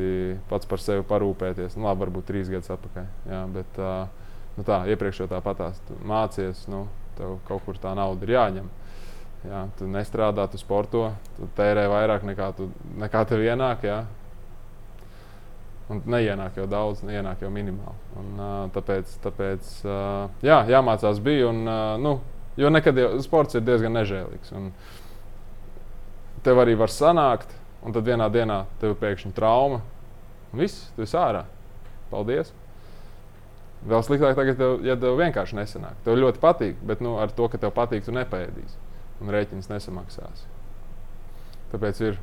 pats 0.49 0.69
par 0.69 0.81
sevi 0.83 1.05
parūpēties. 1.07 1.77
Nu, 1.77 1.87
labi, 1.87 2.05
varbūt 2.05 2.27
trīs 2.29 2.51
gadus 2.51 2.71
atpakaļ. 2.75 3.07
Jā, 3.31 3.41
bet 3.55 3.81
uh, 3.81 4.05
nu, 4.57 4.65
tā, 4.67 4.83
iepriekš 4.93 5.23
jau 5.23 5.29
tāpatās 5.31 5.81
mācīties, 6.07 6.67
nu, 6.71 6.85
tev 7.17 7.39
kaut 7.47 7.65
kur 7.65 7.79
tā 7.81 7.93
nauda 7.97 8.27
ir 8.27 8.35
jāņem. 8.35 8.71
Jā, 9.41 9.61
tu 9.77 9.87
nestrādā, 9.89 10.45
tu 10.51 10.59
sporto, 10.61 11.07
tu 11.37 11.47
tērē 11.57 11.87
vairāk 11.89 12.25
nekā, 12.29 12.51
tu, 12.57 12.69
nekā 13.01 13.23
tev 13.29 13.41
ienāk. 13.41 13.87
Jā. 13.87 14.03
Un 15.91 16.03
neienāk 16.07 16.59
jau 16.61 16.67
daudz, 16.71 17.01
neienāk 17.03 17.41
jau 17.43 17.49
minimāli. 17.51 17.97
Un, 18.21 18.29
uh, 18.37 18.59
tāpēc 18.75 19.17
tāpēc 19.25 19.71
uh, 19.87 20.29
jā, 20.45 20.61
jāmācās 20.71 21.19
bija. 21.25 21.49
Un, 21.49 21.65
uh, 21.65 21.97
nu, 21.99 22.13
Jo 22.61 22.69
nekad 22.69 22.97
jau 22.99 23.09
sports 23.25 23.57
ir 23.57 23.65
diezgan 23.65 23.95
nežēlīgs. 23.97 24.53
Tev 26.45 26.61
arī 26.61 26.75
var 26.77 26.93
sanākt, 26.93 27.53
un 27.81 27.95
tad 27.95 28.05
vienā 28.05 28.27
dienā 28.33 28.63
tev 28.81 28.93
pēkšņi 29.01 29.33
trauma. 29.37 29.81
Un 30.51 30.61
viss, 30.61 30.89
tu 30.95 31.05
esi 31.05 31.17
ārā. 31.17 31.45
Paldies! 32.11 32.51
Vēl 33.87 34.03
sliktāk, 34.05 34.35
tagad, 34.37 34.59
tev, 34.59 34.83
ja 34.85 34.93
tev 34.99 35.17
vienkārši 35.17 35.57
nesanāk. 35.57 36.01
Tev 36.05 36.19
ļoti 36.19 36.41
patīk, 36.41 36.81
bet 36.85 37.01
nu, 37.01 37.15
ar 37.21 37.31
to, 37.33 37.47
ka 37.49 37.57
tev 37.61 37.71
patīk, 37.73 38.03
tu 38.05 38.13
nepaēdīsi. 38.13 38.77
Un 39.23 39.31
rēķins 39.33 39.71
nesamaksās. 39.71 40.43
Tāpēc 41.71 42.01
ir, 42.05 42.19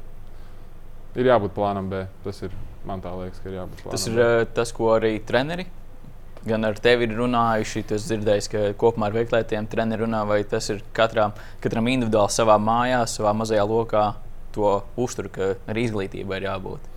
ir 1.19 1.31
jābūt 1.33 1.57
plānam 1.57 1.89
B. 1.91 2.05
Tas 2.23 2.45
ir 2.47 2.55
man 2.87 3.03
tā 3.03 3.15
liekas, 3.19 3.43
ka 3.43 3.51
ir 3.51 3.59
jābūt 3.59 3.83
plānam. 3.83 3.97
Tas 3.97 4.07
ir 4.07 4.15
B. 4.15 4.29
Eh, 4.29 4.45
tas, 4.55 4.75
ko 4.77 4.93
arī 4.95 5.17
treneri 5.27 5.67
gan 6.47 6.69
ar 6.69 6.79
tevi 6.83 7.09
ir 7.09 7.17
runājuši. 7.19 7.85
Tu 7.89 7.99
dzirdēji, 8.03 8.49
ka 8.53 8.65
kopumā 8.81 9.09
ar 9.09 9.17
veiklētiem 9.17 9.69
treniņiem 9.71 10.05
runā, 10.05 10.23
vai 10.29 10.43
tas 10.49 10.69
ir 10.73 10.83
katram, 10.97 11.35
katram 11.65 11.91
individuāli 11.91 12.35
savā 12.35 12.59
mājā, 12.63 13.03
savā 13.11 13.35
mazajā 13.37 13.65
lokā, 13.69 14.05
to 14.55 14.79
uztur, 15.01 15.31
ka 15.33 15.55
arī 15.71 15.89
izglītībai 15.89 16.41
ir 16.41 16.49
jābūt. 16.49 16.95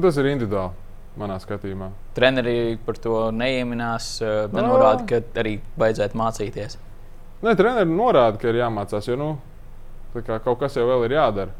Tas 0.00 0.20
ir 0.20 0.30
individuāli. 0.34 0.86
Manā 1.18 1.40
skatījumā. 1.42 1.88
Treneri 2.14 2.78
par 2.86 2.98
to 3.02 3.16
neieminās, 3.34 4.12
eh, 4.22 4.46
bet 4.46 4.62
norāda, 4.62 5.06
ka 5.08 5.40
arī 5.42 5.56
vajadzētu 5.76 6.16
mācīties. 6.16 6.76
Nē, 7.42 7.56
treneri 7.58 7.90
norāda, 7.90 8.38
ka 8.38 8.48
ir 8.48 8.60
jāmācās, 8.60 9.08
jo 9.10 9.16
nu, 9.18 9.30
kaut 10.14 10.60
kas 10.60 10.78
jau 10.78 11.02
ir 11.04 11.16
jādara. 11.16 11.50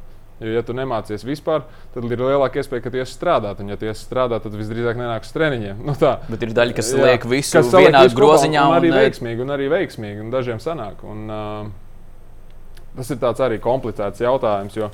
Jo, 0.41 0.55
ja 0.55 0.62
tu 0.64 0.72
nemācies 0.72 1.20
vispār, 1.26 1.66
tad 1.93 2.07
ir 2.09 2.20
lielāka 2.24 2.62
iespēja, 2.62 2.86
ka 2.86 2.91
tu 2.93 3.01
iesi 3.03 3.12
strādāt. 3.12 3.59
Un, 3.61 3.68
ja 3.68 3.76
tu 3.76 3.84
iesi 3.84 4.07
strādāt, 4.07 4.47
tad 4.47 4.55
visdrīzāk 4.57 4.97
nenāks 4.97 5.34
treniņiem. 5.36 5.82
Nu, 5.84 5.93
tā. 6.01 6.14
Bet 6.30 6.47
ir 6.47 6.55
daļa, 6.57 6.76
kas 6.78 6.93
liek 6.97 7.26
visu 7.28 7.59
kas 7.59 7.68
vienā 7.74 8.07
visu 8.07 8.16
groziņā. 8.16 8.62
Un, 8.64 8.72
un, 8.72 8.76
arī 8.78 8.88
un, 8.88 8.97
veiksmīgi, 9.03 9.45
un 9.45 9.53
arī 9.53 9.68
veiksmīgi, 9.72 10.24
un 10.24 10.30
dažiem 10.32 10.62
sanāk. 10.64 11.05
Un, 11.05 11.26
uh, 11.28 12.86
tas 12.97 13.12
ir 13.12 13.20
tāds 13.20 13.45
arī 13.45 13.61
komplicēts 13.61 14.24
jautājums, 14.24 14.80
jo 14.80 14.88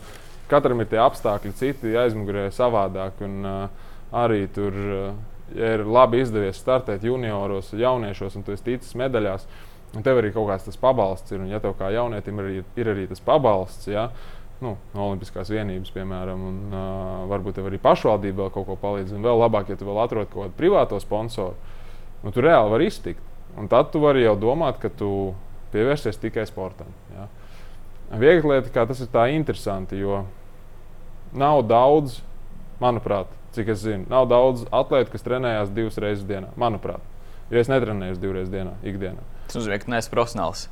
katram 0.51 0.83
ir 0.83 0.91
tie 0.91 0.99
apstākļi, 1.05 1.55
citi 1.63 1.95
aizmugurē 2.03 2.49
savādāk. 2.57 3.23
Un, 3.23 3.39
uh, 3.47 3.95
arī 4.27 4.49
tur, 4.51 4.75
uh, 4.75 5.09
ja 5.55 5.77
ir 5.79 5.87
labi 5.87 6.25
izdevies 6.27 6.59
startēt 6.59 7.07
junioros, 7.07 7.71
jauniešos, 7.71 8.35
un 8.35 8.43
tu 8.43 8.57
esi 8.57 8.73
ticis 8.73 8.99
medaļās, 8.99 9.47
un 9.95 10.03
tev 10.03 10.19
arī 10.19 10.35
kaut 10.35 10.51
kāds 10.51 10.67
tas 10.67 10.83
pabalsts 10.83 11.37
ir. 11.37 11.45
Un, 11.45 11.53
ja 11.55 11.63
tev 11.63 11.79
kā 11.79 11.95
jaunietim 11.95 12.43
ir, 12.43 12.65
ir 12.75 12.91
arī 12.97 13.07
tas 13.07 13.23
pabalsts, 13.23 13.87
ja, 13.95 14.09
uh, 14.11 14.33
nu, 14.65 14.75
no 14.95 15.07
Olimpiskās 15.11 15.51
vienības, 15.53 15.93
piemēram, 15.95 16.45
un 16.49 16.59
uh, 16.73 17.25
varbūt 17.31 17.61
arī 17.61 17.81
pašvaldība 17.83 18.45
vēl 18.45 18.53
kaut 18.55 18.69
ko 18.71 18.77
palīdz. 18.81 19.17
Un 19.17 19.25
vēl 19.27 19.41
labāk, 19.43 19.73
ja 19.73 19.79
tu 19.79 19.89
vēl 19.89 20.01
atrod 20.05 20.31
kaut 20.31 20.47
kādu 20.47 20.57
privāto 20.59 21.01
sponsoru, 21.03 21.57
nu, 22.23 22.33
tu 22.33 22.45
reāli 22.45 22.73
vari 22.73 22.89
iztikt. 22.91 23.25
Un 23.57 23.69
tad 23.73 23.91
tu 23.93 24.01
vari 24.03 24.25
jau 24.25 24.35
domāt, 24.41 24.81
ka 24.81 24.91
tu 24.93 25.11
pievērsies 25.73 26.21
tikai 26.21 26.45
sportam. 26.49 26.89
Ja? 27.15 27.29
Viegli 28.21 28.53
lieta, 28.53 28.71
kā 28.73 28.85
tas 28.89 29.01
ir 29.03 29.11
tā 29.13 29.27
interesanti, 29.35 29.99
jo 29.99 30.23
nav 31.37 31.63
daudz, 31.67 32.21
manuprāt, 32.81 33.33
cik 33.57 33.73
es 33.73 33.83
zinu, 33.83 34.07
nav 34.13 34.29
daudz 34.31 34.67
atlētu, 34.75 35.13
kas 35.15 35.25
trenējās 35.27 35.73
divas 35.75 35.99
reizes 36.03 36.27
dienā. 36.29 36.53
Manuprāt, 36.61 37.03
jo 37.51 37.61
es 37.61 37.73
netrenēju 37.73 38.21
divas 38.21 38.41
reizes 38.41 38.53
dienā, 38.53 38.77
ikdienā. 38.87 39.25
Tas 39.49 39.59
nozīmē, 39.59 39.81
ka 39.83 39.93
neesmu 39.97 40.15
profesionāls. 40.15 40.67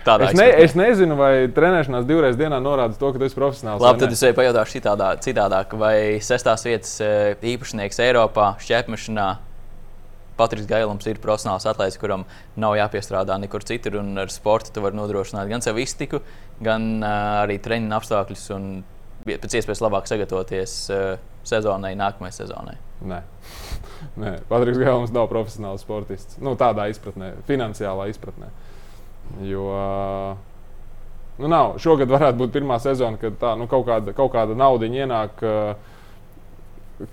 Es, 0.00 0.32
ne, 0.32 0.46
es 0.64 0.74
nezinu, 0.78 1.16
vai 1.18 1.50
trenēšanās 1.52 2.06
divreiz 2.08 2.38
dienā 2.40 2.56
norāda 2.62 2.96
to, 2.96 3.10
ka 3.12 3.20
tu 3.20 3.26
esi 3.26 3.36
profesionāls. 3.36 3.82
Labi, 3.84 4.00
tad 4.00 4.14
es 4.14 4.22
jau 4.24 4.32
pajautāšu 4.36 4.78
citādā, 4.78 5.10
citādāk. 5.20 5.74
Vai 5.78 5.94
sestās 6.24 6.64
vietas 6.64 6.94
e, 7.04 7.10
īpašnieks 7.52 8.00
Eiropā 8.06 8.54
šķērsmešanā 8.64 9.26
Patriks 10.40 10.70
Gailams 10.70 11.04
ir 11.10 11.20
profesionāls 11.20 11.68
atlētājs, 11.68 11.98
kuram 12.00 12.24
nav 12.60 12.78
jāpiestrādā 12.78 13.36
nekur 13.42 13.66
citur. 13.68 13.98
Un 14.00 14.16
ar 14.22 14.32
sportu 14.32 14.72
tu 14.72 14.84
vari 14.84 14.96
nodrošināt 14.96 15.50
gan 15.52 15.64
savu 15.64 15.84
iztiku, 15.84 16.22
gan 16.64 16.94
uh, 17.02 17.42
arī 17.42 17.58
treniņu 17.60 17.98
apstākļus 17.98 18.46
un 18.56 18.70
pēc 19.28 19.58
iespējas 19.60 19.84
labāk 19.84 20.08
sagatavoties 20.08 20.78
uh, 20.96 21.12
sezonai, 21.44 21.92
nākamajai 22.00 22.38
sezonai. 22.40 22.78
Nē. 23.04 23.20
Nē, 24.22 24.34
Patriks 24.48 24.80
Gailams 24.80 25.12
nav 25.12 25.28
profesionāls 25.28 25.84
sportists. 25.84 26.40
Nu, 26.40 26.56
tādā 26.56 26.88
izpratnē, 26.88 27.34
finansiālā 27.44 28.08
izpratnē. 28.14 28.48
Uh, 28.48 28.69
Jo 29.46 29.66
nu, 31.40 31.48
nav. 31.48 31.76
Šogad 31.80 32.10
varētu 32.10 32.40
būt 32.42 32.56
pirmā 32.58 32.80
sezona, 32.82 33.20
kad 33.20 33.38
tā, 33.40 33.54
nu, 33.58 33.68
kaut, 33.70 33.86
kāda, 33.88 34.14
kaut 34.16 34.34
kāda 34.34 34.56
nauda 34.58 34.90
ienāk, 34.90 35.40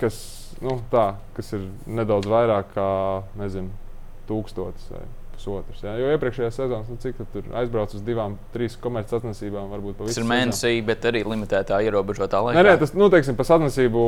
kas, 0.01 0.17
nu, 0.63 0.79
tā, 0.91 1.13
kas 1.37 1.53
ir 1.55 1.69
nedaudz 1.87 2.27
vairāk 2.31 2.73
kā 2.75 2.89
nezinu, 3.39 3.71
tūkstotis. 4.27 4.91
Vai 4.91 5.05
pusotrs. 5.37 5.81
Ja? 5.85 5.93
Jo 5.99 6.11
iepriekšējā 6.15 6.49
sezonā, 6.53 6.83
nu, 6.89 6.97
cik 7.01 7.19
tur 7.33 7.47
aizbraucu 7.61 7.97
uz 7.99 8.03
divām, 8.05 8.37
trīs 8.53 8.77
komercatnesībām, 8.81 9.69
varbūt 9.73 10.01
tas 10.01 10.19
ir 10.19 10.27
mēnesī, 10.27 10.73
bet 10.85 11.05
arī 11.07 11.23
limitētā, 11.27 11.79
ierobežotā 11.85 12.41
laikā. 12.43 12.57
Nē, 12.57 12.65
nē 12.71 12.75
tas, 12.81 12.93
nu, 12.97 13.09
teiksim, 13.13 13.37
pa 13.37 13.45
satnesību 13.47 14.05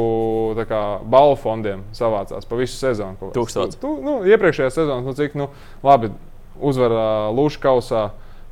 balvu 1.09 1.37
fondiem 1.43 1.85
savācās 1.95 2.49
pa 2.49 2.59
visu 2.59 2.77
sezonu. 2.79 3.31
Tūkstots. 3.35 3.79
Tu, 3.81 3.93
nu, 4.05 4.19
iepriekšējā 4.29 4.73
sezonā, 4.81 5.03
nu, 5.05 5.15
cik, 5.17 5.37
nu, 5.39 5.49
labi, 5.85 6.11
uzvara 6.59 7.29
Lūša 7.35 7.61
kausā. 7.63 8.09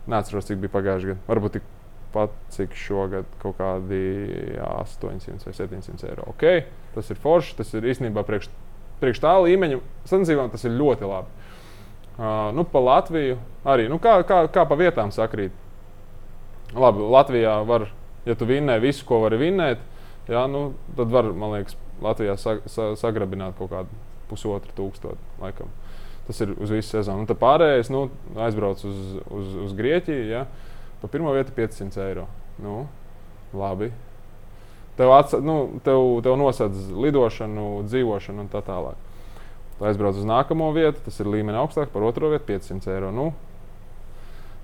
Neatceros, 0.07 0.47
cik 0.47 0.61
bija 0.61 0.71
pagājušajā 0.71 1.13
gadā. 1.13 1.23
Varbūt 1.27 1.57
tikpat, 1.57 2.35
cik 2.55 2.75
šogad 2.79 3.27
kaut 3.41 3.57
kādi 3.59 4.01
800 4.63 5.43
vai 5.49 5.55
700 5.57 6.07
eiro. 6.07 6.29
Okay, 6.31 6.63
tas 6.95 7.11
ir 7.11 7.19
forši. 7.23 7.57
Tas 7.59 7.73
ir 7.75 7.87
īstenībā 7.91 8.23
priekš, 8.27 8.47
priekš 9.01 9.21
tā 9.25 9.35
līmeņa 9.43 9.81
sacensībām 10.05 10.53
tas 10.53 10.63
ir 10.67 10.77
ļoti 10.79 11.11
labi. 11.11 11.45
Uh, 12.17 12.49
nu, 12.57 12.63
pa 12.65 12.81
Latviju 12.81 13.37
arī. 13.67 13.85
Nu, 13.91 13.99
kā, 14.01 14.15
kā, 14.25 14.45
kā 14.49 14.63
pa 14.65 14.77
vietām 14.79 15.11
sakrīt? 15.13 15.53
Labi, 16.75 17.03
Latvijā 17.03 17.59
var, 17.67 17.85
ja 18.25 18.35
tu 18.35 18.47
vinnē 18.49 18.79
visu, 18.83 19.05
ko 19.07 19.21
vari 19.23 19.37
vinnēt, 19.39 19.83
jā, 20.27 20.41
nu, 20.51 20.71
tad 20.97 21.13
var, 21.13 21.29
man 21.31 21.53
liekas, 21.55 21.77
Latvijā 22.03 22.35
sa, 22.41 22.57
sa, 22.67 22.89
sagrabināt 22.99 23.55
kaut 23.59 23.71
kādu 23.71 24.01
pusotru 24.27 24.73
tūkstošu. 24.75 25.69
Tas 26.27 26.41
ir 26.43 26.51
uz 26.59 26.71
visu 26.73 26.89
sezonu. 26.89 27.23
Un 27.23 27.29
tad 27.29 27.39
pārējais 27.39 27.91
nu, 27.93 28.07
aizbrauc 28.43 28.81
uz, 28.83 28.97
uz, 29.31 29.53
uz 29.67 29.75
Grieķiju. 29.77 30.27
Ja? 30.27 30.43
Pa 31.01 31.09
pirmo 31.11 31.31
vietu 31.35 31.55
500 31.55 32.03
eiro. 32.03 32.27
Nu, 32.63 32.81
labi. 33.55 33.91
Tev, 34.97 35.13
atsa, 35.13 35.39
nu, 35.45 35.77
tev, 35.85 36.01
tev 36.25 36.35
nosedz 36.41 36.89
lidošanu, 36.89 37.67
dzīvošanu 37.85 38.43
un 38.43 38.49
tā 38.51 38.63
tālāk. 38.65 38.97
Tu 39.77 39.85
aizbrauc 39.85 40.17
uz 40.17 40.25
nākamo 40.25 40.71
vietu, 40.73 41.03
tas 41.05 41.19
ir 41.21 41.29
līmenis 41.29 41.61
augstāk 41.61 41.93
par 41.93 42.05
otro 42.07 42.31
vietu, 42.33 42.47
500 42.49 42.95
eiro. 42.95 43.11
Nu, 43.13 43.27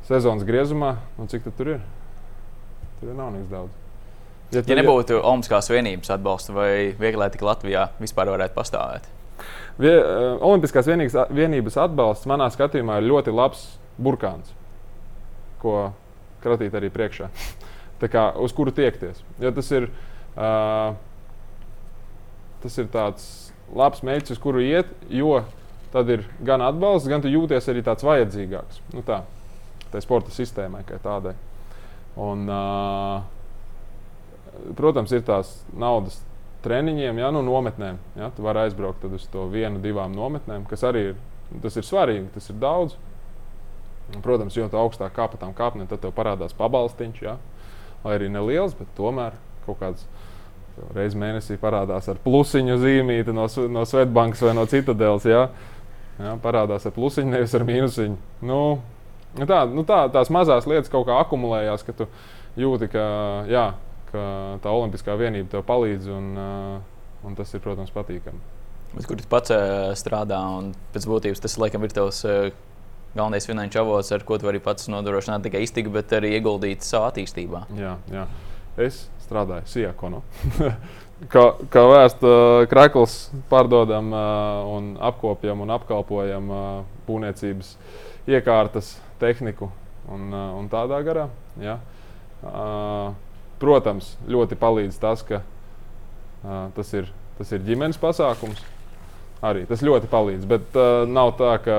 sezonas 0.10 0.44
griezumā, 0.48 0.96
nu, 1.20 1.30
cik 1.30 1.46
tur 1.54 1.76
ir? 1.76 1.84
Tur 3.00 3.14
nav 3.14 3.30
nekas 3.36 3.52
daudz. 3.52 3.80
Ja, 4.54 4.62
ja 4.66 4.78
nebūtu 4.78 5.22
Olimpiskās 5.22 5.70
vienības 5.70 6.12
atbalsta, 6.14 6.54
vai 6.54 6.72
vieglāk 6.98 7.38
Latvijā 7.42 7.88
vispār 8.02 8.34
varētu 8.34 8.58
pastāvēt? 8.58 9.06
Vie, 9.82 9.94
uh, 9.98 10.38
Olimpiskās 10.46 10.88
vienības, 10.90 11.18
vienības 11.34 11.80
atbalsts 11.82 12.30
manā 12.30 12.50
skatījumā 12.54 13.00
ir 13.02 13.10
ļoti 13.10 13.34
labs 13.34 13.66
burkāns, 13.98 14.54
ko 15.62 15.92
kratīt 16.44 16.76
arī 16.78 16.92
priekšā. 16.94 17.30
kā, 18.12 18.32
uz 18.40 18.54
kuru 18.56 18.72
tiekties. 18.76 19.22
Jo 19.42 19.52
tas 19.56 19.72
ir, 19.72 19.90
uh, 20.36 20.96
tas 22.64 22.78
ir 22.82 22.90
tāds 22.94 23.28
labs 23.74 24.04
mērķis, 24.06 24.36
uz 24.36 24.42
kuru 24.44 24.64
iet, 24.64 24.90
jo 25.10 25.44
tad 25.94 26.10
ir 26.10 26.26
gan 26.44 26.62
atbalsts, 26.66 27.10
gan 27.10 27.22
tu 27.24 27.32
jūties 27.32 27.70
arī 27.70 27.84
tāds 27.86 28.06
vajadzīgāks. 28.06 28.82
Nu, 28.96 29.04
tā, 29.06 29.22
tā 29.94 30.02
sporta 30.04 30.34
sistēmai 30.34 30.84
kā 30.88 30.98
tādai. 31.04 31.36
Un, 32.20 32.46
uh, 32.50 33.24
protams, 34.78 35.14
ir 35.14 35.24
tās 35.26 35.64
naudas 35.74 36.20
treniņiem, 36.64 37.20
ja, 37.22 37.30
nu, 37.36 37.44
nometnēm. 37.46 38.00
Ja, 38.20 38.30
tu 38.36 38.46
vari 38.46 38.66
aizbraukt 38.66 39.06
uz 39.10 39.26
to 39.32 39.48
vienu, 39.52 39.82
divām 39.84 40.16
nometnēm, 40.16 40.68
kas 40.70 40.86
arī 40.88 41.10
ir, 41.12 41.18
tas 41.64 41.78
ir 41.80 41.88
svarīgi, 41.88 42.30
tas 42.36 42.50
ir 42.50 42.60
daudz. 42.62 42.98
Protams, 44.24 44.56
jo 44.58 44.68
augstāk 44.68 45.16
kāpa 45.16 45.40
tam 45.40 45.54
kāpnēm, 45.56 45.88
tad 45.90 46.04
tev 46.04 46.12
parādās 46.16 46.56
pabalstiņš. 46.58 47.22
Ja, 47.24 47.38
lai 48.04 48.18
arī 48.18 48.30
neliels, 48.32 48.76
bet 48.78 48.92
tomēr 48.98 49.38
kaut 49.68 49.82
kāds. 49.82 50.08
Reizes 50.96 51.14
mēnesī 51.22 51.54
parādās 51.62 52.08
ar 52.10 52.18
plusiņu 52.24 52.80
zīmīti 52.82 53.34
no, 53.36 53.44
no 53.70 53.84
Svetbankas 53.86 54.40
vai 54.42 54.56
no 54.58 54.64
Citadelas. 54.66 55.28
Ja? 55.30 55.44
Ja, 56.18 56.34
parādās 56.42 56.88
ar 56.90 56.96
plusiņu, 56.96 57.30
nevis 57.30 57.54
ar 57.54 57.66
mīnusiņu. 57.68 58.18
Nu, 58.50 58.62
tā, 59.50 59.64
nu 59.70 59.86
tā, 59.86 60.00
tās 60.14 60.32
mazās 60.34 60.66
lietas 60.70 60.90
kaut 60.94 61.06
kā 61.10 61.20
akumulējās, 61.22 61.86
ka 61.86 61.94
tu 62.00 62.08
jūti, 62.58 62.90
ka 62.94 63.06
jā, 63.50 63.68
ka 64.14 64.26
tā 64.64 64.74
Olimpiskā 64.74 65.16
vienība 65.20 65.50
tev 65.56 65.66
palīdz, 65.68 66.10
un, 66.14 66.30
uh, 66.38 67.26
un 67.28 67.38
tas 67.38 67.54
ir, 67.54 67.64
protams, 67.64 67.94
patīkami. 67.94 68.42
Bet 68.94 69.08
kur 69.10 69.18
tu 69.18 69.26
pats 69.30 69.54
uh, 69.54 69.90
strādā, 69.98 70.40
un 70.60 70.72
pēc 70.94 71.08
būtības 71.10 71.42
tas 71.44 71.58
laikam 71.62 71.86
ir 71.86 71.96
tavs 71.96 72.22
uh, 72.30 72.52
galvenais 73.14 73.48
finanšu 73.50 73.82
avots, 73.82 74.12
ar 74.14 74.26
ko 74.28 74.38
tu 74.38 74.50
vari 74.50 74.62
pats 74.64 74.90
nodrošināt 74.92 75.46
tikai 75.48 75.64
iztiku, 75.66 75.94
bet 75.94 76.14
arī 76.18 76.36
ieguldīt 76.38 76.86
savā 76.86 77.12
attīstībā. 77.12 77.66
Jā, 77.78 77.98
jā. 78.14 78.28
Es 78.82 79.04
strādāju 79.26 79.70
Sijako. 79.70 80.22
kā, 81.34 81.44
kā 81.74 81.84
vēsta 81.90 82.32
krāklis, 82.72 83.18
pārdodam 83.52 84.10
un 84.14 84.94
apkopjam 84.98 85.62
un 85.62 85.74
apkalpojam 85.76 86.50
būvniecības 87.06 87.76
iekārtas, 88.34 88.96
tehniku 89.22 89.70
un, 90.10 90.34
un 90.34 90.70
tādā 90.72 91.00
garā. 91.06 91.28
Ja? 91.62 91.78
Uh, 92.44 93.14
Protams, 93.64 94.14
ļoti 94.28 94.58
palīdz 94.60 95.00
tas, 95.00 95.24
ka 95.24 95.40
uh, 95.40 96.68
tas, 96.76 96.90
ir, 96.98 97.08
tas 97.38 97.54
ir 97.56 97.64
ģimenes 97.64 98.00
pasākums. 98.02 98.60
Arī 99.44 99.64
tas 99.68 99.84
ļoti 99.84 100.10
palīdz. 100.12 100.48
Bet 100.48 100.76
uh, 100.76 101.04
nav 101.08 101.34
tā, 101.40 101.54
ka 101.64 101.78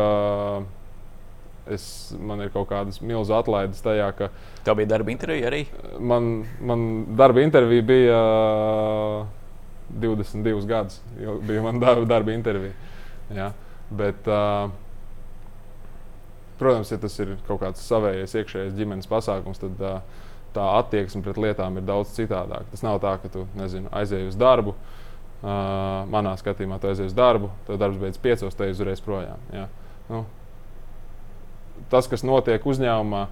es, 1.72 1.85
man 2.20 2.41
ir 2.45 2.53
kaut 2.55 2.68
kādas 2.72 3.01
milzu 3.05 3.37
atlaides 3.37 3.85
tajā, 3.85 4.11
ka. 4.16 4.30
Tā 4.64 4.74
bija 4.76 4.95
darba 4.95 5.12
intervija 5.12 5.49
arī? 5.51 5.64
Man, 6.01 6.47
man 6.64 6.87
darba 7.20 7.45
intervija 7.45 7.85
bija 7.89 8.18
uh, 8.20 9.28
22 10.01 10.64
gadus. 10.68 11.01
Bija 11.45 11.62
man 11.64 11.80
darba, 11.80 12.09
darba 12.09 12.32
intervija. 12.32 12.72
Ja? 13.32 13.51
Bet, 13.93 14.28
uh, 14.28 14.72
protams, 16.61 16.93
ja 16.93 17.01
tas 17.01 17.16
ir 17.20 17.37
kaut 17.49 17.61
kāds 17.64 17.85
savējais 17.85 18.37
iekšējais 18.41 18.76
ģimenes 18.76 19.09
pasākums, 19.11 19.61
tad 19.61 19.85
uh, 19.85 20.22
tā 20.55 20.67
attieksme 20.81 21.23
pret 21.25 21.39
lietām 21.41 21.79
ir 21.79 21.87
daudz 21.89 22.15
citādāka. 22.17 22.69
Tas 22.73 22.85
nav 22.87 23.01
tā, 23.03 23.17
ka 23.23 23.31
tu 23.33 23.47
nezinu, 23.59 23.91
aizēji 23.95 24.31
uz 24.33 24.39
darbu. 24.41 24.77
Uh, 25.45 26.07
manā 26.09 26.33
skatījumā, 26.41 26.79
tu 26.81 26.89
aizēji 26.89 27.11
uz 27.11 27.17
darbu, 27.17 27.51
tad 27.67 27.83
darbs 27.83 27.99
beidzas 28.01 28.23
piecos, 28.23 28.55
te 28.57 28.71
uzreiz 28.73 29.03
projām. 29.05 29.43
Ja? 29.53 29.67
Nu, 30.09 30.23
tas, 31.93 32.09
kas 32.09 32.25
notiek 32.25 32.65
uzņēmumā, 32.65 33.27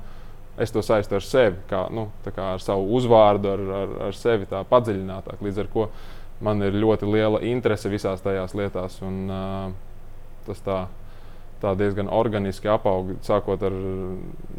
es 0.61 0.75
to 0.75 0.83
saistu 0.85 1.17
ar 1.17 1.25
sevi, 1.25 1.63
kā, 1.71 1.87
nu, 1.95 2.11
kā 2.27 2.51
ar 2.59 2.61
savu 2.61 2.91
uzvārdu, 2.99 3.55
ar, 3.55 3.63
ar, 3.79 3.95
ar 4.09 4.19
sevi 4.19 4.49
tā 4.51 4.61
padziļinātāk. 4.69 5.41
Līdz 5.41 5.63
ar 5.63 5.71
to 5.73 5.87
man 6.45 6.61
ir 6.67 6.77
ļoti 6.77 7.09
liela 7.09 7.41
interese 7.49 7.89
visās 7.89 8.21
tajās 8.25 8.53
lietās. 8.59 8.99
Un, 9.07 9.23
uh, 9.33 9.73
tas 10.47 10.63
tā, 10.67 10.79
tā 11.63 11.75
diezgan 11.79 12.11
organiski 12.13 12.71
apaug. 12.73 13.15
Sākot 13.27 13.63
ar, 13.67 13.77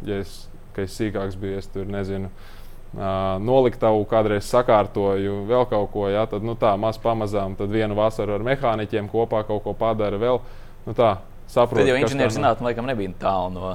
ja 0.08 0.20
es, 0.24 0.36
es 0.80 0.98
sīkāks 0.98 1.38
biju, 1.40 1.60
es 1.60 1.70
tur 1.72 1.88
nezinu. 1.90 2.32
Noliktavu 2.94 4.04
kādreiz 4.06 4.46
sakārtoju, 4.46 5.40
vēl 5.48 5.64
kaut 5.66 5.88
ko, 5.90 6.04
ja, 6.12 6.28
tad 6.30 6.44
nu, 6.46 6.54
tā 6.58 6.76
maz 6.78 6.98
pamazām, 7.02 7.56
tad 7.58 7.72
vienu 7.74 7.96
vasaru 7.98 8.36
ar 8.36 8.44
mehāniķiem 8.46 9.08
kopā 9.10 9.42
kaut 9.48 9.64
ko 9.64 9.74
padara 9.74 10.20
vēl. 10.20 10.38
Nu, 10.84 10.94
tā, 10.94 11.16
saprotu, 11.50 11.82
tad 11.82 11.90
jau 11.90 11.96
inženierzinātne 11.98 12.68
laikam 12.68 12.86
nebija 12.86 13.16
tālu 13.18 13.50
no 13.56 13.72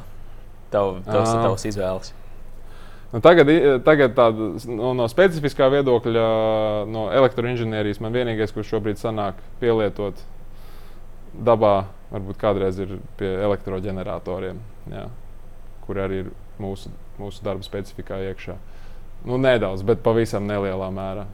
tav, 0.71 1.01
tavs, 1.03 1.33
uh, 1.33 1.41
tavas 1.43 1.67
izvēles. 1.67 2.13
Nu, 3.11 3.19
tagad, 3.25 3.51
tagad 3.83 4.15
tāda, 4.15 4.49
no, 4.71 4.93
no 4.95 5.09
specifiskā 5.11 5.67
viedokļa, 5.73 6.25
no 6.87 7.09
elektroinženierijas, 7.19 7.99
man 8.05 8.15
vienīgais, 8.15 8.55
kurš 8.55 8.71
šobrīd 8.77 9.01
sanāk 9.01 9.43
pielietot 9.59 10.21
dabā, 11.33 11.89
varbūt 12.13 12.39
kādreiz 12.39 12.79
ir 12.79 12.99
pie 13.19 13.35
elektroģeneratoriem, 13.49 14.63
jā, 14.93 15.07
kur 15.83 16.03
arī 16.07 16.23
ir 16.23 16.35
mūsu, 16.61 16.93
mūsu 17.19 17.43
darba 17.43 17.67
specifikā 17.67 18.21
iekšā. 18.29 18.55
Uh, 18.55 18.78
Nu, 19.27 19.37
nedaudz, 19.41 19.83
bet 19.85 20.01
pavisam 20.05 20.47
nelielā 20.47 20.87
mērā. 20.95 21.25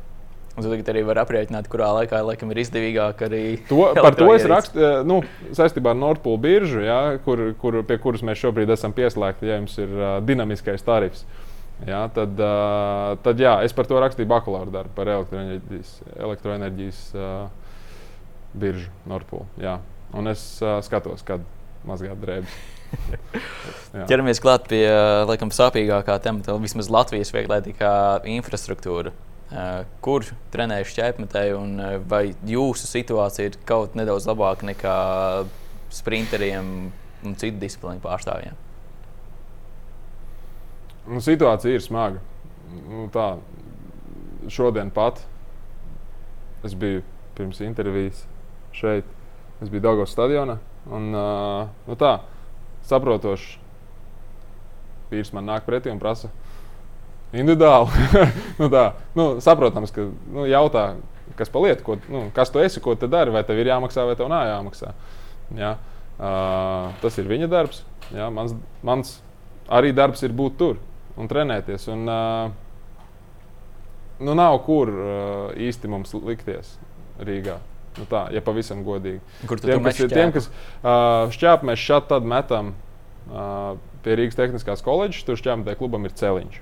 Un 0.56 0.64
tagad 0.64 0.88
arī 0.94 1.02
var 1.04 1.20
aprēķināt, 1.26 1.68
kurā 1.68 1.90
laikā 1.98 2.22
laikam, 2.24 2.52
ir 2.54 2.62
izdevīgāk 2.62 3.26
arī. 3.28 3.42
To, 3.68 3.90
par 4.06 4.16
to 4.16 4.30
es 4.32 4.46
rakstu 4.48 4.80
eh, 4.80 5.02
nu, 5.08 5.20
saistībā 5.56 5.92
ar 5.92 6.00
Nordpūlu 6.00 6.40
biržu, 6.46 6.80
ja, 6.86 7.00
kur, 7.26 7.42
kur, 7.60 7.82
pie 7.88 7.98
kuras 8.02 8.24
mēs 8.26 8.40
šobrīd 8.40 8.72
esam 8.72 8.96
pieslēgti, 8.96 9.50
ja 9.52 9.60
jums 9.60 9.76
ir 9.82 9.92
uh, 9.92 10.06
dinamiskais 10.24 10.86
tarifs. 10.88 11.26
Ja, 11.84 12.06
tad, 12.16 12.40
uh, 12.40 13.18
tad 13.26 13.42
jā, 13.44 13.58
es 13.68 13.76
par 13.76 13.90
to 13.90 14.00
rakstīju 14.00 14.32
bakalaura 14.32 14.72
darbu, 14.78 14.96
par 14.96 15.12
elektroenerģijas, 15.12 15.92
elektroenerģijas 16.16 17.02
uh, 17.20 17.34
biržu 18.56 18.88
Nordpūlu. 19.12 19.50
Un 20.16 20.32
es 20.32 20.48
uh, 20.64 20.78
skatos, 20.88 21.26
kad 21.28 21.44
mazgāt 21.84 22.16
drēbes. 22.24 22.56
Ķeramies 24.10 24.42
klāt 24.44 24.68
pie 24.72 24.84
laikam, 25.28 25.52
sāpīgākā 25.56 26.18
temata, 26.24 26.58
vismaz 26.62 26.90
Latvijas 26.92 27.32
vieglietīgā 27.36 27.94
infrastruktūra. 28.36 29.14
Kur 30.04 30.26
trenējuši 30.52 30.98
ķēpmetēji, 30.98 31.56
un 31.56 32.04
vai 32.10 32.24
jūsu 32.50 32.90
situācija 32.90 33.52
ir 33.52 33.58
kaut 33.70 33.96
nedaudz 33.96 34.28
labāka 34.28 34.68
nekā 34.68 34.96
sprinteriem 35.94 36.72
un 37.26 37.36
citu 37.40 37.62
disciplīnu 37.62 38.04
pārstāvjiem? 38.04 38.58
Nu, 41.06 41.22
situācija 41.22 41.78
ir 41.78 41.84
smaga. 41.86 42.22
Nu, 42.90 43.06
tā, 43.14 43.36
šodien 44.52 44.90
pat 44.94 45.22
es 46.66 46.74
biju 46.74 47.04
pirms 47.38 47.62
intervijas 47.62 48.24
šeit. 48.76 49.06
Es 49.62 49.70
biju 49.70 49.86
Dāngas 49.86 50.16
stadionā. 50.16 50.58
Un, 50.92 51.12
uh, 51.16 51.70
nu 51.88 51.98
tā, 52.00 52.18
saprotošs 52.90 53.56
vīrs 55.12 55.32
man 55.36 55.48
nāk 55.50 55.66
pretī 55.68 55.92
un 55.94 56.02
prasa 56.02 56.32
individuāli. 57.36 58.08
nu, 58.62 58.70
tā, 58.72 58.86
nu, 59.18 59.28
saprotams, 59.44 59.92
ka 59.94 60.08
nu, 60.08 60.46
jautā, 60.50 60.86
kas 61.40 61.52
pa 61.52 61.62
lietu, 61.64 61.84
ko, 61.86 61.98
nu, 62.12 62.26
kas 62.36 62.52
tu 62.54 62.62
esi, 62.64 62.82
ko 62.84 62.96
tu 63.00 63.10
dari, 63.12 63.34
vai 63.34 63.44
tev 63.48 63.60
ir 63.60 63.72
jāmaksā, 63.74 64.06
vai 64.08 64.16
tev 64.20 64.30
nav 64.32 64.48
jāmaksā. 64.50 64.94
Ja? 65.58 65.76
Uh, 66.16 66.94
tas 67.02 67.18
ir 67.20 67.28
viņa 67.28 67.50
darbs. 67.52 67.84
Jā, 68.16 68.30
mans, 68.32 68.56
mans 68.86 69.18
arī 69.68 69.92
darbs 69.96 70.24
ir 70.24 70.36
būt 70.36 70.60
tur 70.62 70.80
un 71.20 71.30
trenēties. 71.32 71.90
Un, 71.92 72.08
uh, 72.08 72.46
nu, 74.22 74.36
nav 74.38 74.62
kur 74.68 74.92
uh, 74.94 75.08
īsti 75.60 75.92
mums 75.92 76.16
likties 76.16 76.78
Rīgā. 77.20 77.60
Nu 77.96 78.08
tā, 78.12 78.26
ja 78.36 78.42
pavisam 78.44 78.84
godīgi. 78.86 79.22
Kur 79.48 79.60
tu 79.62 79.70
tiem, 79.70 79.80
tu 79.80 79.88
kas, 79.88 80.00
tiem, 80.12 80.32
kas 80.36 80.50
uh, 80.52 81.32
šķēp, 81.32 81.66
mēs 81.70 81.82
šādi 81.82 82.12
tad 82.12 82.28
metam 82.28 82.74
uh, 83.30 83.76
pie 84.06 84.18
Rīgas 84.20 84.38
Tehniskās 84.40 84.84
koledžas, 84.86 85.24
tur 85.28 85.40
šķēpētai 85.40 85.78
klubam 85.80 86.08
ir 86.08 86.16
celiņš. 86.18 86.62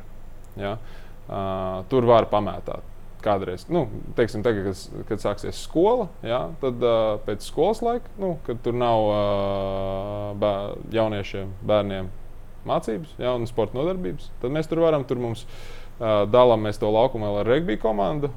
Ja? 0.61 0.77
Uh, 1.23 1.83
tur 1.91 2.07
var 2.07 2.29
pamētāt. 2.31 2.89
Kādreiz, 3.23 3.63
nu, 3.71 3.85
teiksim, 4.17 4.41
tagad, 4.43 4.65
kad, 4.67 5.03
kad 5.07 5.21
sāksies 5.23 5.61
skola, 5.63 6.09
ja, 6.27 6.41
tad 6.59 6.81
uh, 6.83 7.13
pēc 7.23 7.45
skolas 7.47 7.79
laika, 7.79 8.11
nu, 8.19 8.33
kad 8.43 8.59
tur 8.65 8.75
nav 8.75 9.03
uh, 9.07 10.25
bē, 10.41 10.51
jauniešiem, 10.91 11.53
bērniem 11.63 12.09
mācības, 12.67 13.13
ja, 13.23 13.31
un 13.37 13.47
sporta 13.47 13.79
nodarbības, 13.79 14.27
tad 14.41 14.51
mēs 14.51 14.67
tur 14.67 14.83
varam, 14.83 15.07
tur 15.07 15.23
mums 15.23 15.45
uh, 15.47 16.25
dalām 16.27 16.67
to 16.67 16.91
laukumu 16.91 17.31
ar 17.39 17.47
regbija 17.47 17.79
komandu. 17.85 18.33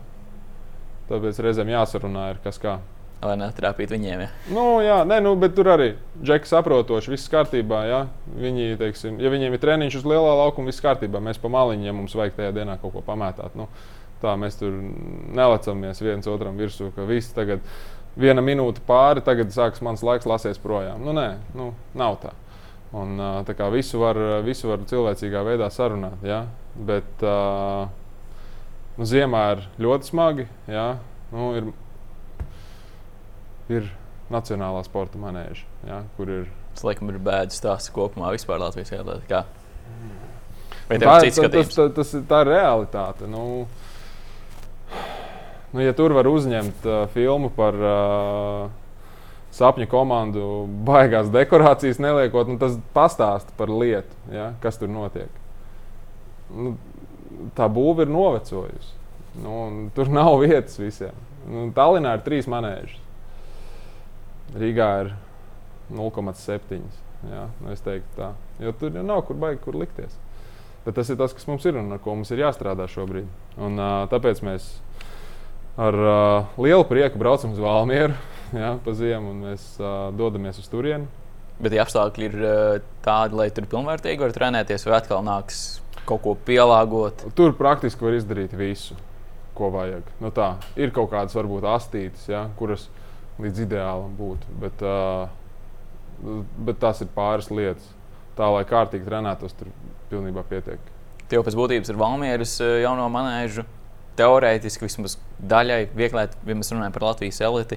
Tāpēc 1.06 1.40
reizēm 1.44 1.70
jāsarunā, 1.70 2.28
ir 2.34 2.42
kas 2.44 2.58
kā. 2.62 2.78
Lai 3.24 3.36
netrāpītu 3.40 3.94
viņiem. 3.96 4.22
Ja. 4.26 4.28
Nu, 4.52 4.64
jā, 4.84 4.96
nē, 5.08 5.22
nu, 5.24 5.32
bet 5.40 5.54
tur 5.56 5.70
arī 5.72 5.88
džeki 6.20 6.50
saprotoši, 6.50 7.14
viss 7.14 7.30
kārtībā. 7.32 7.80
Ja? 7.88 8.00
Viņi, 8.36 8.74
teiksim, 8.80 9.16
ja 9.22 9.32
viņiem 9.32 9.56
ir 9.56 9.62
treniņš 9.62 10.00
uz 10.02 10.08
lielā 10.12 10.34
laukuma, 10.42 10.68
viss 10.68 10.84
kārtībā. 10.84 11.22
Mēs 11.24 11.40
pa 11.40 11.50
maliņu, 11.52 11.88
ja 11.88 11.94
mums 11.96 12.16
vajag 12.18 12.36
tajā 12.36 12.52
dienā 12.58 12.76
kaut 12.82 12.92
ko 12.92 13.04
pamētāt. 13.06 13.56
Nu, 13.56 13.70
tā 14.20 14.36
mēs 14.40 14.60
tur 14.60 14.74
nelecamies 14.76 16.02
viens 16.04 16.28
otram 16.28 16.60
virsū, 16.60 16.90
ka 16.96 17.08
viss 17.08 17.32
tagad 17.36 17.64
viena 18.20 18.44
minūte 18.44 18.84
pāri, 18.84 19.24
tagad 19.24 19.52
sāks 19.54 19.80
mans 19.84 20.04
laiks 20.04 20.28
lasīt 20.28 20.60
projām. 20.64 21.00
Nu, 21.04 21.16
nē, 21.16 21.28
nu, 21.56 21.72
nav 21.96 22.20
tā. 22.20 22.36
Un, 22.96 23.16
tā 23.48 23.56
kā 23.56 23.66
visu 23.72 24.00
var, 24.00 24.18
visu 24.46 24.70
var 24.70 24.84
cilvēcīgā 24.88 25.42
veidā 25.44 25.68
sarunāt. 25.72 26.20
Ja? 26.24 26.44
Bet 26.76 27.24
uh, 27.24 27.88
nu, 28.96 29.06
ziemā 29.08 29.42
ir 29.56 29.66
ļoti 29.82 30.10
smagi. 30.10 30.46
Ja? 30.70 30.86
Nu, 31.32 31.50
ir, 31.58 31.70
ir 33.72 33.90
Nacionālā 34.32 34.82
sporta 34.86 35.20
manēža, 35.22 35.66
ja? 35.86 36.04
kur 36.18 36.32
ir. 36.42 36.46
Tas 36.76 36.84
laikam 36.84 37.08
ir 37.08 37.16
bēdas 37.24 37.56
stāsts 37.56 37.88
kopumā 37.88 38.34
vispār 38.34 38.58
Latvijas 38.60 38.90
atletikā. 38.98 39.46
Vai 40.90 40.98
tā, 41.00 41.14
tā, 41.24 41.30
tas, 41.50 41.70
tas, 41.72 41.92
tas, 41.96 42.10
tā 42.28 42.40
ir 42.44 42.50
realitāte. 42.52 43.26
Nu, 43.30 43.64
nu, 45.72 45.80
ja 45.80 45.94
tur 45.96 46.12
var 46.14 46.28
uzņemt 46.30 46.84
uh, 46.84 46.98
filmu 47.14 47.48
par 47.56 47.78
uh, 47.80 48.68
sapņu 49.56 49.88
komandu, 49.90 50.44
baigās 50.86 51.32
dekorācijas 51.32 51.98
neliekot, 52.02 52.52
nu, 52.52 52.58
tas 52.60 52.76
pastāsta 52.94 53.56
par 53.58 53.72
lietu, 53.72 54.20
ja, 54.32 54.52
kas 54.62 54.78
tur 54.82 54.92
notiek. 54.92 55.42
Nu, 56.52 56.76
tā 57.56 57.68
būva 57.72 58.06
ir 58.06 58.12
novecojusi. 58.12 58.94
Nu, 59.42 59.88
tur 59.96 60.08
nav 60.12 60.38
vietas 60.40 60.78
visiem. 60.80 61.16
Nu, 61.46 61.68
Tallinā 61.76 62.16
ir 62.16 62.24
trīs 62.26 62.48
manēžas. 62.50 63.02
Rīgā 64.56 64.90
ir 65.04 65.12
0,7. 65.92 66.80
Ja, 67.26 67.48
nu 67.62 67.72
es 67.72 67.82
teiktu 67.82 68.18
tā. 68.18 68.30
Jo 68.62 68.72
tur 68.76 68.94
nav 69.02 69.24
kur 69.26 69.38
baigi, 69.40 69.62
kur 69.64 69.76
likties. 69.78 70.14
Bet 70.86 70.94
tas 70.98 71.08
ir 71.10 71.18
tas, 71.18 71.34
kas 71.34 71.48
mums 71.48 71.64
ir 71.66 71.78
un 71.80 71.90
ar 71.96 72.00
ko 72.02 72.14
mums 72.14 72.30
ir 72.30 72.44
jāstrādā 72.44 72.86
šobrīd. 72.90 73.26
Un, 73.58 73.78
uh, 73.80 74.04
tāpēc 74.12 74.42
mēs 74.46 74.68
ar 75.82 75.96
uh, 75.98 76.58
lielu 76.62 76.86
prieku 76.88 77.18
braucam 77.20 77.56
uz 77.56 77.60
Valmieru 77.60 78.14
ja, 78.62 78.76
pa 78.82 78.94
ziemu 78.96 79.32
un 79.34 79.46
mēs 79.48 79.64
uh, 79.80 80.08
dodamies 80.16 80.60
uz 80.62 80.68
turieni. 80.72 81.08
Bet 81.56 81.72
ja 81.72 81.86
apstākļi 81.86 82.28
ir 82.28 82.36
uh, 82.38 82.78
tādi, 83.04 83.38
lai 83.38 83.48
tur 83.54 83.66
pilnvērtīgi 83.70 84.22
var 84.22 84.34
trenēties, 84.36 84.86
vai 84.86 84.98
atkal 85.00 85.24
nāks 85.26 85.64
kaut 86.06 86.22
ko 86.24 86.36
pielāgot? 86.46 87.26
Tur 87.38 87.54
praktiski 87.58 88.06
var 88.06 88.16
izdarīt 88.16 88.54
visu, 88.56 88.96
ko 89.56 89.70
vajag. 89.74 90.06
Nu, 90.22 90.30
tā, 90.34 90.54
ir 90.78 90.94
kaut 90.94 91.10
kādas 91.12 91.36
varbūt 91.36 91.66
astītes, 91.76 92.28
ja, 92.30 92.46
kuras 92.58 92.88
līdz 93.42 93.66
ideālam 93.66 94.14
būtu. 94.18 94.56
Bet, 94.62 94.84
uh, 94.86 95.28
bet 96.68 96.80
tas 96.82 97.02
ir 97.04 97.12
pāris 97.14 97.50
lietas. 97.52 97.92
Tā, 98.36 98.48
lai 98.52 98.66
kārtīgi 98.68 99.08
trenētos, 99.08 99.54
tur 99.56 99.70
pilnībā 100.10 100.44
pietiek. 100.48 100.92
Tev 101.30 101.42
pēc 101.46 101.56
būtības 101.58 101.90
ir 101.90 101.98
Valmieras 101.98 102.58
jauno 102.60 103.08
manēžu. 103.12 103.64
Teorētiski 104.16 104.86
vismaz 104.86 105.18
daļai, 105.44 105.90
vieglēt, 105.96 106.36
ja 106.46 106.56
mēs 106.56 106.70
runājam 106.72 106.94
par 106.94 107.04
Latvijas 107.10 107.40
eliti, 107.44 107.76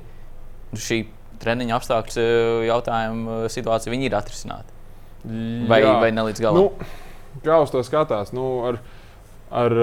šī 0.71 1.01
treniņa 1.39 1.75
apstākļu 1.79 2.23
jautājuma 2.67 3.39
situācija 3.51 3.99
ir 3.99 4.15
atrisināta. 4.15 4.75
Vai, 5.67 5.81
Jā. 5.83 5.97
vai 5.99 6.11
ne 6.15 6.23
līdz 6.29 6.43
galam? 6.43 6.69
Nu, 6.69 7.08
kā 7.45 7.59
uz 7.63 7.73
to 7.73 7.81
skatās? 7.85 8.33
Nu, 8.35 8.45
ar, 8.69 8.79
ar, 9.51 9.75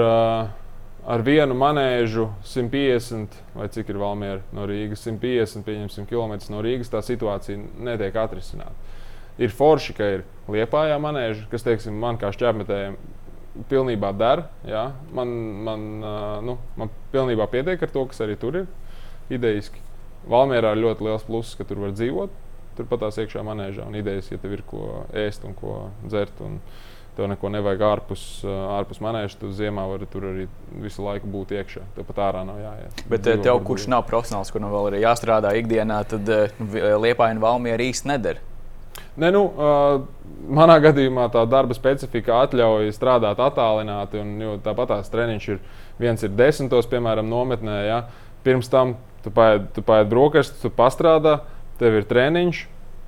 ar 1.07 1.25
vienu 1.25 1.57
manēžu 1.57 2.29
150 2.47 3.37
vai 3.57 3.69
cik 3.73 3.91
ir 3.93 4.01
Valmiera 4.01 4.41
no 4.55 4.67
Rīgas, 4.69 5.05
150 5.07 6.09
km 6.09 6.37
no 6.53 6.63
Rīgas, 6.65 6.91
tā 6.93 7.03
situācija 7.05 7.59
netiek 7.89 8.17
atrisināta. 8.17 8.95
Ir 9.37 9.53
forši, 9.53 9.93
ka 9.93 10.09
ir 10.15 10.25
liepājā 10.49 10.97
manēža, 11.01 11.45
kas, 11.51 11.65
teiksim, 11.65 11.97
man 12.01 12.17
kā 12.17 12.31
šķērsmetējiem 12.33 12.97
pilnībā 13.69 14.11
der. 14.17 14.45
Jā. 14.67 14.87
Man, 15.13 15.33
man, 15.65 15.85
nu, 16.45 16.57
man 16.77 16.91
pilnībā 17.13 17.47
pietiek 17.51 17.81
ar 17.81 17.93
to, 17.93 18.05
kas 18.09 18.21
arī 18.25 18.37
tur 18.39 18.63
ir 18.63 18.67
idejiski. 19.33 19.81
Valmjerā 20.27 20.73
ir 20.75 20.83
ļoti 20.83 21.07
liels 21.07 21.25
pluss, 21.27 21.55
ka 21.57 21.65
tur 21.67 21.85
var 21.85 21.95
dzīvot. 21.95 22.43
Turpat 22.77 23.05
tās 23.05 23.17
iekšā 23.21 23.41
manēžā 23.45 23.87
un 23.87 23.95
idejas, 23.97 24.29
ja 24.29 24.37
tev 24.41 24.53
ir 24.57 24.63
ko 24.67 25.03
ēst 25.15 25.45
un 25.47 25.55
ko 25.57 25.87
dzert. 26.05 26.41
Un 26.45 26.59
tev 27.17 27.29
neko 27.31 27.49
nevajag 27.49 27.81
ārpus, 27.87 28.23
ārpus 28.45 29.01
manēža. 29.01 29.39
Tu 29.41 29.49
ziemā 29.57 29.87
vari 29.89 30.07
tur 30.11 30.27
arī 30.29 30.45
visu 30.83 31.05
laiku 31.05 31.29
būt 31.33 31.55
iekšā. 31.57 31.85
Tev 31.95 32.05
pat 32.11 32.21
ārā 32.27 32.43
nav 32.47 32.59
jāiet. 32.61 33.01
Bet 33.09 33.25
Dzīvo 33.25 33.45
tev, 33.47 33.61
kurš 33.65 33.87
būt. 33.87 33.93
nav 33.95 34.05
profesionāls, 34.09 34.53
kuram 34.53 34.69
vēl 34.73 34.91
ir 34.91 34.99
jāstrādā 35.07 35.55
ikdienā, 35.57 36.03
tad 36.11 36.29
nu, 36.29 36.69
Liepaņa 37.01 37.41
Valmiera 37.41 37.89
īsti 37.89 38.11
nedara. 38.13 38.43
Ne, 39.17 39.31
nu, 39.33 39.43
uh, 39.49 40.05
manā 40.45 40.77
gadījumā 40.81 41.25
tā 41.33 41.41
darba 41.49 41.73
specifika 41.77 42.43
atļauj 42.45 42.93
strādāt 42.93 43.41
attālināti. 43.41 44.21
Tāpat 44.65 44.93
tās 44.93 45.11
treniņš 45.13 45.49
ir 45.55 45.61
viens 46.01 46.23
ir 46.23 46.33
desmitos, 46.37 46.89
piemēram, 46.91 47.25
nometnē. 47.29 47.77
Ja? 47.87 47.99
Pirms 48.45 48.69
tam 48.69 48.95
tu 49.25 49.33
paēd, 49.33 49.71
tu 49.75 49.83
paēd 49.85 50.09
brokastis, 50.11 50.61
tu 50.61 50.71
pastrādā, 50.73 51.39
tev 51.81 51.99
ir 51.99 52.07
treniņš, 52.09 52.63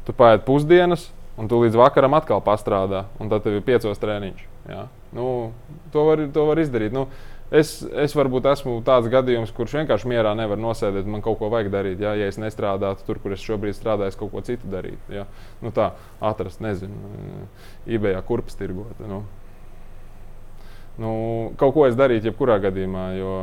tu 0.07 0.16
paēd 0.18 0.43
pusdienas, 0.47 1.07
un 1.40 1.50
tu 1.50 1.60
līdz 1.64 1.80
vakaram 1.80 2.18
atkal 2.20 2.44
pastrādā, 2.44 3.06
un 3.20 3.32
tad 3.32 3.46
tev 3.46 3.60
ir 3.60 3.66
piecos 3.66 4.02
treniņš. 4.02 4.46
Ja? 4.70 4.86
Nu, 5.16 5.26
to, 5.94 6.06
var, 6.10 6.24
to 6.36 6.46
var 6.52 6.62
izdarīt. 6.62 6.96
Nu, 6.96 7.08
Es, 7.50 7.80
es 7.82 8.14
varbūt 8.14 8.46
esmu 8.46 8.76
tāds 8.86 9.08
gadījums, 9.10 9.50
kurš 9.58 9.80
vienkārši 9.80 10.10
mierā 10.12 10.36
nevar 10.38 10.60
nosēdēt. 10.62 11.08
Man 11.10 11.24
kaut 11.26 11.40
ko 11.40 11.48
vajag 11.50 11.72
darīt. 11.74 12.02
Ja, 12.04 12.12
ja 12.14 12.28
es 12.30 12.38
nestrādātu 12.38 13.08
tur, 13.08 13.18
kur 13.24 13.34
es 13.34 13.42
šobrīd 13.42 13.74
strādāju, 13.74 14.14
es 14.14 14.20
kaut 14.20 14.30
ko 14.36 14.44
citu 14.46 14.70
darītu. 14.70 15.02
Ja. 15.16 15.24
Nu, 15.64 15.72
tā 15.74 15.88
atrast, 16.22 16.62
nezinu, 16.62 16.94
eBay 17.90 18.20
kurpes 18.28 18.60
tirgot. 18.60 19.02
Nu. 19.02 19.24
Nu, 21.02 21.12
kaut 21.58 21.74
ko 21.74 21.88
es 21.88 21.98
darītu, 21.98 22.30
jebkurā 22.30 22.60
gadījumā, 22.62 23.06
jo 23.18 23.34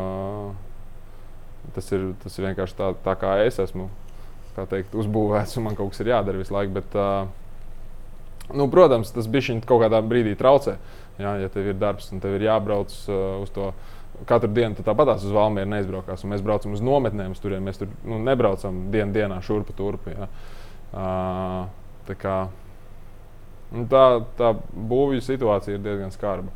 tas 1.74 1.90
ir, 1.96 2.12
tas 2.22 2.38
ir 2.38 2.46
vienkārši 2.46 2.78
tā, 2.78 2.92
tā 3.02 3.16
kā 3.18 3.32
es 3.42 3.58
esmu 3.64 3.88
teikt, 4.70 4.94
uzbūvēts, 4.96 5.56
un 5.58 5.66
man 5.66 5.74
kaut 5.76 5.90
kas 5.92 6.04
ir 6.04 6.12
jādara 6.14 6.38
visu 6.38 6.54
laiku. 6.54 6.76
Bet, 6.78 6.94
uh, 6.94 7.26
nu, 8.54 8.68
protams, 8.70 9.10
tas 9.14 9.28
bija 9.30 9.58
kaut 9.66 9.82
kādā 9.84 10.00
brīdī 10.04 10.36
traucē. 10.38 10.76
Jā, 11.16 11.32
ja 11.40 11.48
tev 11.48 11.70
ir 11.70 11.78
darbs 11.80 12.10
un 12.12 12.20
tev 12.20 12.36
ir 12.36 12.44
jābrauc 12.44 12.92
uh, 13.08 13.40
uz 13.40 13.52
to 13.54 13.70
katru 14.28 14.50
dienu 14.52 14.84
tāpat 14.84 15.14
uz 15.16 15.32
Valmīru 15.32 15.68
neizbraukās. 15.72 16.24
Mēs 16.28 16.44
braucam 16.44 16.76
uz 16.76 16.82
nometnēm, 16.84 17.32
uz 17.32 17.40
turiem 17.40 17.64
mēs 17.66 17.80
tur 17.80 17.90
nu, 18.04 18.20
nebraucam 18.22 18.86
dienu 18.92 19.16
dienā 19.16 19.40
šurpu 19.44 19.76
turpu. 19.76 20.12
Ja. 20.12 20.28
Uh, 20.92 21.62
tā, 22.08 22.16
kā, 22.20 22.36
nu, 23.72 23.86
tā, 23.92 24.04
tā 24.38 24.52
būvju 24.72 25.24
situācija 25.24 25.76
ir 25.76 25.84
diezgan 25.84 26.14
skarba. 26.14 26.52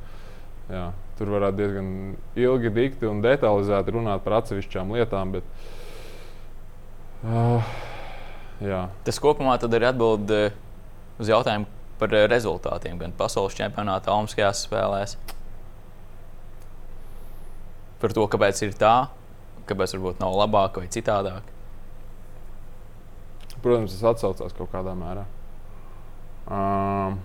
Jā, 0.71 0.91
tur 1.19 1.33
varētu 1.35 1.59
diezgan 1.59 1.91
ilgi, 2.39 2.73
dikti 2.77 3.09
un 3.11 3.25
detalizēti 3.25 3.97
runāt 3.97 4.23
par 4.25 4.39
atsevišķām 4.41 4.93
lietām. 4.95 5.35
Bet, 5.35 5.69
uh, 7.25 7.75
jā. 8.63 8.87
Tas 9.09 9.21
kopumā 9.21 9.57
ir 9.57 9.91
atbilde 9.91 10.47
uz 11.21 11.33
jautājumu 11.33 11.80
par 12.01 12.17
rezultātiem 12.33 12.99
gan 13.01 13.13
pasaules 13.17 13.57
čempionātā, 13.59 14.13
Olimpiskajās 14.15 14.65
spēlēs 14.67 15.17
par 18.01 18.15
to, 18.17 18.25
kāpēc 18.33 18.63
ir 18.65 18.77
tā, 18.81 18.95
kāpēc 19.69 19.95
varbūt 19.97 20.23
nav 20.23 20.37
labāk 20.39 20.81
vai 20.81 20.89
citādāk? 20.93 21.45
Protams, 23.61 23.93
tas 23.93 24.15
atsaucās 24.15 24.57
kaut 24.57 24.71
kādā 24.73 24.95
mērā. 24.97 25.27
Um, 26.51 27.19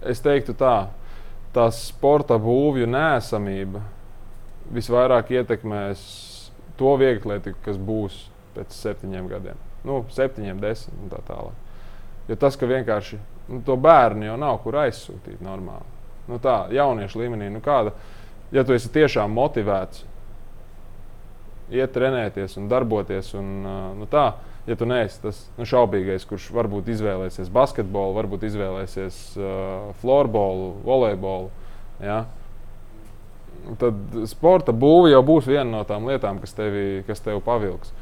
es 0.00 0.24
teiktu 0.24 0.56
tā, 0.56 0.88
tā 1.52 1.68
sporta 1.76 2.40
būvju 2.40 2.88
nēsamība 2.88 3.84
visvairāk 4.72 5.34
ietekmēs 5.36 6.02
to 6.80 6.96
vieglatlētiku, 7.00 7.60
kas 7.68 7.80
būs 7.80 8.22
pēc 8.56 8.74
septiņiem 8.74 9.28
gadiem. 9.30 9.67
Nu, 9.88 10.02
septiņiem, 10.14 10.60
desmit 10.62 11.00
un 11.02 11.12
tā 11.12 11.22
tālāk. 11.28 11.66
Jo 12.28 12.36
tas, 12.36 12.58
ka 12.60 12.68
vienkārši 12.68 13.18
nu, 13.48 13.62
to 13.64 13.76
bērnu 13.80 14.28
jau 14.28 14.36
nav 14.40 14.60
kur 14.64 14.76
aizsūtīt 14.84 15.40
normāli. 15.44 15.96
Nu, 16.28 16.36
tā, 16.42 16.66
jauniešu 16.76 17.22
līmenī, 17.22 17.48
nu, 17.52 17.62
kāda, 17.64 17.94
ja 18.52 18.64
tu 18.68 18.76
esi 18.76 18.90
tiešām 18.92 19.32
motivēts, 19.32 20.04
iet 21.72 21.92
trenēties 21.92 22.56
un 22.60 22.68
darboties, 22.68 23.32
un, 23.36 23.48
nu, 23.96 24.08
tā, 24.12 24.30
ja 24.68 24.76
tu 24.76 24.88
neesi 24.88 25.20
tas 25.22 25.40
nu, 25.56 25.64
šaubīgais, 25.68 26.26
kurš 26.28 26.50
varbūt 26.56 26.90
izvēlēsies 26.92 27.48
basketbolu, 27.52 28.16
varbūt 28.18 28.44
izvēlēsies 28.48 29.22
uh, 29.40 29.94
florbolu, 30.02 30.74
volejbolu. 30.84 31.48
Ja? 32.04 32.22
Tad 33.80 34.20
sporta 34.28 34.72
būve 34.76 35.12
jau 35.12 35.24
būs 35.24 35.48
viena 35.48 35.70
no 35.72 35.82
tām 35.88 36.08
lietām, 36.08 36.40
kas 36.40 36.54
tevi, 36.56 37.02
kas 37.08 37.24
tevi 37.24 37.40
pavilks. 37.44 37.92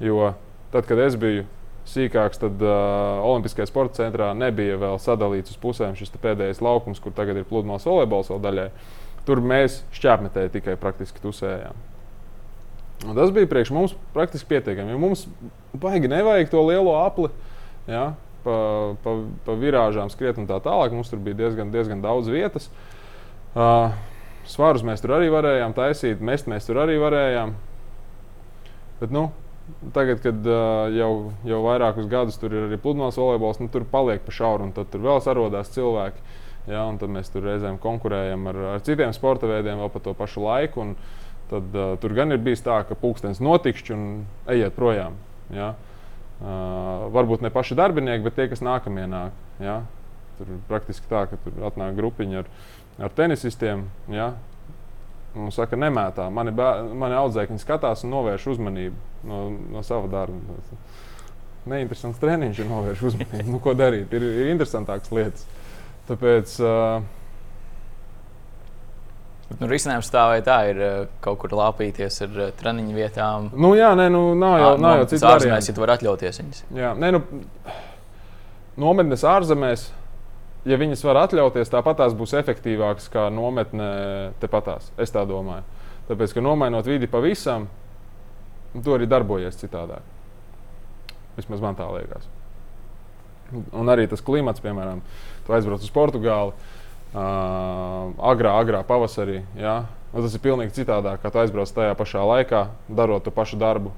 Jo 0.00 0.32
tad, 0.76 0.86
kad 0.88 1.00
es 1.00 1.16
biju 1.20 1.46
sīkāks, 1.86 2.40
tad 2.42 2.62
uh, 2.64 3.24
Olimpiskajā 3.24 3.68
sporta 3.70 4.02
centrā 4.02 4.32
nebija 4.36 4.78
vēl 4.80 4.98
sadalīts 5.02 5.54
uz 5.54 5.60
pusēm 5.62 5.96
šis 5.98 6.12
pēdējais 6.22 6.62
laukums, 6.64 7.00
kur 7.02 7.14
tagad 7.16 7.38
ir 7.38 7.46
pludmales 7.48 7.86
volejbols 7.86 8.30
vēl 8.32 8.42
daļai. 8.46 8.70
Tur 9.26 9.42
mēs 9.42 9.80
šķērsmetēji 9.96 10.54
tikai 10.58 10.76
praktiski 10.78 11.22
tusējām. 11.22 11.78
Un 13.04 13.16
tas 13.18 13.32
bija 13.34 13.48
priekš 13.50 13.72
mums 13.74 13.94
praktiski 14.14 14.48
pietiekami. 14.54 14.94
Ja 14.94 15.00
mums 15.00 15.26
baigi 15.76 16.08
nevajag 16.10 16.50
to 16.52 16.62
lielo 16.64 16.94
apli. 17.02 17.28
Ja? 17.90 18.14
Pa, 18.46 18.58
pa, 19.02 19.16
pa 19.44 19.56
virāžām 19.58 20.10
skriet 20.12 20.38
un 20.40 20.46
tā 20.48 20.60
tālāk. 20.64 20.94
Mums 20.94 21.10
tur 21.12 21.20
bija 21.22 21.38
diezgan, 21.42 21.72
diezgan 21.74 22.04
daudz 22.04 22.30
vietas. 22.32 22.70
Uh, 23.56 23.90
svarus 24.48 24.84
mēs 24.86 25.02
tur 25.02 25.16
arī 25.18 25.28
varējām 25.32 25.74
taisīt, 25.76 26.22
mest 26.24 26.48
mēs 26.50 26.68
tur 26.68 26.80
arī 26.84 26.96
varējām. 27.02 27.56
Bet, 29.00 29.12
nu, 29.12 29.28
tagad, 29.94 30.20
kad 30.24 30.48
uh, 30.48 30.86
jau, 30.94 31.12
jau 31.46 31.60
vairākus 31.64 32.08
gadus 32.10 32.38
tur 32.40 32.54
ir 32.54 32.68
arī 32.68 32.78
pludmales 32.80 33.18
volejbols, 33.18 33.60
nu, 33.62 33.70
tur 33.72 33.86
paliek 33.90 34.22
pa 34.24 34.34
šauru, 34.34 34.68
un 34.68 34.74
tad 34.76 34.90
tur 34.92 35.04
vēl 35.04 35.22
sarodās 35.24 35.72
cilvēki. 35.74 36.42
Ja, 36.66 36.82
tad 36.98 37.12
mēs 37.14 37.30
tur 37.30 37.44
reizēm 37.46 37.76
konkurējam 37.78 38.48
ar, 38.50 38.56
ar 38.74 38.80
citiem 38.86 39.12
sporta 39.14 39.46
veidiem 39.46 39.78
vēl 39.78 39.90
par 39.94 40.02
to 40.02 40.16
pašu 40.18 40.42
laiku. 40.42 40.82
Un, 40.82 40.96
tad 41.50 41.76
uh, 41.78 41.94
tur 42.02 42.14
gan 42.16 42.34
ir 42.34 42.42
bijis 42.42 42.64
tā, 42.66 42.80
ka 42.88 42.98
pulkstenis 42.98 43.42
notikšķi 43.44 43.94
un 43.94 44.08
ejiet 44.50 44.74
projām. 44.74 45.18
Ja? 45.54 45.74
Uh, 46.36 47.06
varbūt 47.14 47.44
ne 47.44 47.52
paši 47.54 47.78
darbinieki, 47.78 48.24
bet 48.26 48.34
tie, 48.38 48.48
kas 48.50 48.64
nākamie 48.66 49.06
nāk. 49.10 49.36
Ja? 49.62 49.80
Tur 50.40 50.50
praktiski 50.68 51.06
tā, 51.10 51.24
ka 51.30 51.38
tur 51.44 51.62
atnāk 51.70 51.94
grupiņa 51.96 52.42
ar, 52.42 52.50
ar 53.06 53.14
tenisistiem. 53.14 53.86
Ja? 54.12 54.32
Un 55.36 55.52
saka, 55.52 55.76
nemētā. 55.76 56.30
Mani, 56.32 56.54
mani 56.96 57.18
audzēkņi 57.18 57.60
skatās 57.60 58.06
un 58.06 58.14
novērš 58.14 58.46
uzmanību 58.54 59.28
no, 59.28 59.42
no 59.74 59.82
sava 59.84 60.08
darba. 60.12 60.56
Neinteresants 61.68 62.22
treniņš 62.22 62.62
ir 62.62 62.70
novērš 62.70 63.04
uzmanību. 63.10 63.50
nu, 63.52 63.60
ko 63.60 63.76
darīt? 63.76 64.14
Ir, 64.16 64.24
ir 64.44 64.52
interesantākas 64.54 65.12
lietas. 65.12 65.44
Tāpēc 66.06 66.54
uh, 66.62 67.04
Bet, 69.46 69.60
nu, 69.62 69.68
risinājums 69.70 70.08
tā 70.10 70.24
vai 70.26 70.38
tā 70.42 70.56
ir 70.72 70.78
kaut 71.22 71.38
kur 71.44 71.52
lāpīties 71.54 72.18
ar 72.24 72.38
treniņu 72.58 72.96
vietām. 72.96 73.50
Nu, 73.54 73.76
jā, 73.78 73.92
nē, 73.98 74.08
nu, 74.10 74.22
nav 74.38 74.56
jau, 74.58 74.72
nav 74.82 75.02
jau 75.02 75.10
citas 75.12 75.26
ārzemēs, 75.36 75.68
ja 75.70 75.74
tu 75.76 75.84
vari 75.84 75.94
atļauties 75.94 76.40
viņas. 76.42 76.64
Jā, 76.74 76.90
nē, 76.98 77.12
nu, 77.14 77.20
nometnes 78.82 79.22
ārzemēs, 79.30 79.86
ja 80.66 80.78
viņas 80.80 81.04
var 81.06 81.22
atļauties, 81.24 81.70
tāpat 81.72 82.00
tās 82.02 82.14
būs 82.18 82.34
efektīvākas 82.40 83.10
kā 83.12 83.26
nometne 83.32 83.88
tepatās. 84.42 84.90
Es 85.00 85.14
tā 85.14 85.22
domāju. 85.28 85.64
Tāpēc, 86.10 86.36
ka 86.36 86.44
nomainot 86.44 86.86
vidi 86.86 87.08
pavisam, 87.10 87.66
tu 88.76 88.94
arī 88.94 89.08
darbojies 89.10 89.58
citādāk. 89.58 90.04
Vismaz 91.36 91.62
man 91.62 91.78
tā 91.78 91.86
liekas. 91.92 92.26
Un 93.76 93.90
arī 93.92 94.06
tas 94.10 94.22
klimats, 94.24 94.62
piemēram, 94.62 95.02
tu 95.46 95.54
aizbrauc 95.54 95.84
uz 95.84 95.92
Portugāli 95.94 96.54
uh, 96.54 98.10
agrā, 98.32 98.56
agrā 98.58 98.82
pavasarī. 98.86 99.42
Ja? 99.58 99.84
Un 100.12 100.24
tas 100.24 100.34
ir 100.34 100.42
pilnīgi 100.42 100.74
citādāk, 100.80 101.20
kā 101.22 101.30
tu 101.30 101.42
aizbrauc 101.42 101.70
tajā 101.74 101.94
pašā 101.98 102.22
laikā, 102.26 102.66
darot 102.88 103.26
to 103.26 103.34
pašu 103.34 103.58
darbu. 103.60 103.94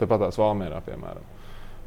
Tepat 0.00 0.24
tās 0.24 0.38
Valmērā, 0.40 0.80
piemēram. 0.86 1.35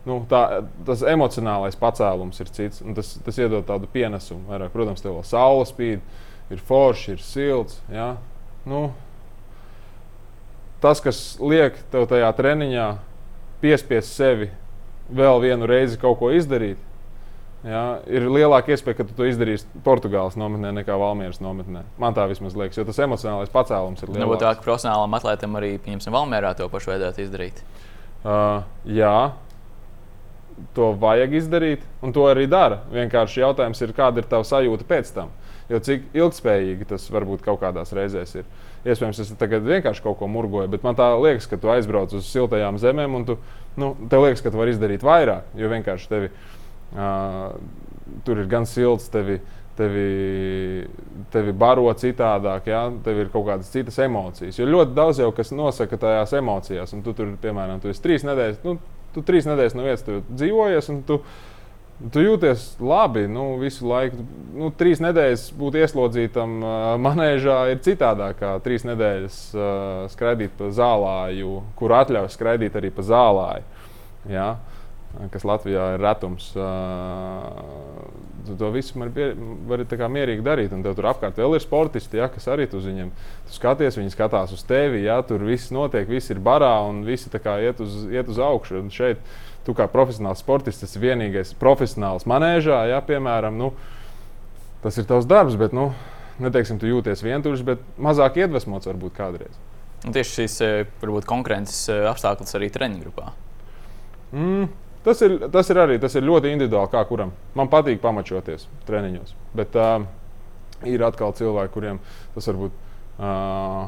Nu, 0.08 0.22
tā, 0.32 0.64
tas 0.88 1.04
emocionālais 1.04 1.78
pacēlums 1.80 2.40
ir 2.40 2.52
cits. 2.56 2.84
Tas, 2.96 3.12
tas 3.26 3.40
iedod 3.42 3.68
tādu 3.68 3.90
pienesumu. 3.92 4.48
Vairāk, 4.50 4.72
protams, 4.74 5.04
tev 5.04 5.18
vēl 5.18 5.28
saule 5.28 5.68
spīd, 5.68 6.04
ir 6.50 6.64
forši, 6.70 7.18
ir 7.18 7.24
silts. 7.26 7.82
Ja? 7.92 8.14
Nu, 8.70 8.90
tas, 10.84 11.04
kas 11.04 11.20
liek 11.44 11.78
tev 11.92 12.08
tajā 12.12 12.32
treniņā 12.38 12.90
piespiest 13.60 14.16
sevi 14.16 14.50
vēl 15.12 15.42
vienu 15.44 15.68
reizi 15.68 16.00
kaut 16.00 16.20
ko 16.22 16.32
izdarīt, 16.32 16.80
Ja, 17.60 18.00
ir 18.08 18.24
lielāka 18.32 18.72
iespēja, 18.72 19.02
ka 19.02 19.06
tu 19.10 19.16
to 19.18 19.26
izdarīsi 19.28 19.66
Portugāles 19.84 20.38
nometnē 20.40 20.72
nekā 20.78 20.96
Valmieras 20.96 21.42
nometnē. 21.44 21.82
Man 22.00 22.16
tā 22.16 22.24
vismaz 22.32 22.56
liekas, 22.56 22.78
jo 22.80 22.86
tas 22.88 23.02
emocionālais 23.04 23.52
pacēlums 23.52 24.00
ir 24.00 24.08
lielāks. 24.08 24.24
Varbūt 24.24 24.44
tā, 24.46 24.54
ka 24.56 24.64
profesionālam 24.64 25.18
atlētam 25.18 25.58
arī, 25.60 25.74
pieņemsim, 25.84 26.16
Valmierā 26.16 26.54
to 26.56 26.70
pašu 26.72 26.94
vajadzētu 26.94 27.26
izdarīt. 27.26 27.60
Uh, 28.24 28.62
jā, 28.88 29.12
to 30.76 30.92
vajag 31.00 31.36
izdarīt, 31.40 31.84
un 32.06 32.14
to 32.16 32.26
arī 32.30 32.48
dara. 32.50 32.82
Vienkārši 32.94 33.44
jautājums 33.44 33.82
ir, 33.86 33.94
kāda 33.98 34.22
ir 34.22 34.30
tava 34.30 34.48
sajūta 34.48 34.88
pēc 34.90 35.14
tam. 35.16 35.34
Jo 35.70 35.80
cik 35.86 36.08
ilgspējīgi 36.18 36.88
tas 36.90 37.06
varbūt 37.14 37.44
kaut 37.46 37.60
kādās 37.62 37.94
reizēs 37.94 38.40
ir. 38.42 38.48
Iespējams, 38.88 39.20
es 39.22 39.34
tagad 39.38 39.68
vienkārši 39.68 40.02
kaut 40.06 40.18
ko 40.22 40.30
murgoju, 40.32 40.70
bet 40.72 40.86
man 40.88 40.98
tā 40.98 41.12
liekas, 41.20 41.50
ka 41.52 41.60
tu 41.62 41.70
aizbrauc 41.70 42.16
uz 42.18 42.30
siltajām 42.32 42.80
zemēm, 42.82 43.18
un 43.20 43.28
tu, 43.28 43.36
nu, 43.78 43.92
tev 44.10 44.26
liekas, 44.26 44.42
ka 44.42 44.54
tu 44.54 44.62
vari 44.62 44.74
izdarīt 44.74 45.06
vairāk, 45.06 45.52
jo 45.60 45.70
vienkārši 45.70 46.10
tevi 46.10 46.32
Uh, 46.90 47.54
tur 48.26 48.40
ir 48.42 48.48
gan 48.50 48.66
silts, 48.66 49.12
tevi, 49.14 49.36
tevi, 49.78 50.86
tevi 51.30 51.52
baro 51.54 51.92
citādāk, 51.94 52.70
ja? 52.72 52.88
tev 53.06 53.20
ir 53.22 53.28
kaut 53.30 53.46
kādas 53.46 53.70
citas 53.70 54.00
emocijas. 54.02 54.58
Jo 54.58 54.66
ļoti 54.66 54.96
daudz 54.98 55.22
jau 55.22 55.30
kas 55.38 55.54
nosaka 55.54 56.00
tajās 56.02 56.34
emocijās, 56.40 56.96
un 56.98 57.04
tu 57.06 57.14
tur, 57.14 57.36
piemēram, 57.42 57.78
tu 57.84 57.92
esi 57.94 58.02
trīs 58.02 58.26
nedēļas, 58.26 58.64
nu, 58.66 58.80
tu 59.16 59.24
trīs 59.26 59.48
nedēļas 59.50 59.78
no 59.78 59.86
vietas 59.88 60.26
dzīvojies. 60.30 60.92
Tu 62.14 62.22
jūties 62.24 62.62
labi, 62.80 63.26
nu, 63.28 63.58
visu 63.60 63.84
laiku. 63.90 64.24
Nu, 64.56 64.70
trīs 64.72 65.02
nedēļas 65.04 65.50
būt 65.60 65.82
ieslodzītam 65.82 66.54
uh, 66.64 66.78
manēžā 67.02 67.58
ir 67.74 67.82
citādāk 67.84 68.40
kā 68.40 68.54
trīs 68.64 68.88
nedēļas 68.88 69.40
uh, 69.58 70.06
skraidīt 70.14 70.56
pa 70.56 70.72
zālāju, 70.76 71.58
kur 71.80 71.98
atļauj 72.00 72.32
skraidīt 72.32 72.80
arī 72.80 72.94
pa 72.96 73.04
zālāju. 73.04 73.68
Ja? 74.32 74.54
Uh, 74.56 74.80
kas 75.34 75.46
Latvijā 75.48 75.96
ir 75.96 76.04
retums. 76.04 76.52
Tu 78.50 78.58
to 78.58 78.72
visu 78.74 78.98
vari, 79.00 79.28
vari 79.70 79.86
mierīgi 80.16 80.46
darīt. 80.46 80.74
Un 80.76 80.82
tev 80.86 80.96
tur 80.98 81.10
apkārt 81.12 81.38
vēl 81.40 81.56
ir 81.58 81.64
sportisti, 81.64 82.20
ja, 82.20 82.30
kas 82.32 82.50
arī 82.52 82.66
uz 82.74 82.88
viņiem 82.90 83.12
tu 83.48 83.56
skaties. 83.56 84.00
Viņi 84.00 84.16
skatās 84.16 84.54
uz 84.56 84.64
tevi, 84.68 85.04
ja 85.06 85.20
tur 85.26 85.46
viss 85.46 85.74
notiek, 85.76 86.08
viss 86.10 86.34
ir 86.34 86.42
barā 86.44 86.74
un 86.88 87.04
visi 87.08 87.30
iet 87.30 87.80
uz, 87.84 88.02
iet 88.10 88.30
uz 88.30 88.42
augšu. 88.42 88.82
Un 88.82 88.92
šeit 88.94 89.22
tu 89.68 89.76
kā 89.78 89.88
profesionāls 89.92 90.42
sportists 90.42 90.88
esi 90.88 91.02
vienīgais 91.02 91.54
profesionāls 91.60 92.26
manēžā, 92.30 92.88
ja, 92.90 93.02
piemēram. 93.06 93.58
Nu, 93.60 93.74
tas 94.84 94.98
ir 94.98 95.06
tavs 95.10 95.28
darbs, 95.30 95.58
bet 95.60 95.76
nu, 95.76 95.92
neteiksim, 96.42 96.80
tu 96.82 96.90
jūties 96.90 97.24
vientuļš, 97.26 97.66
bet 97.68 97.84
mazāk 98.02 98.42
iedvesmots 98.42 98.90
varbūt 98.90 99.16
kādreiz. 99.18 99.58
Un 100.08 100.16
tieši 100.16 100.42
šīs 100.42 100.60
varbūt 101.02 101.28
konkurences 101.28 101.90
apstākļus 102.14 102.56
arī 102.56 102.70
treniņu 102.72 103.04
grupā. 103.04 103.34
Mm. 104.32 104.70
Tas 105.06 105.22
ir, 105.24 105.38
tas 105.54 105.70
ir 105.72 105.80
arī 105.80 105.96
tas 106.02 106.16
ir 106.20 106.26
ļoti 106.28 106.52
individuāli, 106.52 106.92
kā 106.92 107.06
kuram. 107.08 107.32
Man 107.56 107.70
patīk 107.72 108.02
pamačoties 108.04 108.68
treniņos. 108.88 109.32
Bet 109.56 109.78
uh, 109.80 110.04
ir 110.88 111.04
atkal 111.08 111.32
cilvēki, 111.38 111.74
kuriem 111.74 112.02
tas 112.36 112.50
varbūt 112.52 112.76
uh, 112.76 113.88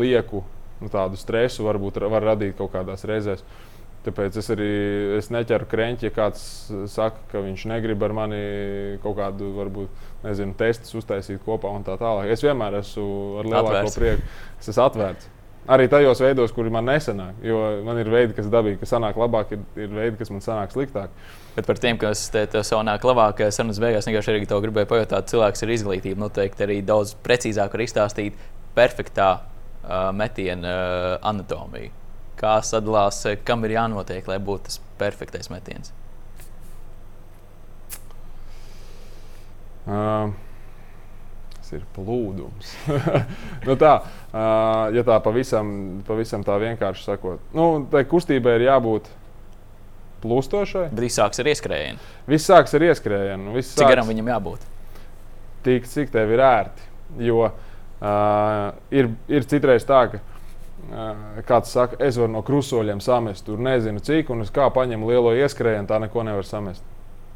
lieku 0.00 0.40
nu, 0.82 0.88
tādu 0.92 1.20
stresu 1.20 1.66
varbūt 1.66 2.00
var 2.10 2.32
radīt 2.32 2.56
kaut 2.58 2.72
kādās 2.74 3.04
reizēs. 3.08 3.44
Tāpēc 4.02 4.34
es 4.40 4.48
arī 4.50 4.70
es 5.20 5.28
neķeru 5.30 5.68
krēķi, 5.70 6.08
ja 6.08 6.14
kāds 6.16 6.40
saka, 6.90 7.20
ka 7.30 7.42
viņš 7.44 7.68
negrib 7.70 8.02
ar 8.02 8.14
mani 8.16 8.40
kaut 9.04 9.14
kādu, 9.20 9.52
varbūt, 9.54 10.00
nezinu, 10.24 10.56
testus 10.58 10.96
uztaisīt 10.98 11.38
kopā 11.44 11.70
un 11.70 11.86
tā 11.86 11.94
tālāk. 12.00 12.32
Es 12.34 12.42
vienmēr 12.42 12.80
esmu 12.80 13.06
ar 13.38 13.50
lielāko 13.52 13.76
Atvērts. 13.76 14.00
prieku. 14.00 14.26
Es 14.58 14.72
esmu 14.72 14.84
atvērts. 14.88 15.30
Arī 15.70 15.86
tajos 15.86 16.18
veidos, 16.18 16.50
kuri 16.50 16.72
man 16.74 16.88
nesanāk. 16.90 17.36
Jo 17.46 17.58
man 17.86 18.00
ir 18.02 18.08
veidi, 18.10 18.34
kas 18.34 18.48
dabīgi, 18.50 18.80
kas 18.80 18.90
sanāk 18.96 19.18
labāk, 19.20 19.52
ir, 19.54 19.60
ir 19.78 19.94
veidi, 19.94 20.16
kas 20.18 20.32
man 20.34 20.42
sanāk 20.42 20.74
sliktāk. 20.74 21.12
Bet 21.54 21.68
par 21.68 21.78
tiem, 21.78 22.00
kas 22.02 22.24
te 22.34 22.46
savā 22.66 22.82
nāk 22.88 23.06
labāk, 23.06 23.44
sarunas 23.54 23.78
beigās 23.82 24.08
vienkārši 24.08 24.34
arī 24.34 24.50
to 24.50 24.58
gribēju 24.64 24.90
pajautāt. 24.90 25.30
Cilvēks 25.30 25.62
ir 25.62 25.74
izglītība, 25.76 26.18
noteikti 26.24 26.66
arī 26.66 26.80
daudz 26.82 27.14
precīzāk 27.22 27.76
var 27.76 27.86
izstāstīt 27.86 28.42
perfektā 28.74 29.30
uh, 29.38 30.10
metiena 30.16 30.74
uh, 30.74 31.16
anatomiju. 31.30 31.94
Kā 32.42 32.58
sadalās, 32.66 33.22
kam 33.46 33.62
ir 33.68 33.76
jānotiek, 33.76 34.26
lai 34.26 34.42
būtu 34.42 34.66
tas 34.66 34.80
perfektais 34.98 35.52
metiens? 35.52 35.94
Uh 39.86 40.32
ir 41.76 41.86
plūdums. 41.96 42.74
nu 43.68 43.78
tā, 43.80 43.94
ja 44.96 45.06
tā 45.08 45.18
pavisam, 45.24 45.72
pavisam 46.08 46.44
tā 46.46 46.58
vienkārši 46.62 47.08
sakot, 47.08 47.42
nu, 47.56 47.70
tai 47.92 48.04
kustībai 48.08 48.58
ir 48.58 48.68
jābūt 48.68 49.08
plūstošai. 50.22 50.88
Bet 50.92 51.06
viss 51.08 51.18
sāks 51.18 51.42
ar 51.42 51.50
ieskrējienu. 51.50 52.12
Viss 52.30 52.50
sāks 52.50 52.76
ar 52.78 52.90
ieskrējienu. 52.90 53.56
Viss 53.56 53.74
Cik 53.74 53.82
sāks 53.82 53.96
garam 53.96 54.12
viņam 54.12 54.30
jābūt? 54.36 54.68
tik, 55.62 55.86
cik 55.88 56.12
tev 56.12 56.32
ir 56.34 56.42
ērti. 56.42 56.90
Jo 57.22 57.42
uh, 57.46 57.52
ir, 58.94 59.10
ir 59.30 59.48
citreiz 59.48 59.84
tā, 59.88 60.04
ka 60.12 60.20
uh, 60.20 61.42
kāds 61.48 61.74
saka, 61.74 61.98
es 62.04 62.18
varu 62.20 62.32
no 62.34 62.42
krusoļiem 62.46 63.02
samest, 63.04 63.44
tur 63.46 63.60
nezinu 63.62 64.02
cik, 64.04 64.32
un 64.32 64.46
es 64.46 64.52
kā 64.54 64.68
paņemu 64.72 65.10
lielo 65.12 65.34
ieskrējienu, 65.36 65.88
tā 65.90 66.00
neko 66.02 66.24
nevar 66.26 66.48
samest. 66.48 66.84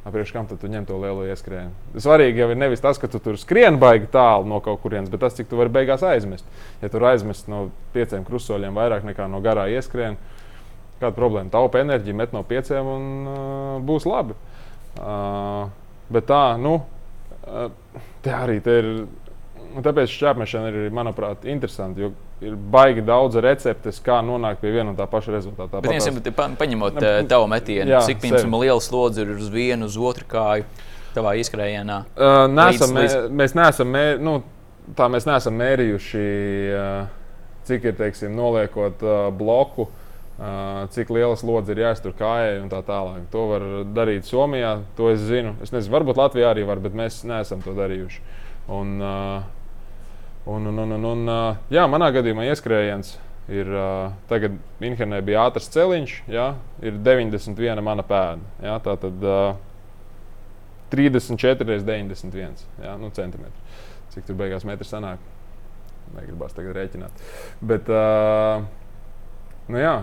Priekš 0.07 0.32
kam 0.36 0.46
tu 0.46 0.68
ņem 0.70 0.84
to 0.86 0.96
lielo 1.02 1.24
ieskrējienu? 1.26 1.72
Svarīgi 1.98 2.38
jau 2.38 2.48
ir 2.52 2.59
nevis 2.61 2.82
tas, 2.82 2.98
ka 3.02 3.09
tu 3.11 3.18
tur 3.22 3.38
skrien 3.42 3.78
baigi 3.82 4.07
tālu 4.12 4.46
no 4.46 4.61
kaut 4.62 4.78
kurienes, 4.84 5.11
bet 5.11 5.24
tas, 5.24 5.34
cik 5.34 5.48
tu 5.50 5.59
vari 5.59 5.72
beigās 5.74 6.04
aizmest. 6.07 6.46
Ja 6.82 6.90
tur 6.92 7.09
aizmest 7.11 7.50
no 7.50 7.64
pieciem 7.94 8.22
krusoļiem 8.26 8.76
vairāk 8.78 9.07
nekā 9.09 9.26
no 9.32 9.40
garā 9.42 9.66
ieskriena, 9.74 10.14
kāda 11.00 11.11
problēma? 11.16 11.50
Taupa 11.50 11.82
enerģiju, 11.82 12.18
met 12.22 12.36
no 12.36 12.44
pieciem 12.46 12.92
un 12.92 13.09
uh, 13.26 13.40
būs 13.86 14.07
labi. 14.07 14.38
Uh, 14.96 15.66
bet 16.14 16.30
tā, 16.30 16.44
nu, 16.62 16.78
uh, 17.42 17.66
te 18.22 18.36
arī 18.36 18.61
te 18.62 18.78
ir. 19.77 19.85
Tāpēc 19.87 20.14
šķērsmešana 20.14 20.72
ir, 20.72 20.89
manuprāt, 20.95 21.45
interesanti. 21.49 22.07
Jo 22.07 22.14
ir 22.45 22.57
baigi 22.57 23.05
daudz 23.07 23.39
receptes, 23.41 23.99
kā 24.05 24.18
nonākt 24.24 24.61
pie 24.61 24.72
viena 24.74 24.93
un 24.93 24.99
tā 24.99 25.07
paša 25.09 25.33
rezultāta. 25.37 25.81
Bet, 25.81 25.89
piemēram, 25.89 26.35
pa, 26.37 26.49
paņemot 26.61 26.99
uh, 27.01 27.20
tavu 27.31 27.49
metienu, 27.49 27.95
jā, 27.95 28.03
cik 28.11 28.20
piemēram, 28.24 28.59
liela 28.61 28.83
slodze 28.85 29.24
ir 29.24 29.33
uz 29.37 29.49
vienu, 29.53 29.89
uz 29.89 29.97
otru 29.97 30.29
kāju 30.29 30.66
tavā 31.16 31.37
izskrējienā? 31.41 32.03
Uh, 32.12 32.43
nesam, 32.53 32.93
līdz, 32.93 33.14
līdz... 33.22 33.37
Mēs 33.41 33.57
neesam, 33.57 33.93
mē, 33.95 34.05
nu, 34.20 34.39
tā 34.99 35.09
mēs 35.12 35.29
neesam 35.29 35.57
mērījuši, 35.62 36.27
uh, 36.77 37.47
cik 37.68 37.89
ir 37.89 37.97
teiksim, 38.03 38.37
noliekot 38.37 39.07
uh, 39.07 39.14
bloku. 39.37 39.89
Uh, 40.37 40.83
cik 40.93 41.09
liela 41.16 41.33
slodze 41.41 41.72
ir 41.72 41.79
jāiztur 41.81 42.12
kājai 42.12 42.59
un 42.61 42.68
tā 42.68 42.83
tālāk. 42.85 43.22
To 43.33 43.47
var 43.55 43.62
darīt 43.97 44.29
Somijā, 44.29 44.83
to 44.99 45.09
es 45.09 45.22
zinu. 45.24 45.55
Es 45.64 45.72
nezinu, 45.72 45.95
varbūt 45.95 46.20
Latvijā 46.20 46.51
arī 46.53 46.66
var, 46.68 46.83
bet 46.85 46.93
mēs 46.93 47.22
neesam 47.24 47.64
to 47.64 47.72
darījuši. 47.72 48.20
Un, 48.77 48.91
uh, 49.01 49.55
un, 50.47 50.70
un, 50.70 50.78
un, 50.84 50.97
un, 50.97 51.07
un, 51.12 51.32
jā, 51.72 51.84
manā 51.90 52.11
gadījumā 52.14 52.47
ieskrējiens 52.51 53.16
ir. 53.53 53.70
Tagad 54.30 54.57
Minhenē 54.82 55.20
bija 55.26 55.47
ātrs 55.47 55.68
celiņš, 55.74 56.16
jā, 56.30 56.49
ir 56.82 56.99
91 57.07 57.84
mana 57.84 58.07
pēda. 58.07 58.55
Jā, 58.62 58.78
tā 58.84 58.97
tad 59.05 59.26
uh, 59.26 59.59
34 60.94 61.66
reizes 61.68 61.86
91 61.86 62.66
jā, 62.82 62.97
nu, 63.01 63.12
centimetri. 63.14 63.78
Cik 64.14 64.26
tur 64.26 64.38
beigās 64.38 64.66
metri 64.66 64.88
sanāk? 64.88 65.22
Negribās 66.16 66.55
tagad 66.55 66.76
rēķināt. 66.78 67.24
Bet, 67.66 67.90
Nu, 69.66 69.80
jā, 69.82 69.94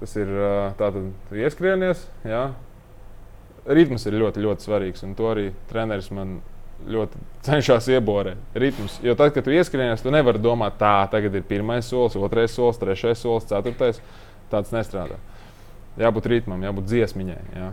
tas 0.00 0.16
ir 0.18 0.30
tāds 0.80 1.36
ieskrienies. 1.38 2.00
Jā. 2.26 2.48
Ritms 3.62 4.02
ir 4.10 4.16
ļoti, 4.18 4.42
ļoti 4.42 4.66
svarīgs, 4.66 5.04
un 5.06 5.12
to 5.14 5.28
arī 5.30 5.52
treneris 5.70 6.08
man 6.10 6.40
ļoti 6.88 7.20
cenšas 7.46 7.88
ieborēt. 7.92 8.40
Ritms. 8.58 8.98
Jo 9.04 9.14
tad, 9.18 9.32
kad 9.34 9.46
tu 9.46 9.54
ieskrienies, 9.54 10.02
tu 10.02 10.12
nevari 10.14 10.40
domāt, 10.42 10.78
tā, 10.80 10.94
tagad 11.12 11.34
ir 11.38 11.46
pirmais 11.46 11.88
solis, 11.88 12.18
otrais 12.18 12.54
solis, 12.54 12.80
trešais 12.80 13.22
solis, 13.22 13.48
ceturtais. 13.50 14.02
Tāds 14.52 14.72
nestrādā. 14.74 15.16
Jābūt 16.00 16.28
ritmam, 16.28 16.60
jābūt 16.64 16.90
dziesmiņai. 16.90 17.40
Jā. 17.56 17.70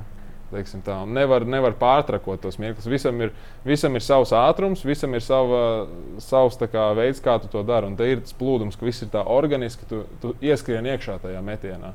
Nevar, 0.49 1.43
nevar 1.45 1.75
pārtrakot 1.77 2.41
tos 2.41 2.57
mirkļus. 2.57 2.87
Visam 2.89 3.19
ir, 3.21 3.33
visam 3.67 3.93
ir 3.93 4.01
savs 4.01 4.31
ātrums, 4.33 4.81
visam 4.87 5.13
ir 5.13 5.21
sava, 5.21 5.85
savs 6.23 6.57
kā, 6.63 6.87
veids, 6.97 7.21
kā 7.21 7.37
tu 7.43 7.51
to 7.51 7.61
dari. 7.67 7.91
Un 7.91 7.97
te 7.99 8.07
ir 8.09 8.23
tas 8.23 8.33
plūdums, 8.33 8.79
ka 8.79 8.87
viss 8.87 9.05
ir 9.05 9.11
tā 9.13 9.21
organiski, 9.29 9.85
tu, 9.89 10.01
tu 10.23 10.33
ieskrien 10.41 10.87
iekšā 10.89 11.19
tajā 11.21 11.43
metienā. 11.45 11.93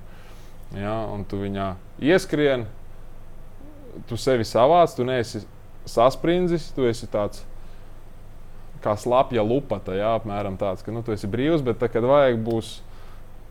Ja, 0.79 0.95
un 1.11 1.27
tu 1.27 1.41
viņā 1.43 1.73
ieskrien, 2.03 2.69
tu 4.09 4.19
sevi 4.19 4.47
savāc, 4.47 4.95
tu 4.95 5.07
neesi 5.07 5.43
sasprindzis, 5.89 6.71
tu 6.77 6.87
esi 6.89 7.09
tāds 7.11 7.45
kā 8.85 8.95
slapja 9.01 9.45
lupata, 9.45 9.95
jā, 9.97 10.15
apmēram 10.19 10.59
tāds, 10.61 10.85
ka 10.85 10.93
nu, 10.93 11.01
tu 11.05 11.15
esi 11.15 11.29
brīvs, 11.31 11.65
bet 11.65 11.81
tad, 11.81 11.93
kad 11.95 12.05
vajag, 12.05 12.37
būs, 12.45 12.77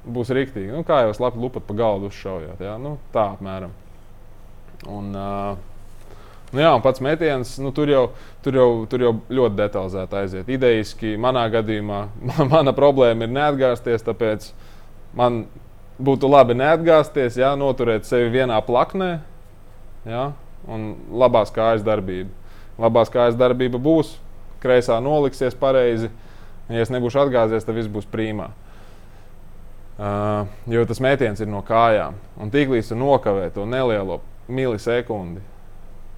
būs 0.05 0.31
rīktīgi. 0.35 0.73
Nu, 0.75 0.83
kā 0.85 1.03
jau 1.07 1.13
slapja 1.17 1.41
lupata 1.41 1.65
pa 1.69 1.77
galdu 1.77 2.11
uzšaujot, 2.11 2.61
jā, 2.61 2.75
nu, 2.81 2.97
tā 3.15 3.31
apmēram. 3.33 3.73
Un, 4.89 5.13
uh, 5.13 5.69
Nu 6.53 6.61
jā, 6.61 6.69
un 6.77 6.83
pats 6.85 7.01
metiens, 7.01 7.55
nu, 7.57 7.71
tur, 7.73 7.89
jau, 7.89 8.03
tur, 8.45 8.53
jau, 8.53 8.67
tur 8.85 9.01
jau 9.01 9.11
ļoti 9.33 9.57
detalizēti 9.57 10.17
aiziet. 10.19 10.51
Idejiski, 10.53 11.15
manā 11.17 11.47
gadījumā, 11.49 12.03
mana 12.53 12.75
problēma 12.77 13.25
ir 13.25 13.33
neatgāzties, 13.33 14.05
tāpēc 14.05 14.51
man 15.17 15.47
būtu 15.97 16.29
labi 16.29 16.53
neatgāzties, 16.59 17.39
jā, 17.41 17.55
noturēt 17.57 18.05
sevi 18.05 18.29
vienā 18.35 18.59
plaknē 18.67 19.09
jā, 20.05 20.27
un 20.67 20.93
labās 21.11 21.51
kājas 21.53 21.83
darbība. 21.85 22.31
Labās 22.81 23.11
kājas 23.13 23.37
darbība 23.37 23.81
būs, 23.81 24.15
kreisā 24.63 24.97
noliksies 25.03 25.57
pareizi. 25.59 26.09
Ja 26.71 26.83
es 26.83 26.91
nebūšu 26.93 27.25
atgāzies, 27.25 27.65
tad 27.67 27.75
viss 27.77 27.91
būs 27.91 28.07
prīmā. 28.09 28.49
Uh, 29.93 30.47
jo 30.73 30.85
tas 30.89 31.01
mētījums 31.03 31.43
ir 31.43 31.49
no 31.51 31.61
kājām. 31.65 32.15
Un 32.41 32.49
tīklīs 32.53 32.89
tu 32.89 32.97
nokavē 32.97 33.49
to 33.53 33.67
nelielo 33.69 34.21
milisekundi. 34.47 35.43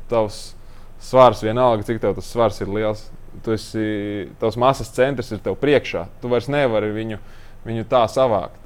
Tavs 0.10 0.54
svars, 1.02 1.42
vienalga, 1.44 1.84
cik 1.86 2.00
tev 2.02 2.16
tas 2.16 2.30
svars 2.32 2.62
ir 2.64 2.72
liels, 2.72 3.08
tu 3.44 3.54
esi, 3.56 4.30
tavs 4.40 4.56
masas 4.62 4.94
centrs 4.96 5.34
ir 5.36 5.42
tev 5.44 5.58
priekšā. 5.60 6.06
Tu 6.22 6.32
vairs 6.32 6.48
nevari 6.52 6.94
viņu, 6.96 7.20
viņu 7.66 7.88
tā 7.92 8.06
savākt. 8.12 8.62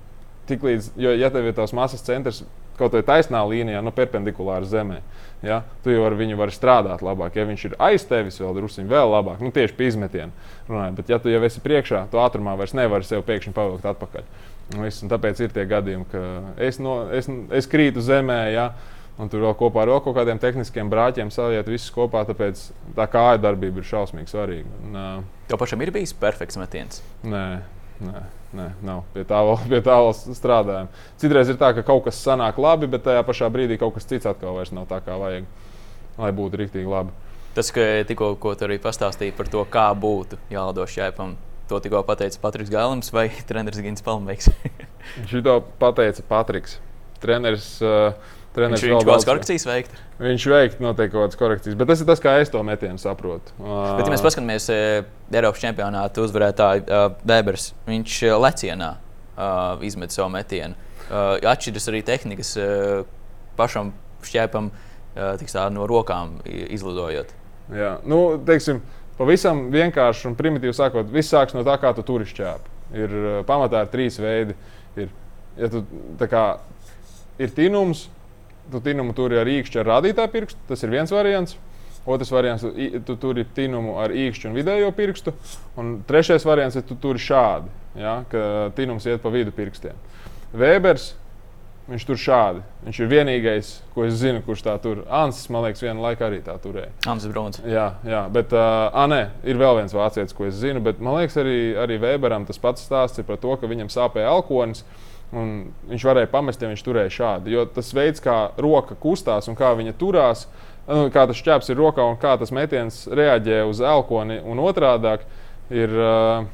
Tiklīdz, 0.49 0.93
jo, 0.99 1.13
ja 1.17 1.29
tev 1.33 1.49
ir 1.49 1.57
tavs 1.57 1.73
masas 1.77 2.05
centrs 2.05 2.43
kaut 2.79 2.93
kādā 2.93 3.05
taisnā 3.11 3.41
līnijā, 3.47 3.81
nu, 3.85 3.93
perpendikulāri 3.95 4.69
zemē, 4.69 4.99
ja, 5.45 5.61
tu 5.83 5.93
jau 5.93 6.03
ar 6.07 6.17
viņu 6.19 6.37
vari 6.39 6.55
strādāt 6.55 7.03
labāk. 7.05 7.37
Ja 7.39 7.47
viņš 7.49 7.65
ir 7.69 7.75
aiz 7.89 8.05
tevis, 8.09 8.39
vēl 8.41 8.55
druskuļi 8.57 8.91
vēl 8.91 9.11
labāk, 9.13 9.41
nu, 9.43 9.53
tieši 9.55 9.75
pie 9.77 9.89
izmetiena 9.91 10.31
runājot. 10.69 10.99
Bet, 10.99 11.11
ja 11.13 11.19
tu 11.21 11.33
jau 11.33 11.41
esi 11.47 11.63
priekšā, 11.63 12.05
tu 12.11 12.21
ātrumā 12.21 12.55
vairs 12.59 12.75
nevari 12.77 13.07
sev 13.07 13.25
pēkšņi 13.27 13.55
pavilkt 13.55 13.89
atpakaļ. 13.93 14.29
Un 14.75 14.85
viss, 14.85 15.01
un 15.03 15.09
tāpēc 15.09 15.41
ir 15.41 15.53
tie 15.53 15.65
gadījumi, 15.69 16.07
ka 16.11 16.23
es, 16.61 16.77
no, 16.83 17.01
es, 17.15 17.29
es 17.57 17.69
krītu 17.69 18.05
zemē. 18.05 18.41
Ja, 18.53 18.71
Un 19.19 19.27
tur 19.27 19.41
vēl 19.43 19.55
kopā 19.59 19.81
ar 19.83 19.89
vēl 19.91 19.99
kaut 19.99 20.15
kādiem 20.15 20.39
tehniskiem 20.39 20.87
brāķiem 20.91 21.27
saliet 21.35 21.67
visus 21.67 21.91
kopā. 21.91 22.21
Tāpēc 22.29 22.61
tā 22.95 23.07
kāja 23.11 23.41
darbība 23.43 23.81
ir 23.81 23.87
šausmīgi 23.89 24.31
svarīga. 24.31 24.93
Tev 25.49 25.59
pašam 25.59 25.83
ir 25.83 25.91
bijis 25.91 26.15
perfekts 26.15 26.55
metiens? 26.59 27.01
Nē, 27.27 27.43
nē, 27.99 28.21
nē 28.55 28.67
nav. 28.85 29.03
Pie 29.13 29.23
tā 29.29 29.39
vēl, 29.45 29.57
pie 29.71 29.81
tā 29.85 29.97
vēl 30.01 30.13
strādājam. 30.37 30.91
Citreiz 31.21 31.51
ir 31.51 31.59
tā, 31.61 31.71
ka 31.77 31.85
kaut 31.87 32.05
kas 32.07 32.21
sanāk 32.23 32.59
labi, 32.61 32.89
bet 32.91 33.05
tajā 33.05 33.23
pašā 33.27 33.49
brīdī 33.53 33.79
kaut 33.81 33.95
kas 33.97 34.07
cits 34.09 34.29
atkal 34.29 34.57
vairs 34.57 34.73
nav 34.75 34.87
tā, 34.89 35.01
kā 35.05 35.17
vajag, 35.21 35.49
lai 36.19 36.31
būtu 36.35 36.63
rīktīgi 36.63 36.89
labi. 36.89 37.15
Tas, 37.57 37.71
ka 37.73 37.85
tikko 38.07 38.35
arī 38.65 38.77
pastāstīja 38.81 39.35
par 39.37 39.49
to, 39.51 39.63
kā 39.69 39.89
būtu 39.97 40.37
jālido 40.53 40.85
šķēpam, 40.85 41.35
to 41.69 41.79
tikko 41.83 42.01
pateica 42.05 42.41
Patriks 42.41 42.71
Gālams 42.73 43.13
vai 43.13 43.29
treneris 43.49 43.81
Gins 43.85 44.05
Palmeiks? 44.05 44.49
Šito 45.29 45.59
pateica 45.81 46.25
Patriks. 46.29 46.79
Treneris 47.19 47.73
uh, 47.83 48.13
Treneris 48.55 48.81
viņš 48.81 48.95
kaut 48.95 49.05
kādas 49.05 49.27
korekcijas 49.29 49.65
veikt. 49.69 49.97
Viņš 50.19 50.45
veikt 50.49 50.79
noteikti 50.81 51.13
kaut 51.13 51.27
kādas 51.27 51.39
korekcijas, 51.39 51.77
bet 51.77 51.89
tas 51.91 52.01
ir 52.01 52.07
tas, 52.09 52.21
kā 52.23 52.33
es 52.41 52.49
to 52.49 52.61
metienu 52.65 52.97
saprotu. 53.01 53.53
Bet, 53.61 54.07
ja 54.07 54.13
mēs 54.13 54.23
paskatāmies 54.25 54.65
Eiropas 54.73 55.61
čempionāta 55.61 56.23
uzvarētāju 56.25 56.85
uh, 56.87 57.05
Bēbers, 57.29 57.69
viņš 57.87 58.17
lecienā 58.41 58.89
uh, 58.97 59.85
izmet 59.85 60.15
savu 60.15 60.33
metienu. 60.33 60.77
Uh, 61.09 61.37
atšķiras 61.53 61.89
arī 61.93 62.01
tehnikas 62.05 62.55
uh, 62.57 63.05
pašam 63.57 63.93
šķēpam 64.25 64.73
uh, 64.73 65.45
tā, 65.45 65.69
no 65.73 65.85
rokām 65.89 66.39
izlidojot. 66.49 67.37
Jā, 67.73 67.95
nu, 68.09 68.21
teiksim, 68.49 68.81
pavisam 69.19 69.67
vienkārši 69.73 70.31
un 70.31 70.37
primitīvi 70.37 70.73
sakot, 70.73 71.09
viss 71.13 71.29
sākas 71.33 71.53
no 71.53 71.61
tā, 71.67 71.77
kā 71.81 71.93
tu 71.93 72.05
turi 72.05 72.25
šķēpu. 72.29 72.77
Ir 72.97 73.17
pamatā 73.45 73.85
ir 73.85 73.91
trīs 73.93 74.17
veidi. 74.17 74.55
Ir, 74.97 75.11
ja 75.59 75.69
tu, 75.69 75.83
kā, 76.25 76.45
ir 77.37 77.53
tinums, 77.53 78.07
tu 78.71 78.81
tinumu 78.85 79.15
turi 79.17 79.39
ar 79.41 79.49
īkšķi 79.49 79.81
ar 79.81 79.91
rādītāju 79.95 80.33
pirkstu. 80.33 80.61
Tas 80.69 80.83
ir 80.85 80.93
viens 80.93 81.13
variants. 81.13 81.57
Otrs 82.09 82.31
variants, 82.31 82.63
tu 83.05 83.15
turi 83.19 83.43
tinumu 83.55 83.97
ar 84.01 84.13
īkšķi 84.15 84.49
un 84.49 84.55
vidējo 84.57 84.91
pirkstu. 84.97 85.33
Un 85.77 85.99
trešais 86.07 86.45
variants 86.47 86.79
ir, 86.79 86.85
tu 86.87 86.97
turi 86.97 87.21
šādi, 87.21 87.69
ja, 87.99 88.21
ka 88.31 88.69
tinums 88.77 89.05
iet 89.09 89.21
pa 89.21 89.31
vidu 89.33 89.53
pirkstiem. 89.53 89.97
Vēbers, 90.57 91.11
viņš 91.89 92.05
tur 92.05 92.19
šādi. 92.21 92.63
Viņš 92.85 93.01
ir 93.01 93.09
vienīgais, 93.11 93.71
ko 93.95 94.05
es 94.07 94.17
zinu, 94.21 94.41
kurš 94.45 94.63
tā 94.65 94.75
tur. 94.81 95.03
Ansis, 95.19 95.49
man 95.53 95.65
liekas, 95.65 95.83
vienu 95.83 96.03
laiku 96.05 96.25
arī 96.27 96.39
tā 96.45 96.55
turēja. 96.61 96.91
Ansis 97.09 97.33
Brons. 97.33 97.61
Jā, 97.67 97.91
jā 98.07 98.23
bet, 98.33 98.53
uh, 98.55 99.03
nē, 99.09 99.21
ir 99.49 99.59
vēl 99.59 99.81
viens 99.81 99.95
vācietis, 99.95 100.35
ko 100.37 100.47
es 100.49 100.57
zinu, 100.61 100.83
bet 100.85 101.01
man 101.03 101.19
liekas, 101.19 101.37
arī, 101.41 101.59
arī 101.81 101.99
Vēberam 102.01 102.47
tas 102.47 102.61
pats 102.61 102.85
stāsts 102.85 103.21
ir 103.21 103.27
par 103.27 103.41
to, 103.41 103.55
ka 103.59 103.69
viņam 103.69 103.91
sāpēja 103.93 104.31
alkoholis. 104.33 104.85
Un 105.29 105.49
viņš 105.85 106.05
varēja 106.09 106.31
pamest, 106.31 106.61
ja 106.61 106.71
viņš 106.71 106.83
turēja 106.85 107.13
šādi. 107.13 107.53
Jo 107.53 107.67
tas 107.69 107.91
veids, 107.93 108.21
kā 108.23 108.37
roka 108.57 108.97
kustās 108.97 109.49
un 109.51 109.57
kā 109.57 109.75
viņa 109.77 109.93
turās, 109.99 110.47
nu, 110.87 111.11
kā 111.13 111.27
tas 111.29 111.37
šķēps 111.37 111.69
ir 111.69 111.77
rokā 111.77 112.05
un 112.09 112.17
kā 112.21 112.33
tas 112.41 112.53
metiens 112.55 113.03
reaģē 113.05 113.61
uz 113.69 113.81
elkoni 113.85 114.39
un 114.41 114.61
otrādi, 114.63 115.19
ir 115.69 115.93
uh, 115.93 116.47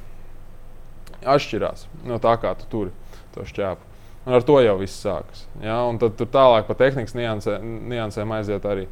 atšķirās 1.24 1.88
no 2.04 2.20
tā, 2.20 2.36
kā 2.42 2.52
tu 2.60 2.68
turi 2.72 2.92
to 3.36 3.48
šķēpu. 3.48 3.92
Un 4.26 4.34
ar 4.34 4.46
to 4.46 4.58
jau 4.64 4.78
viss 4.80 5.04
sākas. 5.06 5.46
Ja? 5.62 5.84
Un 5.86 6.00
tad 6.02 6.16
tur 6.18 6.30
tālāk 6.34 6.66
par 6.68 6.80
tehnikas 6.80 7.14
niansē, 7.18 7.60
niansēm 7.62 8.32
aiziet 8.36 8.66
arī. 8.66 8.88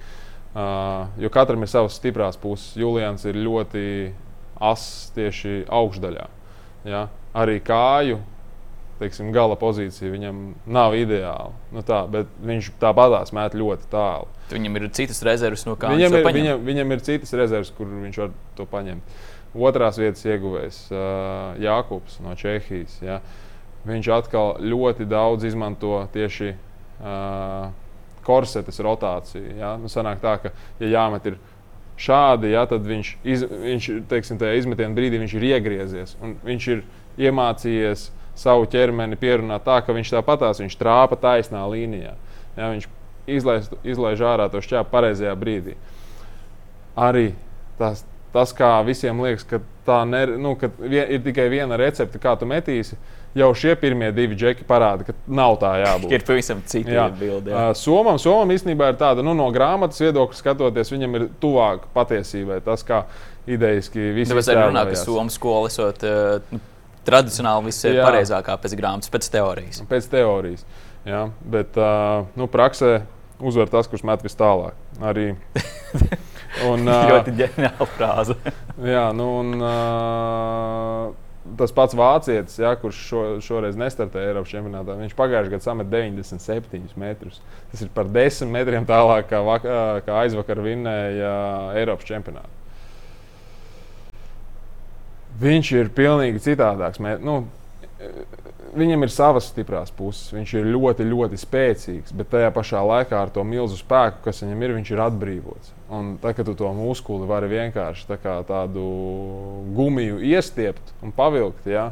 Uh, 0.54 1.10
jo 1.18 1.32
katram 1.34 1.66
ir 1.66 1.72
savas 1.72 1.98
stiprās 1.98 2.38
puses. 2.38 2.76
Julians 2.78 3.26
ir 3.26 3.40
ļoti 3.42 3.86
ass 4.62 5.10
tieši 5.16 5.64
augšdaļā. 5.74 6.28
Ja? 6.86 7.08
Arī 7.34 7.58
kāju 7.66 8.20
teiksim, 9.04 9.30
gala 9.36 9.58
pozīcija 9.60 10.12
viņam 10.14 10.42
nav 10.66 10.98
ideāla. 10.98 11.54
Nu 11.76 11.84
tā, 11.86 12.02
bet 12.12 12.32
viņš 12.44 12.74
tāpatās 12.82 13.36
met 13.36 13.56
ļoti 13.60 13.92
tālu. 13.92 14.32
Viņam 14.54 14.80
ir 14.80 14.90
citas 14.96 15.22
rezerves, 15.28 15.68
no 15.68 15.78
kā 15.80 15.94
viņam 15.94 16.20
ir, 16.20 16.28
viņam, 16.40 16.66
viņam 16.66 16.96
ir 16.96 17.06
citas 17.06 17.36
rezerves, 17.38 17.72
kur 17.78 17.92
viņš 17.92 18.20
var 18.24 18.36
to 18.58 18.68
paņemt. 18.70 19.24
Otrās 19.54 20.00
vietas 20.02 20.26
ieguvējs 20.26 20.78
uh, 20.90 21.60
Jānis 21.62 22.16
no 22.26 22.34
Čehijas. 22.40 22.96
Ja? 23.06 23.20
Uh, 23.22 23.42
viņš 23.88 24.10
atkal 24.16 24.58
ļoti 24.64 25.08
daudz 25.10 25.48
izmanto 25.48 25.98
tieši 26.14 26.54
uh, 26.54 27.72
korsetes 28.24 28.80
rotāciju. 28.84 29.58
Ja? 29.60 29.76
Nu, 29.80 29.92
sanāk 29.92 30.24
tā, 30.24 30.38
ka, 30.44 30.54
ja 30.82 30.92
jāmet 30.96 31.28
ir 31.32 31.40
šādi, 32.00 32.54
ja, 32.56 32.66
tad 32.70 32.88
viņš, 32.88 33.14
iz, 33.28 33.46
viņš 33.46 33.90
teiksim, 34.12 34.40
tajā 34.42 34.58
izmetienā 34.62 34.96
brīdī 34.98 35.20
viņš 35.22 35.38
ir 35.38 35.48
iegriezies. 35.52 36.16
Viņš 36.48 36.70
ir 36.74 36.84
iemācījies 37.28 38.10
savu 38.40 38.68
ķermeni 38.70 39.18
pierunāt 39.20 39.66
tā, 39.68 39.80
ka 39.86 39.96
viņš 39.96 40.14
tāpatās 40.16 40.62
viņš 40.64 40.78
trāpa 40.80 41.18
taisnā 41.20 41.64
līnijā. 41.70 42.16
Ja? 42.58 42.70
Viņš 42.74 42.88
izlaiž, 43.30 43.70
izlaiž 43.86 44.24
ārā 44.26 44.50
to 44.52 44.62
šķēpu 44.64 44.92
pareizajā 44.94 45.34
brīdī. 45.40 45.78
Arī 47.00 47.32
tas, 47.80 48.04
tas 48.34 48.54
kā 48.56 48.76
visiem 48.86 49.22
liekas, 49.24 49.46
ka 49.48 49.62
tā 49.88 50.04
ne, 50.08 50.26
nu, 50.40 50.56
ka 50.60 50.70
vien, 50.78 51.06
ir 51.10 51.22
tikai 51.26 51.50
viena 51.52 51.78
recepte, 51.80 52.22
kā 52.22 52.36
tu 52.40 52.50
metīsi. 52.50 52.98
Jau 53.34 53.48
šie 53.58 53.74
pirmie 53.82 54.12
divi 54.14 54.36
džeki 54.38 54.66
parāda, 54.70 55.08
ka 55.08 55.16
nav 55.26 55.56
tā 55.62 55.72
jābūt. 55.82 56.12
ir 56.14 56.26
pavisam 56.28 56.60
cita 56.70 57.08
bilde. 57.18 57.50
Uh, 57.50 57.72
Somam, 57.74 58.20
Somam 58.22 58.54
īstenībā 58.54 58.92
ir 58.92 59.00
tāda, 59.00 59.26
nu, 59.26 59.34
no 59.38 59.48
grāmatas 59.54 60.04
viedokļa 60.04 60.38
skatoties, 60.38 60.92
viņam 60.94 61.18
ir 61.18 61.26
tuvāk 61.42 61.88
patiesībai. 61.96 62.60
Tas, 62.66 62.86
kā 62.86 63.08
idejiski 63.50 64.12
viss 64.14 64.30
ir. 64.30 64.38
Tāpēc 64.38 64.52
arī 64.54 64.68
runā, 64.68 64.86
ka 64.92 65.02
Somijas 65.02 65.40
skola 65.40 65.72
esot 65.74 66.06
uh, 66.06 66.62
tradicionāli 67.08 67.70
vispareizākā 67.70 68.58
pēc 68.64 68.76
grāmatas, 68.80 69.12
pēc 69.14 69.30
teorijas. 69.34 69.84
Pēc 69.90 70.10
teorijas. 70.12 70.66
Jā, 71.08 71.26
bet 71.44 71.76
uh, 71.80 72.30
nu, 72.40 72.48
praksē 72.52 73.02
uzvar 73.44 73.72
tas, 73.72 73.90
kurš 73.92 74.06
met 74.08 74.24
vis 74.24 74.38
tālāk. 74.40 74.78
Arī. 75.04 75.34
Un, 76.70 76.86
uh, 76.86 77.10
ļoti 77.10 77.34
ģeniāla 77.36 77.90
frāze. 77.96 78.38
jā, 78.94 79.08
nu, 79.18 79.26
un, 79.42 79.56
uh, 79.58 81.56
tas 81.60 81.74
pats 81.76 81.98
vācietis, 81.98 82.60
ja, 82.62 82.76
kurš 82.80 83.00
šo, 83.10 83.24
šoreiz 83.44 83.78
nestartēja 83.80 84.32
Eiropas 84.32 84.54
čempionātā, 84.54 84.96
viņš 85.02 85.16
pagājušajā 85.18 85.54
gadā 85.56 85.66
samet 85.66 85.90
97 85.92 86.94
metrus. 87.02 87.42
Tas 87.74 87.84
ir 87.84 87.90
par 87.96 88.12
10 88.14 88.54
metriem 88.54 88.86
tālāk, 88.88 89.28
kā, 89.34 89.42
vak, 89.44 89.66
kā 90.06 90.20
aizvakar 90.22 90.62
vinnēja 90.64 91.34
Eiropas 91.82 92.08
čempionātā. 92.08 92.63
Viņš 95.42 95.72
ir 95.80 95.90
pilnīgi 95.96 96.42
citādāks. 96.44 97.02
Nu, 97.24 97.44
viņam 98.78 99.06
ir 99.06 99.12
savas 99.14 99.48
stiprās 99.52 99.92
puses. 99.94 100.32
Viņš 100.34 100.54
ir 100.60 100.70
ļoti, 100.74 101.06
ļoti 101.08 101.40
spēcīgs, 101.42 102.14
bet 102.18 102.32
tajā 102.34 102.52
pašā 102.56 102.82
laikā 102.86 103.20
ar 103.20 103.32
to 103.34 103.46
milzu 103.48 103.78
spēku, 103.80 104.24
kas 104.28 104.44
viņam 104.44 104.66
ir, 104.66 104.76
viņš 104.80 104.94
ir 104.94 105.04
atbrīvots. 105.08 105.74
Un 105.94 106.16
tā, 106.22 106.34
kad 106.38 106.48
tu 106.50 106.56
to 106.58 106.72
muskuli 106.76 107.30
vari 107.30 107.52
vienkārši 107.52 108.10
tā 108.10 108.38
tādu 108.48 108.84
gumiju 109.78 110.22
iestiept 110.34 110.94
un 111.06 111.14
pavilkt, 111.16 111.68
ja, 111.70 111.92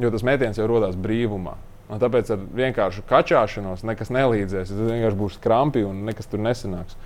jo 0.00 0.10
tas 0.12 0.24
metiens 0.26 0.58
jau 0.58 0.68
rodas 0.70 0.96
brīvumā. 0.96 1.56
Un 1.92 2.00
tāpēc 2.00 2.30
ar 2.32 2.44
vienkāršu 2.56 3.04
kačāšanos 3.08 3.84
nekas 3.84 4.10
nelīdzēs. 4.14 4.72
Tas 4.72 4.92
vienkārši 4.92 5.20
būs 5.20 5.36
krampi 5.44 5.84
un 5.84 6.06
nekas 6.08 6.30
tur 6.30 6.40
nesanāks. 6.40 6.96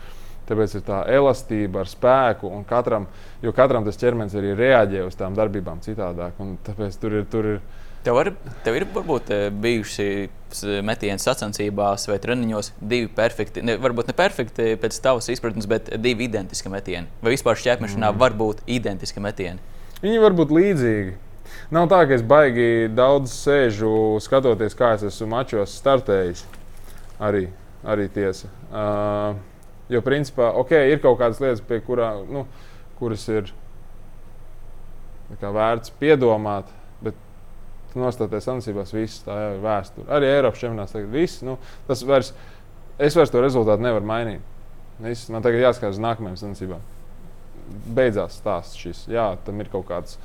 Tāpēc 0.49 0.79
ir 0.79 0.85
tā 0.87 1.03
elastība 1.13 1.83
ar 1.83 1.91
spēku, 1.91 2.49
un 2.49 2.63
katram, 2.69 3.05
jo 3.45 3.53
katram 3.57 3.85
tas 3.85 4.01
ķermenis 4.01 4.37
arī 4.39 4.55
reaģē 4.57 5.05
uz 5.05 5.19
tām 5.19 5.37
darbībām 5.37 5.83
citādāk. 5.85 6.41
Tāpēc 6.65 6.97
tur 7.03 7.21
ir, 7.21 7.29
tur 7.29 7.53
ir 7.57 7.61
Tev, 8.09 8.15
var, 8.15 8.29
tev 8.63 8.77
ir 8.79 8.85
varbūt 8.95 9.31
eh, 9.35 9.49
bijuši 9.51 10.05
metieni 10.87 11.21
sacensībās 11.21 12.07
vai 12.09 12.17
treniņos 12.23 12.71
divi 12.79 13.09
perfekti, 13.13 13.61
ne, 13.67 13.75
varbūt 13.83 14.09
ne 14.09 14.15
perfekti 14.17 14.69
pēc 14.81 15.01
tavas 15.05 15.29
izpratnes, 15.35 15.67
bet 15.69 15.91
divi 15.99 16.29
identiski 16.29 16.71
metieni. 16.73 17.11
Vai 17.21 17.35
vispār 17.35 17.59
šķērpmešanā 17.59 18.13
mm. 18.13 18.21
var 18.23 18.37
būt 18.39 18.63
identiski 18.71 19.21
metieni? 19.21 19.59
Viņi 20.01 20.23
var 20.23 20.37
būt 20.39 20.55
līdzīgi. 20.55 21.17
Nav 21.75 21.91
tā, 21.91 22.05
ka 22.07 22.17
es 22.17 22.23
baigi 22.25 22.89
daudz 22.95 23.35
sēžu, 23.35 23.91
skatoties, 24.25 24.79
kā 24.79 24.95
es 24.97 25.05
esmu 25.11 25.33
mačos 25.35 25.75
startējis. 25.81 26.47
Arī, 27.19 27.49
arī 27.83 28.07
tiesa. 28.15 28.49
Uh, 28.71 29.35
jo, 29.93 30.03
principā, 30.05 30.51
ok, 30.63 30.75
ir 30.93 31.01
kaut 31.05 31.21
kādas 31.21 31.41
lietas, 31.43 31.65
pie 31.65 31.81
kurā, 31.85 32.13
nu, 32.29 32.47
kuras 32.99 33.25
ir 33.33 33.53
vērts 35.39 35.93
piedomāt 36.01 36.73
tu 37.93 38.03
nostāties 38.03 38.47
sacensībās, 38.47 38.93
viss 38.95 39.25
tā 39.27 39.37
jau 39.39 39.51
ir 39.57 39.65
vēsture. 39.65 40.07
Arī 40.13 40.31
Eiropas 40.31 40.61
čempionāts 40.63 40.95
tagad 40.95 41.11
viss. 41.13 41.43
Nu, 41.47 41.57
tas 41.89 42.05
vairs, 42.07 42.33
es 43.01 43.17
vairs 43.17 43.33
to 43.33 43.43
rezultātu 43.43 43.85
nevaru 43.85 44.09
mainīt. 44.09 44.55
Viss, 45.03 45.29
man 45.33 45.45
tagad 45.45 45.63
jāskatās 45.63 45.97
uz 45.97 46.03
nākamajām 46.05 46.39
sacensībām. 46.41 46.85
Beidzās 47.97 48.39
stāsts 48.41 48.81
šis. 48.81 49.05
Jā, 49.13 49.31
tam 49.47 49.61
ir 49.63 49.71
kaut 49.73 49.87
kāds 49.91 50.19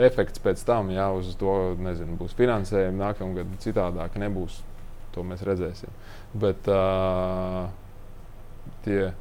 efekts 0.00 0.42
pēc 0.42 0.62
tam, 0.66 0.90
jā, 0.94 1.06
uz 1.14 1.32
to 1.38 1.74
nezinu, 1.82 2.18
būs 2.18 2.34
finansējumi 2.38 2.98
nākamgad 3.00 3.58
citādāk 3.62 4.18
nebūs. 4.20 4.58
To 5.14 5.22
mēs 5.22 5.44
redzēsim. 5.46 5.92
Bet 6.42 6.66
uh, 6.66 7.68
tie 8.84 9.12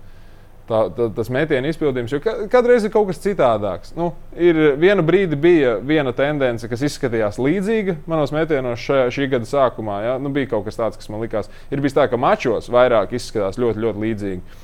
tā, 0.70 0.80
tā, 0.96 1.08
tas 1.16 1.30
metienu 1.34 1.70
izpildījums, 1.72 2.14
jo 2.14 2.20
kādreiz 2.52 2.86
ir 2.86 2.94
kaut 2.94 3.10
kas 3.10 3.22
citādāks. 3.24 3.94
Nu, 3.98 4.12
ir 4.36 4.60
viena 4.80 5.06
brīdi 5.06 5.40
bija 5.40 5.76
viena 5.84 6.14
tendence, 6.16 6.68
kas 6.72 6.86
izskatījās 6.88 7.40
līdzīga 7.42 7.98
manos 8.10 8.34
metienos 8.36 8.84
šajā, 8.84 9.08
šī 9.16 9.30
gada 9.36 9.50
sākumā. 9.50 10.00
Ja? 10.08 10.18
Nu, 10.22 10.32
bija 10.34 10.54
kaut 10.56 10.68
kas 10.68 10.80
tāds, 10.80 11.00
kas 11.00 11.12
man 11.14 11.24
likās. 11.24 11.52
Ir 11.72 11.84
bijis 11.84 11.98
tā, 11.98 12.08
ka 12.12 12.20
mačos 12.20 12.72
vairāk 12.74 13.16
izskatās 13.18 13.60
ļoti, 13.62 13.84
ļoti 13.84 14.06
līdzīgi. 14.06 14.62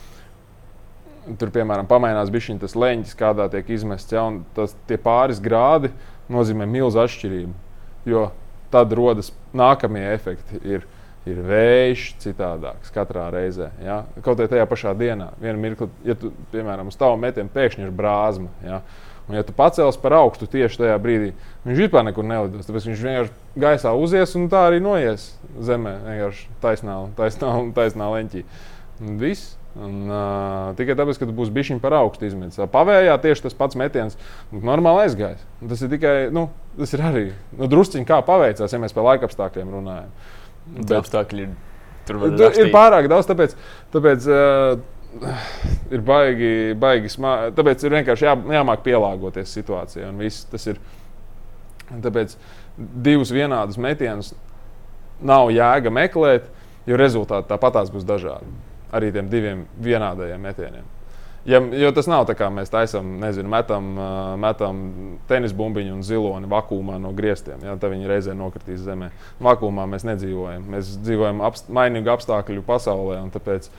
Tur, 1.39 1.51
piemēram, 1.53 1.85
pamainās 1.89 2.31
bišķiņa 2.33 2.63
tas 2.63 2.77
leņķis, 2.79 3.17
kādā 3.19 3.49
tiek 3.53 3.67
izmests. 3.75 4.15
Ja? 4.15 4.25
Tas, 4.55 4.75
tie 4.89 4.97
pāris 5.01 5.41
grādi 5.43 5.91
nozīmē 6.31 6.65
milzu 6.69 7.03
atšķirību. 7.03 7.57
Jo 8.09 8.29
tad 8.71 8.93
rodas 8.93 9.31
nākamie 9.57 10.05
efekti. 10.13 10.61
Ir, 10.63 10.85
ir 11.33 11.43
vējš 11.45 12.05
citādāks 12.23 12.93
katrā 12.95 13.27
reizē. 13.33 13.69
Ja? 13.83 14.01
Kaut 14.25 14.39
arī 14.39 14.51
tajā 14.51 14.65
pašā 14.69 14.95
dienā, 14.97 15.31
vienā 15.41 15.61
mirklī, 15.61 15.89
ja 16.07 16.15
tu, 16.19 16.33
piemēram, 16.53 16.89
uz 16.91 16.97
tavu 16.99 17.19
metienu 17.21 17.51
pēkšņi 17.53 17.87
ir 17.87 17.93
brāzma. 17.95 18.51
Ja? 18.65 18.81
Un, 19.29 19.37
ja 19.37 19.45
tu 19.45 19.53
pacels 19.53 19.99
par 20.01 20.15
augstu 20.17 20.47
tieši 20.49 20.81
tajā 20.81 20.97
brīdī, 21.01 21.29
viņš 21.67 21.83
vispār 21.83 22.07
nekur 22.07 22.25
nelidos. 22.25 22.65
Tāpēc 22.65 22.89
viņš 22.89 23.05
vienkārši 23.05 23.61
gaisā 23.61 23.93
uzies 23.93 24.33
un 24.39 24.49
tā 24.49 24.65
arī 24.71 24.81
noies 24.81 25.29
zemē. 25.61 25.93
Vienkārši 26.07 26.49
taisnā, 26.63 26.97
taisnā, 27.19 27.53
taisnā 27.77 28.09
leņķī. 28.15 28.43
Un 29.05 29.21
viss. 29.21 29.55
Un, 29.77 30.09
uh, 30.09 30.71
tikai 30.79 30.95
tāpēc, 30.97 31.19
ka 31.21 31.27
tu 31.29 31.35
būsi 31.37 31.53
bijis 31.53 31.77
par 31.83 31.93
augstu 31.99 32.25
izmetis. 32.25 32.57
Pavējā 32.73 33.13
tieši 33.21 33.45
tas 33.45 33.55
pats 33.55 33.77
metiens, 33.77 34.17
normāli 34.49 35.05
aizgājis. 35.05 35.45
Tas 35.61 35.83
ir 35.85 35.91
tikai, 35.93 36.15
nu, 36.33 36.47
tas 36.79 36.95
ir 36.97 37.03
arī 37.05 37.23
nu, 37.53 37.69
drusciņi 37.69 38.09
kā 38.09 38.17
paveicās, 38.25 38.73
ja 38.73 38.81
mēs 38.81 38.97
par 38.97 39.05
laika 39.11 39.29
apstākļiem 39.29 39.69
runājam. 39.77 40.09
Bet 40.77 40.95
apstākļi 40.99 41.45
ir. 41.45 41.57
Tur 42.09 42.23
ir 42.57 42.71
pārāk 42.73 43.09
daudz, 43.09 43.27
tāpēc, 43.29 43.53
tāpēc 43.93 44.25
uh, 44.33 44.79
ir 45.93 46.05
baigi, 46.05 46.53
baigi 46.79 47.11
smagi. 47.13 47.53
Tāpēc 47.57 47.85
ir 47.85 47.95
vienkārši 47.99 48.27
jā, 48.27 48.35
jāmāk 48.59 48.85
pielāgoties 48.85 49.53
situācijai. 49.57 50.11
Tas 50.51 50.69
ir. 50.71 50.81
Tāpēc 51.89 52.35
divus 52.77 53.31
vienādus 53.33 53.79
metienus 53.81 54.35
nav 55.25 55.49
jēga 55.51 55.91
meklēt, 55.91 56.45
jo 56.87 56.99
rezultāti 56.99 57.49
tāpatās 57.49 57.89
būs 57.93 58.05
dažādi. 58.07 58.49
Arī 58.95 59.11
tiem 59.13 59.29
diviem 59.29 59.65
vienādajiem 59.81 60.41
metieniem. 60.41 60.85
Ja, 61.47 61.61
jo 61.61 61.91
tas 61.95 62.07
nav 62.11 62.25
tā, 62.27 62.35
kā 62.35 62.49
mēs 62.51 62.71
taisām, 62.73 63.13
nezinu, 63.21 63.47
metam, 63.51 63.93
metam 64.41 64.81
tenis 65.29 65.53
bumbiņu 65.55 65.93
un 65.95 66.01
ziloni 66.03 66.49
vakumā 66.51 66.97
no 66.99 67.13
griestiem. 67.15 67.63
Ja, 67.63 67.77
tad 67.79 67.93
viņi 67.93 68.09
reizē 68.11 68.35
nokritīs 68.35 68.83
zemē. 68.83 69.11
Vakumā 69.43 69.87
mēs 69.89 70.03
nedzīvojam. 70.09 70.67
Mēs 70.75 70.91
dzīvojam 70.99 71.39
apst 71.47 71.71
mainīgu 71.71 72.11
apstākļu 72.11 72.65
pasaulē. 72.67 73.21
Tāpēc 73.33 73.69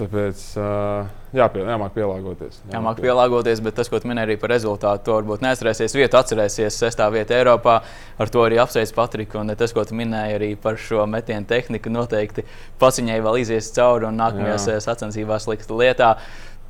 Tāpēc 0.00 0.42
uh, 0.56 1.08
jāpie, 1.36 1.60
jāmāk 1.68 1.92
pielāgoties. 1.92 2.60
Jāmāk, 2.62 2.72
jāmāk 2.72 3.00
pielāgoties, 3.04 3.60
bet 3.64 3.76
tas, 3.76 3.90
ko 3.92 4.00
minēji 4.00 4.30
arī 4.30 4.36
par 4.40 4.52
rezultātu, 4.54 5.04
to 5.08 5.16
varbūt 5.18 5.44
neatcerēsies. 5.44 5.96
Vietu 5.98 6.16
atcerēsies, 6.20 6.78
sestā 6.80 7.08
vieta 7.12 7.36
Eiropā. 7.36 7.80
Ar 8.20 8.32
to 8.32 8.44
arī 8.46 8.60
apsveic 8.62 8.94
Patriku. 8.96 9.40
Un 9.42 9.52
tas, 9.60 9.74
ko 9.76 9.84
minēji 9.84 10.38
arī 10.38 10.50
par 10.60 10.80
šo 10.80 11.04
metienu 11.10 11.48
tehniku, 11.50 11.92
noteikti 11.92 12.46
pats 12.80 13.02
viņai 13.02 13.18
vēl 13.26 13.42
izies 13.42 13.72
cauri 13.76 14.08
un 14.08 14.16
nākamajās 14.20 14.70
Jā. 14.72 14.78
sacensībās 14.88 15.48
likt 15.50 15.68
lietā. 15.74 16.14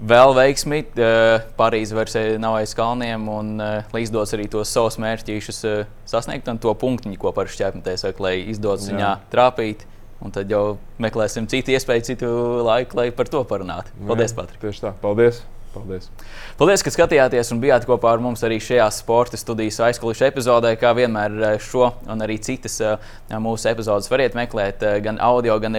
Vēl 0.00 0.32
veiksmi, 0.32 0.80
Parīzē 1.58 1.96
vairs 1.98 2.14
nav 2.40 2.56
aiz 2.62 2.72
kalniem 2.74 3.26
un 3.28 3.50
izdodas 4.00 4.32
arī 4.32 4.48
tos 4.48 4.72
savus 4.72 4.96
mērķus 5.02 5.60
sasniegt 6.08 6.48
un 6.48 6.58
to 6.58 6.72
punktiņu, 6.72 7.20
ko 7.20 7.34
par 7.36 7.52
šķēpmetēs 7.52 8.06
saka, 8.06 8.24
lai 8.24 8.38
izdodas 8.48 8.88
viņā 8.88 9.18
trāpīt. 9.30 9.84
Un 10.20 10.34
tad 10.34 10.50
jau 10.52 10.76
meklēsim 11.00 11.46
citu 11.48 11.72
iespēju, 11.72 12.08
citu 12.12 12.34
laiku, 12.66 12.98
lai 13.00 13.08
par 13.16 13.30
to 13.32 13.40
parunātu. 13.48 13.94
Paldies, 14.04 14.36
Patrik! 14.36 14.60
Tieši 14.60 14.84
tā, 14.84 14.92
paldies! 15.00 15.40
Paldies. 15.70 16.08
Paldies, 16.58 16.82
ka 16.82 16.90
skatījāties 16.90 17.52
un 17.54 17.60
bijāt 17.62 17.84
kopā 17.86 18.10
ar 18.10 18.22
mums 18.22 18.40
arī 18.42 18.56
šajā 18.58 18.88
sporta 18.90 19.38
studijas 19.38 19.78
aizkulisku 19.86 20.26
epizodē. 20.26 20.72
Kā 20.80 20.90
vienmēr 20.98 21.60
šo 21.62 21.92
un 22.10 22.24
arī 22.26 22.40
citas 22.42 22.80
mūsu 23.30 23.70
epizodes 23.70 24.10
variet 24.10 24.34
meklēt 24.34 24.82
gan 25.04 25.20
audio, 25.22 25.54
gan 25.62 25.78